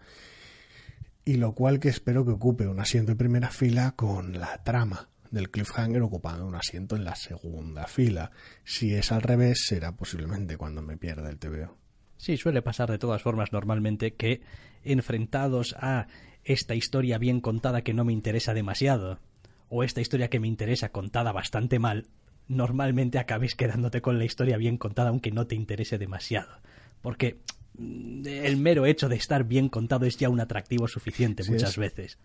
[1.24, 5.08] y lo cual que espero que ocupe un asiento en primera fila con la trama
[5.30, 8.30] del cliffhanger ocupando un asiento en la segunda fila.
[8.64, 11.76] Si es al revés, será posiblemente cuando me pierda el TVO.
[12.18, 14.42] Sí, suele pasar de todas formas normalmente que
[14.84, 16.06] enfrentados a
[16.44, 19.20] esta historia bien contada que no me interesa demasiado,
[19.68, 22.08] o esta historia que me interesa contada bastante mal,
[22.46, 26.60] normalmente acabes quedándote con la historia bien contada aunque no te interese demasiado.
[27.00, 27.40] Porque
[27.78, 32.18] el mero hecho de estar bien contado es ya un atractivo suficiente muchas veces.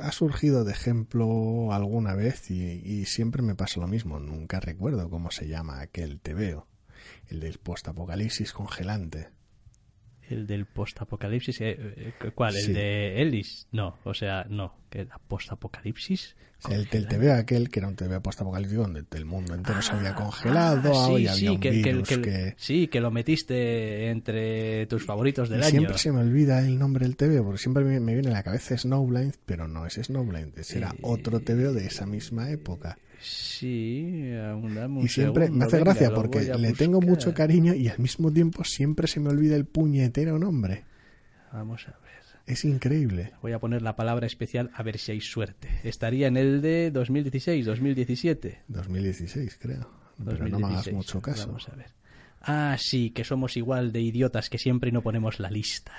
[0.00, 4.20] ha surgido de ejemplo alguna vez y, y, siempre me pasa lo mismo.
[4.20, 6.66] Nunca recuerdo cómo se llama aquel tebeo.
[7.28, 9.28] El del postapocalipsis congelante
[10.30, 11.60] el del post-apocalipsis.
[11.60, 12.56] Eh, eh, ¿Cuál?
[12.56, 13.66] ¿El de Ellis?
[13.72, 14.74] No, o sea, no.
[14.88, 16.36] que ¿Post postapocalipsis?
[16.68, 20.10] El del TV aquel, que era un TV post-apocalíptico donde el mundo entero se había
[20.10, 25.04] ah, congelado ah, y había un que, virus que, Sí, que lo metiste entre tus
[25.04, 25.70] favoritos del año.
[25.70, 28.76] Siempre se me olvida el nombre del TV, porque siempre me, viene a la cabeza
[28.76, 32.98] Snowblind, pero no es Snowblind, era otro TV de esa misma época.
[33.20, 34.32] Sí,
[35.02, 39.06] Y siempre me hace gracia porque le tengo mucho cariño y al mismo tiempo siempre
[39.06, 40.84] se me olvida el puñetero nombre.
[41.52, 42.10] Vamos a ver.
[42.46, 43.32] Es increíble.
[43.42, 45.68] Voy a poner la palabra especial a ver si hay suerte.
[45.84, 48.62] Estaría en el de 2016, 2017.
[48.68, 49.90] 2016, creo.
[50.24, 51.46] Pero no me hagas mucho caso.
[51.46, 51.92] Vamos a ver.
[52.40, 55.92] Ah, sí, que somos igual de idiotas que siempre no ponemos la lista.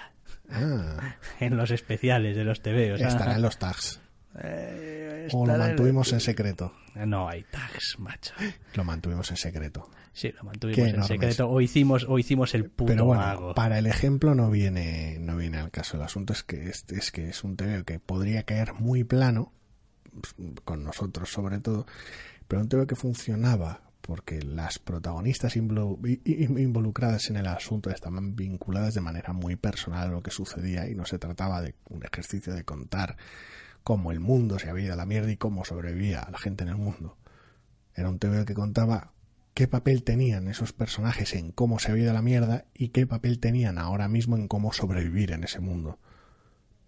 [0.50, 1.16] Ah.
[1.40, 3.00] en los especiales de los TVOs.
[3.00, 4.02] Estará en los tags.
[4.40, 6.74] Eh, o lo mantuvimos en secreto.
[6.96, 8.34] No hay tags, macho.
[8.76, 9.90] Lo mantuvimos en secreto.
[10.14, 11.50] Sí, lo mantuvimos en secreto.
[11.50, 15.58] O hicimos, o hicimos el puto Pero bueno, para el ejemplo no viene, no viene
[15.58, 15.98] al caso.
[15.98, 19.54] El asunto es que es, es que es un TV que podría caer muy plano,
[20.66, 21.86] con nosotros sobre todo,
[22.48, 29.02] pero un TV que funcionaba porque las protagonistas involucradas en el asunto estaban vinculadas de
[29.02, 32.64] manera muy personal a lo que sucedía y no se trataba de un ejercicio de
[32.64, 33.16] contar
[33.84, 36.70] cómo el mundo se había ido a la mierda y cómo sobrevivía la gente en
[36.70, 37.18] el mundo.
[37.96, 39.14] Era un TV que contaba
[39.54, 43.06] qué papel tenían esos personajes en cómo se había ido a la mierda y qué
[43.06, 46.00] papel tenían ahora mismo en cómo sobrevivir en ese mundo.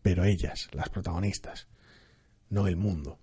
[0.02, 1.68] Pero ellas, las protagonistas,
[2.50, 3.20] no el mundo.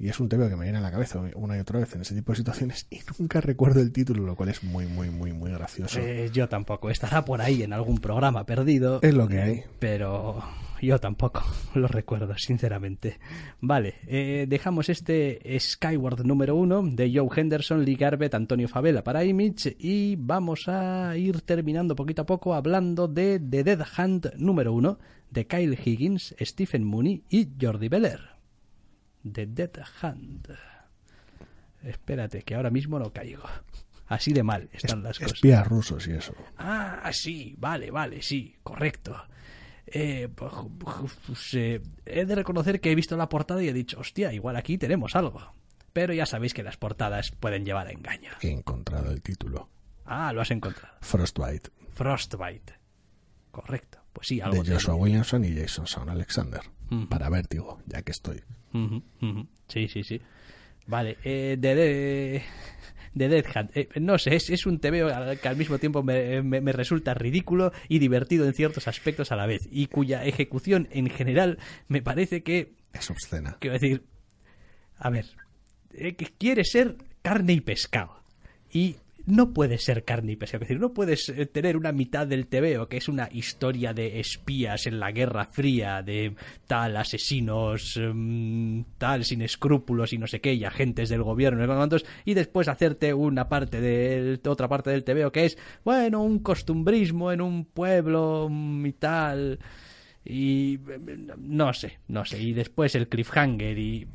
[0.00, 2.00] Y es un tema que me viene a la cabeza una y otra vez en
[2.00, 5.34] ese tipo de situaciones y nunca recuerdo el título, lo cual es muy, muy, muy,
[5.34, 6.00] muy gracioso.
[6.00, 6.88] Eh, yo tampoco.
[6.88, 9.00] Estará por ahí en algún programa perdido.
[9.02, 9.62] Es lo que hay.
[9.78, 10.42] Pero
[10.80, 11.42] yo tampoco
[11.74, 13.18] lo recuerdo, sinceramente.
[13.60, 19.22] Vale, eh, dejamos este Skyward número uno de Joe Henderson, Lee Garbett, Antonio Favela para
[19.22, 24.72] Image y vamos a ir terminando poquito a poco hablando de The Dead Hand número
[24.72, 24.98] uno
[25.30, 28.39] de Kyle Higgins, Stephen Mooney y Jordi Beller.
[29.30, 29.70] The Dead
[30.02, 30.48] Hand.
[31.82, 33.42] Espérate, que ahora mismo no caigo.
[34.06, 35.34] Así de mal están las cosas.
[35.34, 36.34] Espías rusos y eso.
[36.58, 39.16] Ah, sí, vale, vale, sí, correcto.
[39.86, 40.52] Eh, pues,
[41.26, 44.56] pues, eh, he de reconocer que he visto la portada y he dicho, hostia, igual
[44.56, 45.54] aquí tenemos algo.
[45.92, 48.30] Pero ya sabéis que las portadas pueden llevar a engaño.
[48.40, 49.68] He encontrado el título.
[50.04, 50.94] Ah, lo has encontrado.
[51.00, 51.70] Frostbite.
[51.94, 52.74] Frostbite.
[53.50, 53.98] Correcto.
[54.12, 54.62] Pues sí, algo.
[54.62, 56.62] De Joshua Williamson y Jason Son Alexander.
[57.08, 58.42] Para Vértigo, ya que estoy.
[59.68, 60.20] Sí, sí, sí.
[60.86, 62.42] Vale, eh, de, de,
[63.14, 63.70] de Dead Hand.
[63.74, 65.06] Eh, no sé, es, es, un TV
[65.40, 69.46] que al mismo tiempo me, me, resulta ridículo y divertido en ciertos aspectos a la
[69.46, 72.72] vez, y cuya ejecución en general me parece que...
[72.92, 73.56] Es obscena.
[73.60, 74.04] Quiero decir,
[74.98, 75.26] a ver,
[75.92, 78.22] eh, que quiere ser carne y pescado.
[78.72, 80.62] Y no puede ser carne y pescado.
[80.62, 84.20] Es decir, no puedes eh, tener una mitad del TVO que es una historia de
[84.20, 86.34] espías en la Guerra Fría, de
[86.66, 91.88] tal asesinos, em, tal sin escrúpulos y no sé qué, y agentes del gobierno,
[92.24, 97.32] y después hacerte una parte de otra parte del TVO que es, bueno, un costumbrismo
[97.32, 99.58] en un pueblo mm, y tal
[100.24, 100.78] y
[101.38, 104.08] no sé, no sé, y después el cliffhanger y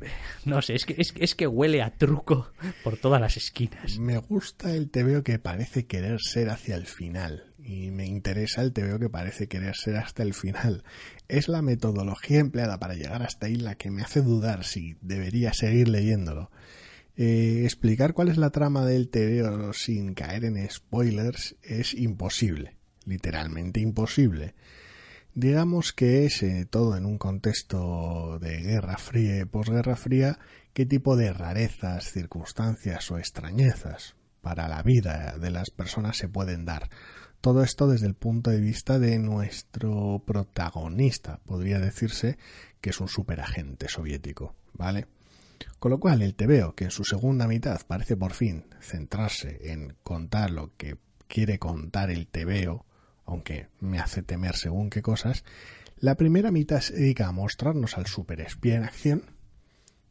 [0.44, 2.52] no sé, es que, es, que huele a truco
[2.84, 3.98] por todas las esquinas.
[3.98, 8.72] Me gusta el TVO que parece querer ser hacia el final y me interesa el
[8.72, 10.84] TVO que parece querer ser hasta el final.
[11.26, 15.52] Es la metodología empleada para llegar hasta ahí la que me hace dudar si debería
[15.52, 16.50] seguir leyéndolo.
[17.16, 22.76] Eh, explicar cuál es la trama del TVO sin caer en spoilers es imposible,
[23.06, 24.54] literalmente imposible.
[25.36, 30.38] Digamos que es eh, todo en un contexto de guerra fría y posguerra fría,
[30.72, 36.64] qué tipo de rarezas, circunstancias o extrañezas para la vida de las personas se pueden
[36.64, 36.88] dar.
[37.42, 42.38] Todo esto desde el punto de vista de nuestro protagonista, podría decirse
[42.80, 45.06] que es un superagente soviético, ¿vale?
[45.78, 49.98] Con lo cual, el TVO, que en su segunda mitad parece por fin centrarse en
[50.02, 50.96] contar lo que
[51.28, 52.86] quiere contar el TVO,
[53.26, 55.44] aunque me hace temer según qué cosas,
[55.98, 59.22] la primera mitad se dedica a mostrarnos al superespía en acción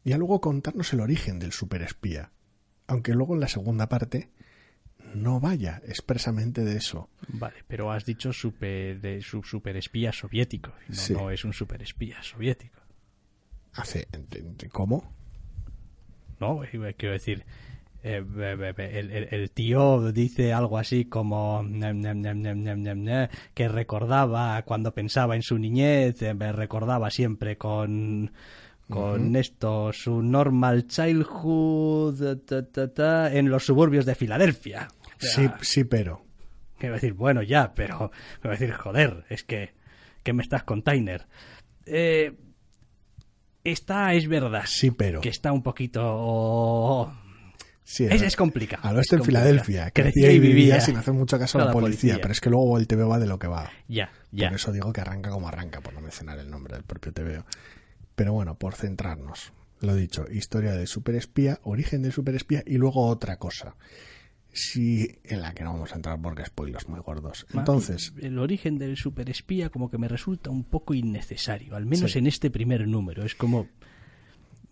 [0.04, 2.30] y a luego contarnos el origen del superespía,
[2.86, 4.30] aunque luego en la segunda parte
[5.14, 7.08] no vaya expresamente de eso.
[7.28, 12.80] Vale, pero has dicho super, de su superespía soviético, no, no es un superespía soviético.
[13.72, 14.08] Hace,
[14.72, 15.12] ¿Cómo?
[16.40, 16.60] No,
[16.96, 17.44] quiero decir,
[18.02, 21.64] eh, el, tío dice algo así como
[23.54, 28.30] que recordaba cuando pensaba en su niñez, eh, me recordaba siempre con
[28.88, 32.22] con esto, su normal childhood
[33.32, 34.88] en los suburbios de Filadelfia.
[35.18, 36.24] sí, sí, pero.
[36.78, 38.10] Quiero decir, bueno, ya, pero.
[38.40, 39.74] Quiero decir, joder, es que.
[40.22, 41.26] ¿Qué me estás con Tyner?
[41.84, 42.34] Eh,
[43.64, 44.64] está, es verdad.
[44.66, 45.20] Sí, pero.
[45.20, 47.12] Que está un poquito.
[47.88, 48.82] Sí, es, es, complicado.
[48.84, 52.32] Al oeste en Filadelfia, crecía y vivía sin hacer mucho caso a la policía, pero
[52.32, 53.70] es que luego el TVO va de lo que va.
[53.86, 54.48] Ya, ya.
[54.48, 57.46] Por eso digo que arranca como arranca, por no mencionar el nombre del propio TVO.
[58.16, 63.36] Pero bueno, por centrarnos, lo dicho, historia del superespía, origen del superespía y luego otra
[63.36, 63.76] cosa.
[64.52, 67.46] Sí, en la que no vamos a entrar porque spoilers muy gordos.
[67.54, 68.14] Entonces.
[68.20, 72.50] El origen del superespía, como que me resulta un poco innecesario, al menos en este
[72.50, 73.24] primer número.
[73.24, 73.68] Es como.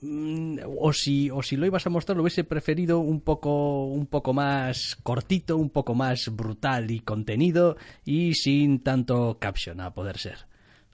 [0.06, 4.04] Mm, o si, o si lo ibas a mostrar, lo hubiese preferido un poco, un
[4.04, 10.18] poco más cortito, un poco más brutal y contenido y sin tanto caption a poder
[10.18, 10.46] ser.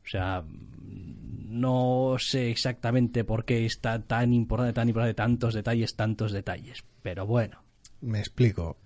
[0.04, 6.30] O sea, no sé exactamente por qué está tan importante, tan importante, tantos detalles, tantos
[6.30, 6.84] detalles.
[7.02, 7.64] Pero bueno.
[8.00, 8.76] Me explico.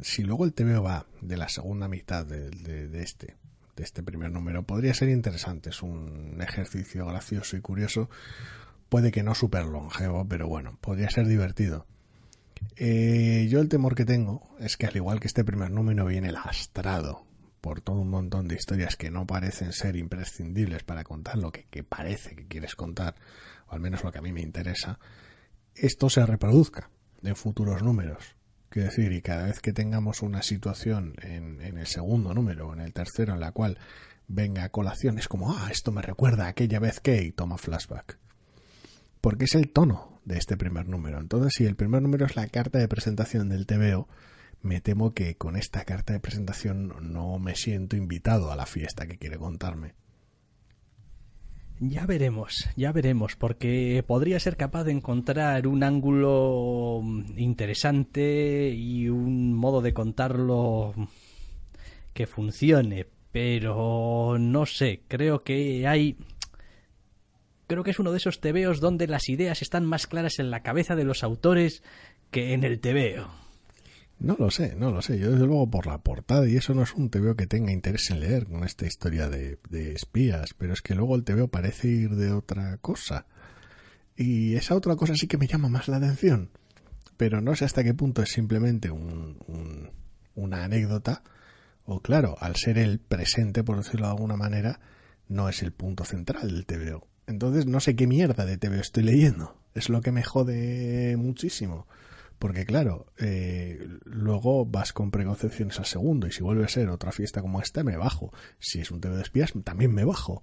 [0.00, 2.48] Si luego el TVO va de la segunda mitad de,
[3.02, 3.36] este,
[3.76, 5.68] de este primer número, podría ser interesante.
[5.68, 8.08] Es un ejercicio gracioso y curioso.
[8.88, 11.86] Puede que no súper longevo, pero bueno, podría ser divertido.
[12.76, 16.32] Eh, yo el temor que tengo es que al igual que este primer número viene
[16.32, 17.24] lastrado
[17.60, 21.64] por todo un montón de historias que no parecen ser imprescindibles para contar lo que,
[21.82, 23.16] parece que quieres contar,
[23.66, 25.00] o al menos lo que a mí me interesa,
[25.74, 26.90] esto se reproduzca
[27.22, 28.36] en futuros números.
[28.68, 32.72] Quiero decir, y cada vez que tengamos una situación en, en el segundo número o
[32.72, 33.78] en el tercero en la cual
[34.28, 37.58] venga a colación, es como, ah, esto me recuerda a aquella vez que, y toma
[37.58, 38.18] flashback.
[39.26, 41.18] Porque es el tono de este primer número.
[41.18, 44.06] Entonces, si el primer número es la carta de presentación del TVO,
[44.62, 49.08] me temo que con esta carta de presentación no me siento invitado a la fiesta
[49.08, 49.94] que quiere contarme.
[51.80, 57.02] Ya veremos, ya veremos, porque podría ser capaz de encontrar un ángulo
[57.36, 60.94] interesante y un modo de contarlo
[62.12, 66.16] que funcione, pero no sé, creo que hay...
[67.66, 70.62] Creo que es uno de esos tebeos donde las ideas están más claras en la
[70.62, 71.82] cabeza de los autores
[72.30, 73.28] que en el tebeo.
[74.18, 75.18] No lo sé, no lo sé.
[75.18, 78.10] Yo desde luego por la portada y eso no es un TVO que tenga interés
[78.10, 79.58] en leer con esta historia de,
[79.94, 83.26] espías, pero es que luego el TVO parece ir de otra cosa.
[84.16, 86.50] Y esa otra cosa sí que me llama más la atención.
[87.16, 89.90] Pero no sé hasta qué punto es simplemente un,
[90.34, 91.22] una anécdota
[91.84, 94.80] o claro, al ser el presente, por decirlo de alguna manera,
[95.28, 97.06] no es el punto central del TVO.
[97.26, 99.56] Entonces no sé qué mierda de TVO estoy leyendo.
[99.74, 101.86] Es lo que me jode muchísimo.
[102.38, 107.12] Porque claro, eh, luego vas con preconcepciones al segundo y si vuelve a ser otra
[107.12, 108.32] fiesta como esta, me bajo.
[108.58, 110.42] Si es un TV de espías, también me bajo.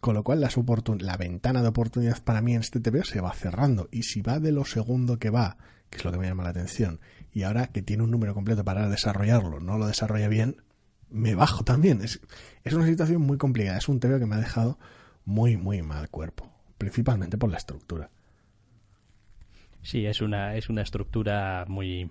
[0.00, 3.88] Con lo cual la ventana de oportunidad para mí en este TV se va cerrando.
[3.90, 5.56] Y si va de lo segundo que va,
[5.88, 7.00] que es lo que me llama la atención,
[7.32, 10.56] y ahora que tiene un número completo para desarrollarlo, no lo desarrolla bien,
[11.08, 12.02] me bajo también.
[12.02, 12.20] Es,
[12.64, 13.78] es una situación muy complicada.
[13.78, 14.78] Es un TV que me ha dejado
[15.24, 16.50] muy, muy mal cuerpo.
[16.78, 18.10] Principalmente por la estructura.
[19.82, 22.10] Sí, es una, es una estructura muy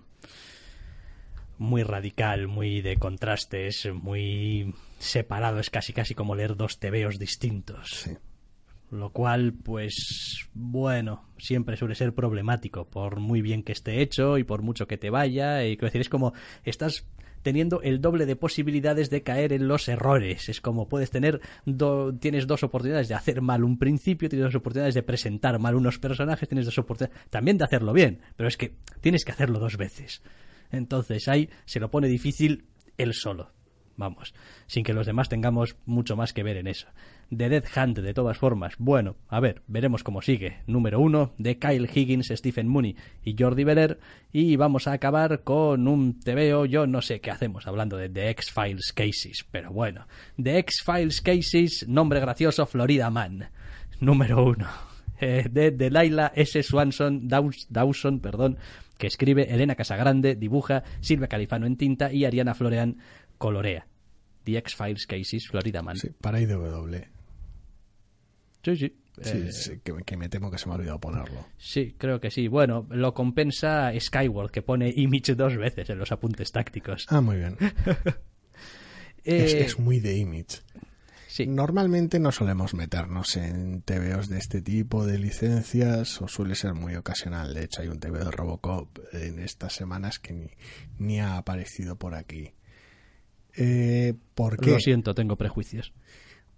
[1.58, 8.10] muy radical, muy de contrastes, muy separado, es casi casi como leer dos tebeos distintos.
[8.90, 14.44] Lo cual, pues, bueno, siempre suele ser problemático, por muy bien que esté hecho y
[14.44, 15.64] por mucho que te vaya.
[15.64, 16.34] Y quiero decir, es como,
[16.64, 17.08] estás
[17.42, 20.50] teniendo el doble de posibilidades de caer en los errores.
[20.50, 21.42] Es como puedes tener,
[22.20, 26.00] tienes dos oportunidades de hacer mal un principio, tienes dos oportunidades de presentar mal unos
[26.00, 29.78] personajes, tienes dos oportunidades también de hacerlo bien, pero es que tienes que hacerlo dos
[29.78, 30.22] veces.
[30.72, 32.66] Entonces ahí se lo pone difícil
[32.98, 33.52] él solo.
[33.98, 34.34] Vamos,
[34.68, 36.88] sin que los demás tengamos mucho más que ver en eso.
[37.36, 38.74] The Dead Hunt, de todas formas.
[38.78, 40.58] Bueno, a ver, veremos cómo sigue.
[40.68, 44.00] Número uno, de Kyle Higgins, Stephen Mooney y Jordi Beller.
[44.34, 48.30] Y vamos a acabar con un TVO, yo no sé qué hacemos hablando de The
[48.32, 50.08] X-Files Cases, pero bueno.
[50.42, 53.50] The X-Files Cases, nombre gracioso, Florida Man.
[54.00, 54.68] Número uno.
[55.24, 56.64] Eh, de Delilah S.
[56.64, 58.58] Swanson, Dawson, perdón,
[58.98, 62.98] que escribe Elena Casagrande, dibuja Silvia Califano en tinta y Ariana Florean
[63.38, 63.86] colorea.
[64.46, 65.98] The X-Files Cases, Florida Man.
[65.98, 67.21] Sí, para IDW.
[68.64, 68.98] Sí, sí.
[69.22, 71.46] Sí, eh, que, me temo que se me ha olvidado ponerlo.
[71.58, 72.48] Sí, creo que sí.
[72.48, 77.06] Bueno, lo compensa Skyward, que pone Image dos veces en los apuntes tácticos.
[77.10, 77.58] Ah, muy bien.
[79.24, 80.62] es, es, muy de Image.
[81.28, 81.46] Sí.
[81.46, 86.96] Normalmente no solemos meternos en TVOs de este tipo de licencias, o suele ser muy
[86.96, 87.54] ocasional.
[87.54, 90.50] De hecho, hay un TVO de Robocop en estas semanas que ni,
[91.00, 92.54] ni ha aparecido por aquí.
[93.56, 94.72] Eh, ¿Por qué?
[94.72, 95.94] Lo siento, tengo prejuicios.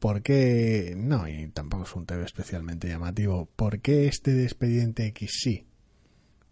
[0.03, 0.95] ¿Por qué?
[0.97, 3.47] No, y tampoco es un TV especialmente llamativo.
[3.55, 5.65] ¿Por qué este de Expediente X sí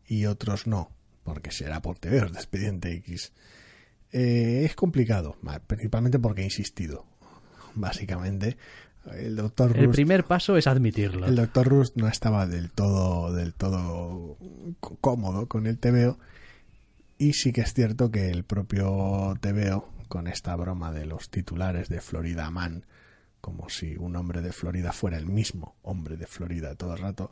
[0.08, 0.90] y otros no?
[1.26, 3.34] Porque será por TVOs de Expediente X.
[4.14, 5.36] Eh, es complicado,
[5.68, 7.06] principalmente porque he insistido.
[7.76, 8.56] Básicamente,
[9.12, 11.28] el doctor El primer paso es admitirlo.
[11.28, 14.38] El doctor Rust no estaba del todo, del todo
[15.02, 16.18] cómodo con el TVO.
[17.18, 21.90] Y sí que es cierto que el propio TVO, con esta broma de los titulares
[21.90, 22.86] de Florida Man,
[23.42, 27.32] como si un hombre de Florida fuera el mismo hombre de Florida todo el rato,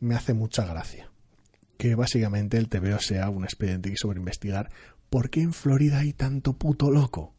[0.00, 1.10] me hace mucha gracia.
[1.76, 4.70] Que básicamente el TVO sea un expediente sobre investigar
[5.10, 7.34] por qué en Florida hay tanto puto loco.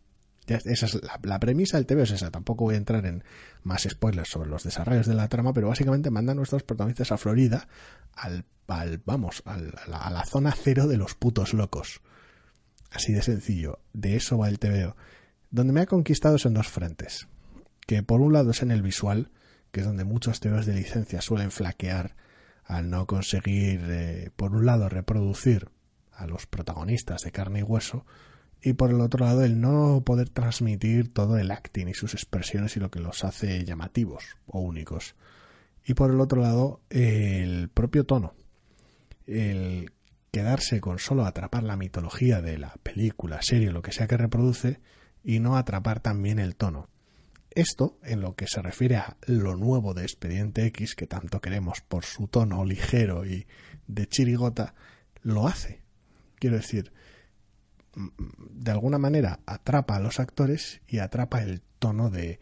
[0.48, 2.32] esa es la, premisa del TVO es esa.
[2.32, 3.24] Tampoco voy a entrar en
[3.64, 7.68] más spoilers sobre los desarrollos de la trama, pero básicamente manda nuestros protagonistas a Florida
[8.14, 8.46] al,
[9.06, 12.02] vamos, a la zona cero de los putos locos.
[12.92, 13.80] Así de sencillo.
[13.94, 14.96] De eso va el TVO.
[15.52, 17.28] Donde me ha conquistado son dos frentes
[17.90, 19.32] que por un lado es en el visual,
[19.72, 22.16] que es donde muchos temas de licencia suelen flaquear
[22.64, 25.70] al no conseguir, eh, por un lado, reproducir
[26.12, 28.06] a los protagonistas de carne y hueso,
[28.62, 32.78] y por el otro lado, el no poder transmitir todo el acting y sus expresiones
[32.78, 35.16] y lo que los hace llamativos o únicos.
[35.84, 38.36] Y por el otro lado, el propio tono.
[39.26, 39.94] El
[40.30, 44.80] quedarse con solo atrapar la mitología de la película, serie, lo que sea que reproduce,
[45.24, 46.88] y no atrapar también el tono.
[47.52, 51.82] Esto, en lo que se refiere a lo nuevo de Expediente X, que tanto queremos
[51.82, 53.48] por su tono ligero y
[53.88, 54.76] de chirigota,
[55.24, 55.82] lo hace.
[56.36, 56.94] Quiero decir,
[57.96, 58.08] mm,
[58.52, 62.40] de alguna manera atrapa a los actores y atrapa el tono de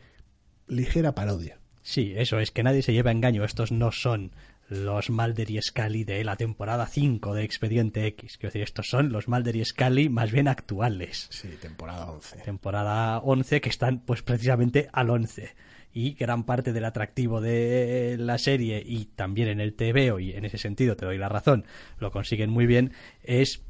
[0.67, 1.59] ligera parodia.
[1.81, 3.45] Sí, eso es, que nadie se lleva a engaño.
[3.45, 4.34] Estos no son
[4.69, 8.38] los Mulder y Scully de la temporada 5 de Expediente X.
[8.38, 11.27] Quiero decir, estos son los Mulder y Scully más bien actuales.
[11.31, 12.38] Sí, temporada 11.
[12.39, 15.56] Temporada 11 que están pues precisamente al 11.
[15.94, 20.45] Y gran parte del atractivo de la serie y también en el TVO, y en
[20.45, 21.65] ese sentido te doy la razón,
[21.98, 22.91] lo consiguen muy bien,
[23.23, 23.64] es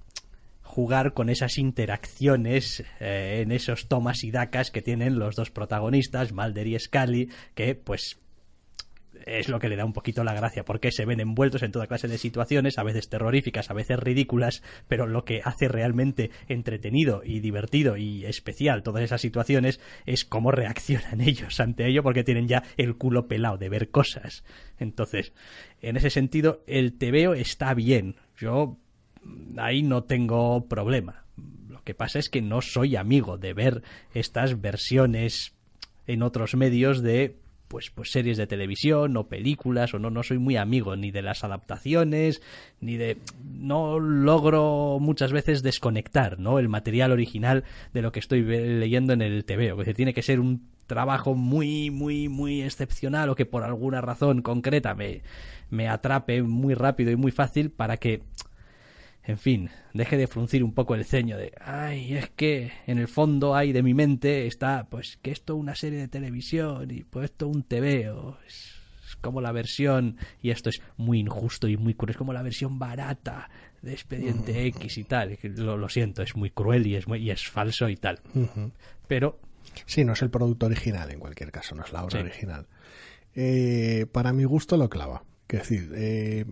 [0.61, 6.33] jugar con esas interacciones eh, en esos tomas y dacas que tienen los dos protagonistas,
[6.33, 8.19] Mulder y Scully, que pues
[9.25, 11.87] es lo que le da un poquito la gracia, porque se ven envueltos en toda
[11.87, 17.21] clase de situaciones, a veces terroríficas, a veces ridículas, pero lo que hace realmente entretenido
[17.23, 22.47] y divertido y especial todas esas situaciones es cómo reaccionan ellos ante ello, porque tienen
[22.47, 24.43] ya el culo pelado de ver cosas.
[24.79, 25.33] Entonces,
[25.81, 28.15] en ese sentido, el veo está bien.
[28.37, 28.77] Yo
[29.57, 31.25] ahí no tengo problema.
[31.69, 33.83] Lo que pasa es que no soy amigo de ver
[34.13, 35.55] estas versiones
[36.05, 37.37] en otros medios de
[37.67, 41.21] pues, pues series de televisión o películas o no, no soy muy amigo ni de
[41.21, 42.41] las adaptaciones
[42.79, 47.63] ni de no logro muchas veces desconectar no el material original
[47.93, 51.89] de lo que estoy leyendo en el TVO que tiene que ser un trabajo muy
[51.89, 55.21] muy muy excepcional o que por alguna razón concreta me,
[55.69, 58.21] me atrape muy rápido y muy fácil para que
[59.27, 63.09] en fin, deje de fruncir un poco el ceño de, ay, es que en el
[63.09, 67.03] fondo hay de mi mente está, pues, que esto es una serie de televisión y
[67.03, 68.09] pues esto un TV
[68.47, 68.73] es,
[69.19, 72.79] como la versión, y esto es muy injusto y muy cruel, es como la versión
[72.79, 73.49] barata
[73.81, 74.67] de Expediente mm.
[74.67, 77.89] X y tal, lo, lo siento, es muy cruel y es, muy, y es falso
[77.89, 78.21] y tal,
[79.09, 79.41] pero...
[79.85, 82.65] Sí, no es el producto original en cualquier caso, no es la obra original.
[83.35, 85.23] Eh, para mi gusto lo clava.
[85.49, 86.45] Es decir, eh,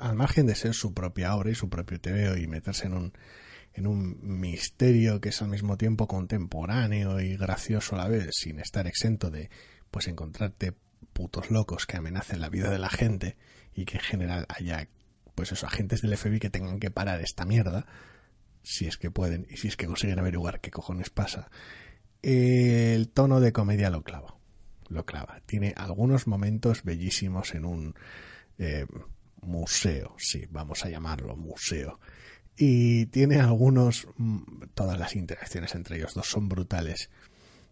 [0.00, 3.12] al margen de ser su propia obra y su propio TVO y meterse en un,
[3.74, 8.60] en un misterio que es al mismo tiempo contemporáneo y gracioso a la vez, sin
[8.60, 9.50] estar exento de
[9.90, 10.74] pues encontrarte
[11.12, 13.36] putos locos que amenacen la vida de la gente
[13.74, 14.88] y que en general haya
[15.34, 17.86] pues esos agentes del FBI que tengan que parar esta mierda
[18.62, 21.50] si es que pueden y si es que consiguen averiguar qué cojones pasa
[22.22, 24.36] el tono de comedia lo clava
[24.92, 25.40] lo clava.
[25.46, 27.94] Tiene algunos momentos bellísimos en un
[28.58, 28.86] eh,
[29.42, 32.00] museo sí vamos a llamarlo museo
[32.56, 37.10] y tiene algunos mm, todas las interacciones entre ellos dos son brutales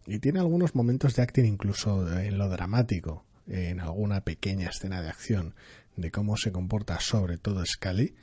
[0.06, 5.08] y tiene algunos momentos de acting incluso en lo dramático en alguna pequeña escena de
[5.08, 5.54] acción
[5.96, 8.14] de cómo se comporta sobre todo Scully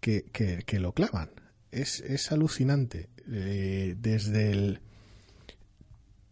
[0.00, 1.30] que, que, lo clavan.
[1.70, 3.08] Es, es alucinante.
[3.30, 4.80] Eh, desde el...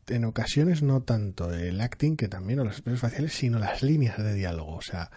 [0.06, 4.18] En ocasiones no tanto el acting, que también, o las expresiones faciales, sino las líneas
[4.18, 4.76] de diálogo.
[4.76, 5.10] O sea,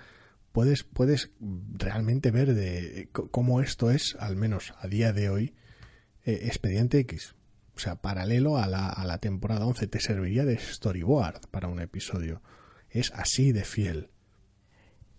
[0.57, 5.53] puedes, puedes realmente ver de cómo esto es, al menos a día de hoy,
[6.25, 7.35] eh, Expediente X.
[7.75, 11.79] O sea, paralelo a la, a la temporada 11, te serviría de storyboard para un
[11.79, 12.41] episodio
[12.89, 14.09] es así de fiel.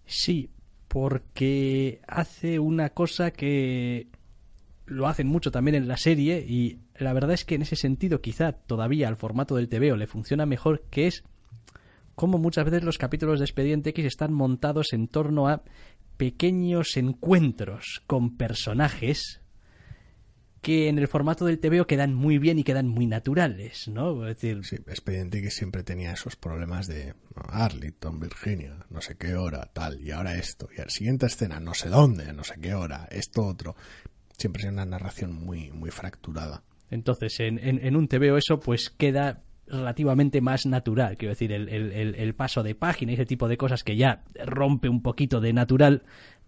[0.07, 0.51] Sí,
[0.89, 4.09] porque hace una cosa que
[4.87, 8.21] lo hacen mucho también en la serie y la verdad es que en ese sentido
[8.21, 11.23] quizá todavía al formato del TVO le funciona mejor que es
[12.19, 15.63] como muchas veces los capítulos de Expediente X están montados en torno a
[16.17, 19.41] pequeños encuentros con personajes
[20.61, 24.27] que en el formato del TVO quedan muy bien y quedan muy naturales, ¿no?
[24.27, 24.65] Es decir...
[24.65, 30.01] Sí, Expediente que siempre tenía esos problemas de Arlington, Virginia, no sé qué hora, tal,
[30.01, 33.07] y ahora esto, y a la siguiente escena, no sé dónde, no sé qué hora,
[33.13, 33.77] esto otro.
[34.37, 36.65] Siempre es una narración muy, muy fracturada.
[36.91, 42.63] Entonces, en, en, un TVO eso pues queda relativamente más natural, quiero decir, el, paso
[42.63, 46.03] de página y ese tipo de cosas que ya rompe un poquito de natural,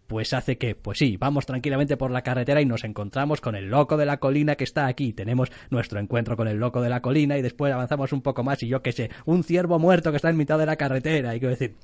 [0.07, 3.67] pues hace que, pues sí, vamos tranquilamente por la carretera y nos encontramos con el
[3.69, 5.13] loco de la colina que está aquí.
[5.13, 8.63] Tenemos nuestro encuentro con el loco de la colina y después avanzamos un poco más
[8.63, 11.37] y yo qué sé, un ciervo muerto que está en mitad de la carretera.
[11.37, 11.77] Y quiero decir,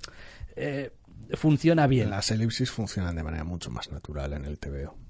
[0.56, 0.90] eh,
[1.34, 2.10] funciona bien.
[2.10, 5.05] Las elipsis funcionan de manera mucho más natural en el TVO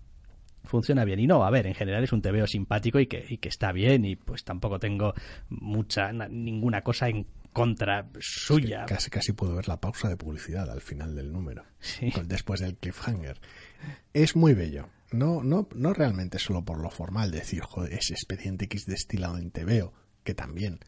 [0.66, 1.20] funciona bien.
[1.20, 3.72] Y no, a ver, en general es un TVO simpático y que, y que está
[3.72, 5.14] bien y pues tampoco tengo
[5.48, 8.84] mucha, ninguna cosa en contra suya.
[8.84, 11.64] casi, casi puedo ver la pausa de publicidad al final del número,
[12.24, 13.40] después del cliffhanger.
[14.12, 14.90] Es muy bello.
[15.10, 19.52] No, no, no realmente solo por lo formal, decir, joder, es expediente X destilado en
[19.52, 20.80] TVO, que también,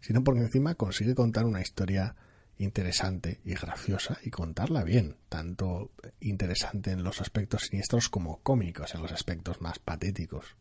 [0.00, 2.16] sino porque encima consigue contar una historia
[2.58, 9.02] interesante y graciosa y contarla bien, tanto interesante en los aspectos siniestros como cómicos en
[9.02, 10.56] los aspectos más patéticos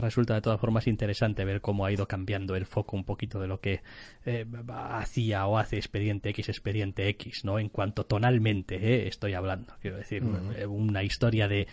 [0.00, 3.46] resulta de todas formas interesante ver cómo ha ido cambiando el foco un poquito de
[3.46, 3.82] lo que
[4.24, 7.58] eh, hacía o hace Expediente X, Expediente X, ¿no?
[7.58, 9.74] En cuanto tonalmente eh, estoy hablando.
[9.80, 10.22] Quiero decir,
[10.56, 11.66] eh, una historia de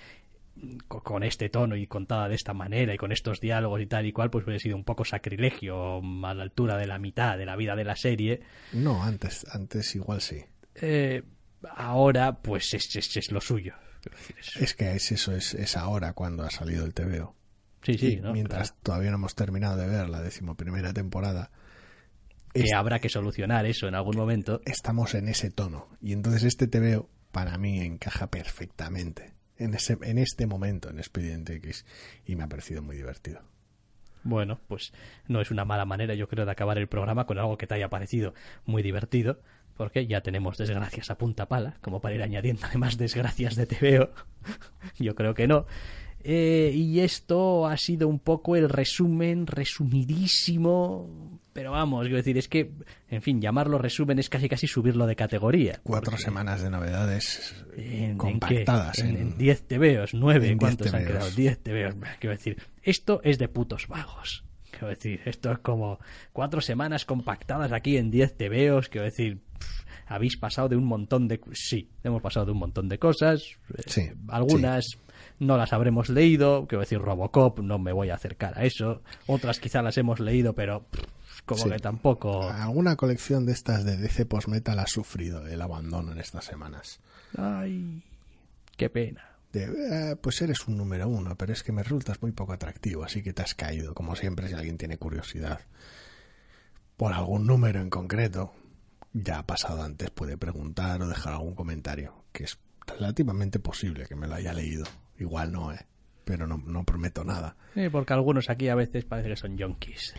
[0.88, 4.14] con este tono y contada de esta manera y con estos diálogos y tal y
[4.14, 7.56] cual, pues hubiera sido un poco sacrilegio a la altura de la mitad de la
[7.56, 8.42] vida de la serie.
[8.72, 10.44] No, antes, antes igual sí.
[11.76, 13.74] ahora, pues es, es, lo suyo.
[14.60, 17.36] Es que es eso, es, es ahora cuando ha salido el TVO.
[17.82, 21.52] Sí, sí, mientras todavía no hemos terminado de ver la decimoprimera temporada.
[22.54, 24.62] Que habrá que solucionar eso en algún momento.
[24.66, 25.90] Estamos en ese tono.
[26.00, 29.34] Y entonces este TVO para mí encaja perfectamente
[29.64, 31.86] en, ese, en este momento en Expediente X.
[32.26, 33.42] Y me ha parecido muy divertido.
[34.24, 34.94] Bueno, pues
[35.28, 37.76] no es una mala manera, yo creo, de acabar el programa con algo que te
[37.76, 38.34] haya parecido
[38.66, 39.40] muy divertido,
[39.76, 44.10] porque ya tenemos desgracias a punta pala, como para ir añadiendo además desgracias de TVO.
[45.00, 45.66] yo creo que no.
[46.24, 51.33] Eh, y esto ha sido un poco el resumen, resumidísimo.
[51.54, 52.72] Pero vamos, quiero decir, es que,
[53.10, 55.80] en fin, llamarlo resumen es casi casi subirlo de categoría.
[55.84, 57.64] Cuatro semanas de novedades
[58.18, 59.00] compactadas.
[59.00, 61.30] En 10 TVOs, 9, ¿cuántos han quedado?
[61.30, 61.96] 10 TVOs.
[62.20, 64.44] Quiero decir, esto es de putos vagos.
[64.72, 66.00] Quiero decir, esto es como
[66.32, 68.90] cuatro semanas compactadas aquí en 10 TVOs.
[68.90, 69.40] Quiero decir,
[70.08, 71.40] habéis pasado de un montón de...
[71.54, 73.44] Sí, hemos pasado de un montón de cosas.
[73.86, 74.98] Sí, algunas
[75.40, 79.60] no las habremos leído, quiero decir Robocop, no me voy a acercar a eso, otras
[79.60, 80.86] quizá las hemos leído, pero
[81.46, 82.50] como que tampoco...
[82.50, 87.00] Alguna colección de estas de DC Post-Metal ha sufrido el abandono en estas semanas.
[87.38, 88.04] Ay,
[88.78, 89.30] qué pena.
[89.54, 93.22] Eh, pues eres un número uno, pero es que me resultas muy poco atractivo, así
[93.22, 95.60] que te has caído, como siempre, si alguien tiene curiosidad
[96.98, 98.54] por algún número en concreto,
[99.14, 102.58] ya ha pasado antes, puede preguntar o dejar algún comentario, que es
[102.88, 104.86] relativamente posible que me lo haya leído.
[105.20, 105.86] Igual no, ¿eh?
[106.26, 107.56] Pero no, no prometo nada.
[107.74, 110.14] Sí, porque algunos aquí a veces parece que son yonkis.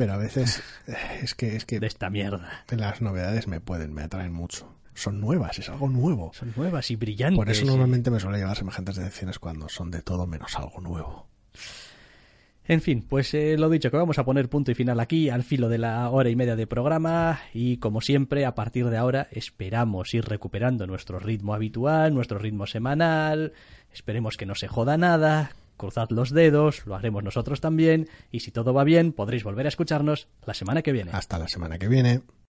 [0.00, 2.64] Pero a veces eh, es que es que de esta mierda.
[2.70, 4.74] Las novedades me pueden, me atraen mucho.
[4.94, 6.32] Son nuevas, es algo nuevo.
[6.32, 7.36] Son nuevas y brillantes.
[7.36, 11.26] Por eso normalmente me suele llevar semejantes decepciones cuando son de todo menos algo nuevo.
[12.64, 15.42] En fin, pues eh, lo dicho, que vamos a poner punto y final aquí, al
[15.42, 19.28] filo de la hora y media de programa, y como siempre, a partir de ahora
[19.32, 23.52] esperamos ir recuperando nuestro ritmo habitual, nuestro ritmo semanal,
[23.92, 28.52] esperemos que no se joda nada, cruzad los dedos, lo haremos nosotros también, y si
[28.52, 31.10] todo va bien, podréis volver a escucharnos la semana que viene.
[31.12, 32.20] Hasta la semana que viene.